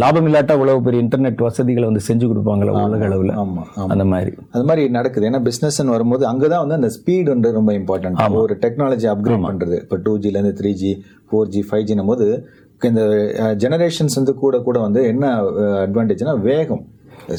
லாபம் 0.04 0.28
இல்லாட்டா 0.30 0.56
இவ்வளவு 0.58 0.84
பெரிய 0.86 1.04
இன்டர்நெட் 1.06 1.46
வசதிகளை 1.48 1.86
வந்து 1.90 2.04
செஞ்சு 2.08 2.26
கொடுப்பாங்களா 2.30 2.79
உலக 2.84 3.08
அளவுல. 3.08 3.58
அந்த 3.88 4.04
மாதிரி. 4.04 4.34
அது 4.50 4.64
மாதிரி 4.64 4.90
நடக்குது. 4.90 5.28
ஏன்னா 5.28 5.42
பிசினஸ் 5.42 5.76
வரும்போது 5.76 6.26
அங்கதான் 6.26 6.66
வந்து 6.66 6.74
அந்த 6.74 6.90
ஸ்பீடு 6.98 7.24
வந்து 7.24 7.52
ரொம்ப 7.52 7.72
இம்பார்ட்டன்ட் 7.72 8.34
ஒரு 8.34 8.56
டெக்னாலஜி 8.60 9.06
அப்கிரேட் 9.12 9.44
பண்றது. 9.48 9.80
இப்போ 9.80 9.96
டூ 9.96 10.18
ஜில 10.18 10.26
இருந்து 10.26 10.62
three 10.62 10.72
G 10.72 11.02
four 11.30 11.46
G 11.46 11.66
five 11.70 11.82
ஜினும் 11.82 12.06
போது 12.06 12.46
இந்த 12.82 13.04
ஜெனரேஷன்ஸ் 13.36 14.14
வந்து 14.14 14.34
கூட 14.34 14.58
கூட 14.58 14.78
வந்து 14.78 15.04
என்ன 15.04 15.42
அட்வான்டேஜ்னா 15.42 16.40
வேகம். 16.40 16.86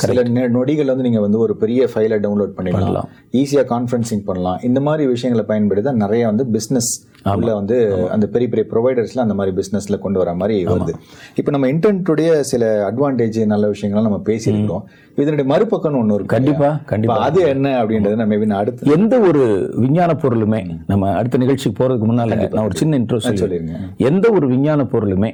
சில 0.03 0.23
நொடிகள் 0.55 0.91
வந்து 0.93 1.05
நீங்க 1.07 1.21
வந்து 1.25 1.39
ஒரு 1.45 1.53
பெரிய 1.63 1.87
ஃபைலை 1.93 2.19
டவுன்லோட் 2.25 2.57
பண்ணிடலாம். 2.57 3.09
ஈஸியா 3.41 3.63
கான்ஃபரன்சிங் 3.73 4.25
பண்ணலாம். 4.29 4.59
இந்த 4.69 4.81
மாதிரி 4.87 5.05
விஷயங்களை 5.13 5.45
பயன்படுத்தி 5.51 5.89
தான் 5.89 6.03
நிறைய 6.05 6.25
வந்து 6.31 6.45
பிசினஸ் 6.57 6.91
உள்ள 7.31 7.49
வந்து 7.57 7.75
அந்த 8.13 8.25
பெரிய 8.33 8.47
பெரிய 8.51 8.65
ப்ரொவைடர்ஸ்ல 8.71 9.23
அந்த 9.23 9.35
மாதிரி 9.39 9.51
பிசினஸ்ல 9.57 9.97
கொண்டு 10.05 10.19
வர 10.21 10.31
மாதிரி 10.39 10.55
வருது. 10.69 10.93
இப்போ 11.39 11.51
நம்ம 11.55 11.67
இன்டர்நெட்டுடைய 11.73 12.29
சில 12.51 12.63
அட்வான்டேஜ் 12.89 13.39
நல்ல 13.53 13.65
விஷயங்கள்லாம் 13.73 14.07
நம்ம 14.09 14.21
பேசியிருக்கிறோம். 14.29 14.85
இதனுடைய 15.21 15.45
மறுபக்கம் 15.51 15.97
ஒன்று 15.99 16.15
இருக்கு 16.17 16.33
கண்டிப்பா 16.33 16.67
இப்ப 16.67 16.89
கண்டிப்பா 16.91 17.17
அது 17.27 17.39
என்ன 17.53 17.67
அப்படின்றத 17.81 18.17
நம்ம 18.21 18.33
maybe 18.33 18.47
நான் 18.51 18.61
அடுத்து 18.61 18.91
எந்த 18.95 19.15
ஒரு 19.29 19.41
விஞ்ஞான 19.83 20.11
பொருளுமே 20.23 20.61
நம்ம 20.91 21.11
அடுத்த 21.19 21.41
நிகழ்ச்சிக்கு 21.43 21.77
போறதுக்கு 21.79 22.07
முன்னால 22.11 22.37
நான் 22.55 22.67
ஒரு 22.69 22.79
சின்ன 22.81 22.97
இன்ட்ரோ 22.99 23.19
சொல்லிடுறேன். 23.25 23.43
சொல்லிருங்க 23.43 23.75
எந்த 24.09 24.25
ஒரு 24.37 24.45
விஞ்ஞான 24.53 24.85
பொருளுமே 24.93 25.31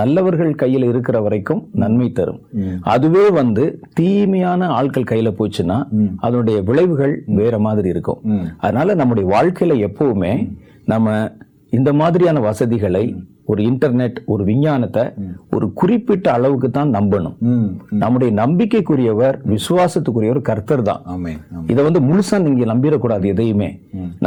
நல்லவர்கள் 0.00 0.52
கையில 0.62 0.88
இருக்கிற 0.92 1.18
வரைக்கும் 1.26 1.62
நன்மை 1.82 2.08
தரும். 2.18 2.40
அதுவே 2.94 3.24
வந்து 3.40 3.66
தீமையான 3.98 4.68
ஆட்கள் 4.78 5.10
கையில 5.12 5.30
போச்சுன்னா 5.38 5.78
அதனுடைய 6.26 6.58
விளைவுகள் 6.68 7.16
வேற 7.40 7.54
மாதிரி 7.66 7.88
இருக்கும். 7.94 8.20
அதனால 8.64 8.94
நம்முடைய 9.00 9.26
வாழ்க்கையில 9.34 9.80
எப்பவுமே 9.88 10.34
நம்ம 10.92 11.18
இந்த 11.78 11.90
மாதிரியான 12.02 12.38
வசதிகளை 12.50 13.02
ஒரு 13.52 13.60
இன்டர்நெட் 13.70 14.16
ஒரு 14.32 14.42
விஞ்ஞானத்தை 14.48 15.02
ஒரு 15.56 15.66
குறிப்பிட்ட 15.80 16.26
அளவுக்கு 16.36 16.68
தான் 16.76 16.90
நம்பணும். 16.96 17.36
நம்முடைய 18.02 18.30
நம்பிக்கைக்குரியவர் 18.40 19.36
விசுவாசத்துக்குரியவர் 19.52 20.40
கர்த்தர் 20.48 20.82
தான். 20.88 21.02
இதை 21.72 21.80
வந்து 21.86 22.00
முழுசா 22.08 22.38
நீங்க 22.46 22.66
நம்பிடக்கூடாது 22.72 23.26
எதையுமே. 23.34 23.70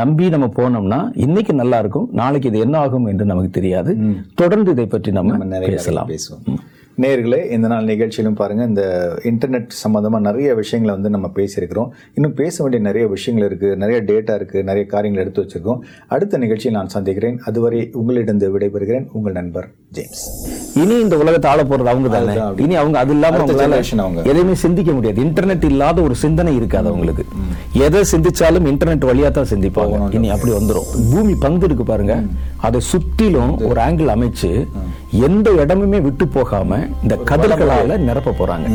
நம்பி 0.01 0.32
நம்ம 0.36 0.49
போனோம்னா 0.59 0.99
இன்னைக்கு 1.26 1.55
நல்லா 1.61 1.80
இருக்கும் 1.84 2.09
நாளைக்கு 2.22 2.51
இது 2.51 2.65
என்ன 2.65 2.78
ஆகும் 2.86 3.07
என்று 3.13 3.32
நமக்கு 3.32 3.51
தெரியாது. 3.59 3.93
தொடர்ந்து 4.41 4.76
இதை 4.78 4.88
பற்றி 4.95 5.13
நம்ம 5.19 5.59
பேசலாம். 5.67 6.11
பேசுவோம். 6.13 6.61
நேர்களே 7.04 7.52
இந்த 7.56 7.68
நாள் 7.72 7.84
நிகழ்ச்சியிலும் 7.84 8.38
பாருங்க 8.39 8.64
இந்த 8.64 8.84
இன்டர்நெட் 9.24 9.68
சம்பந்தமா 9.84 10.20
நிறைய 10.20 10.56
விஷயங்களை 10.62 11.02
வந்து 11.02 11.12
நம்ம 11.16 11.28
பேசியிருக்கிறோம். 11.36 11.89
இன்னும் 12.14 12.34
பேச 12.34 12.64
வேண்டிய 12.64 12.84
நிறைய 12.84 13.08
விஷயங்கள் 13.08 13.47
இருக்கு 13.49 13.70
நிறைய 13.84 13.99
டேட்டா 14.10 14.34
இருக்கு 14.39 14.64
நிறைய 14.64 14.86
காரியங்கள் 14.93 15.24
எடுத்து 15.24 15.43
வச்சிருக்கோம். 15.43 15.80
அடுத்த 16.08 16.38
நிகழ்ச்சியில் 16.38 16.78
நான் 16.78 16.93
சந்திக்கிறேன். 16.95 17.39
அதுவரை 17.45 17.89
உங்களிடம் 17.93 18.39
விடைபெறுகிறேன் 18.58 19.08
உங்கள் 19.14 19.38
நண்பர் 19.39 19.68
ஜேம்ஸ். 19.89 20.24
இனி 20.82 20.95
இந்த 20.99 21.18
உலகத்தை 21.18 21.52
ஆள 21.52 21.62
போறது 21.64 21.91
அவங்க 21.93 22.10
தானே. 22.10 22.36
இனி 22.66 22.76
அவங்க 22.76 22.97
அது 22.99 23.14
இல்லாம 23.14 23.38
அடுத்த 23.38 23.54
அவங்களால 23.54 23.80
generation 23.80 23.99
அவங்க. 24.04 24.22
எதையுமே 24.22 24.56
சிந்திக்க 24.66 24.91
முடியாது. 24.91 25.22
இன்டர்நெட் 25.22 25.66
இல்லாத 25.72 26.02
ஒரு 26.02 26.16
சிந்தனை 26.16 26.56
இருக்காது 26.56 26.88
அவங்களுக்கு. 26.88 27.26
எதை 27.86 28.02
சிந்திச்சாலும் 28.12 28.70
இன்டர்நெட் 28.74 29.08
வழியா 29.10 29.32
தான் 29.32 29.52
சிந்திப்பாங்க. 29.54 30.14
இனி 30.14 30.30
அப்படி 30.30 30.54
வந்துரும். 30.54 30.88
பூமி 31.14 31.36
பந்து 31.45 31.66
இருக்கு 31.66 31.84
பாருங்க. 31.84 32.16
அதை 32.68 32.82
சுத்திலும் 32.91 33.54
ஒரு 33.70 33.82
ஆங்கிள் 33.82 34.14
அமைச்சு 34.16 34.52
எந்த 35.12 35.49
இடமுமே 35.51 36.01
விட்டு 36.01 36.28
போகாம 36.28 36.78
இந்த 37.03 37.16
கதிர்களால 37.30 37.97
நிரப்ப 37.97 38.36
போறாங்க. 38.39 38.68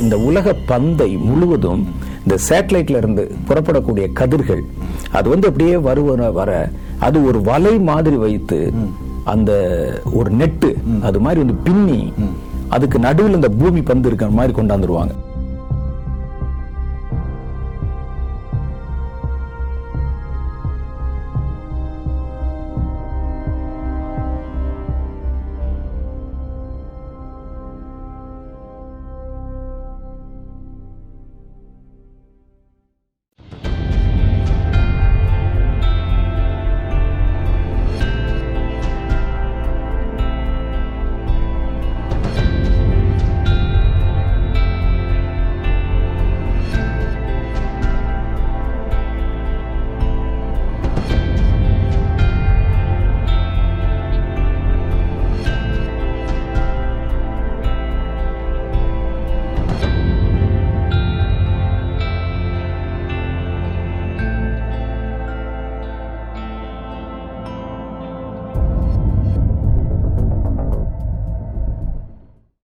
இந்த 0.00 0.18
உலக 0.18 0.54
பந்தை 0.66 1.16
முழுவதும் 1.16 1.82
இந்த 2.24 2.38
சேட்டலைட்ல 2.48 2.96
இருந்து 2.96 3.32
புறப்படக்கூடிய 3.48 4.12
கதிர்கள் 4.12 4.62
அது 5.12 5.28
வந்து 5.28 5.48
அப்படியே 5.48 5.76
வருவ 5.76 6.30
வர 6.32 6.50
அது 6.98 7.24
ஒரு 7.24 7.40
வலை 7.42 7.78
மாதிரி 7.80 8.16
வைத்து 8.16 8.58
அந்த 9.24 9.52
ஒரு 10.12 10.30
நெட்டு 10.30 10.70
அது 11.02 11.20
மாதிரி 11.20 11.40
வந்து 11.40 11.54
பின்னி 11.54 12.12
அதுக்கு 12.68 12.98
நடுவில் 12.98 13.32
இந்த 13.32 13.48
பூமி 13.48 13.82
பந்து 13.82 14.08
இருக்கிற 14.08 14.30
மாதிரி 14.30 14.52
கொண்டாந்துருவாங்க. 14.52 15.12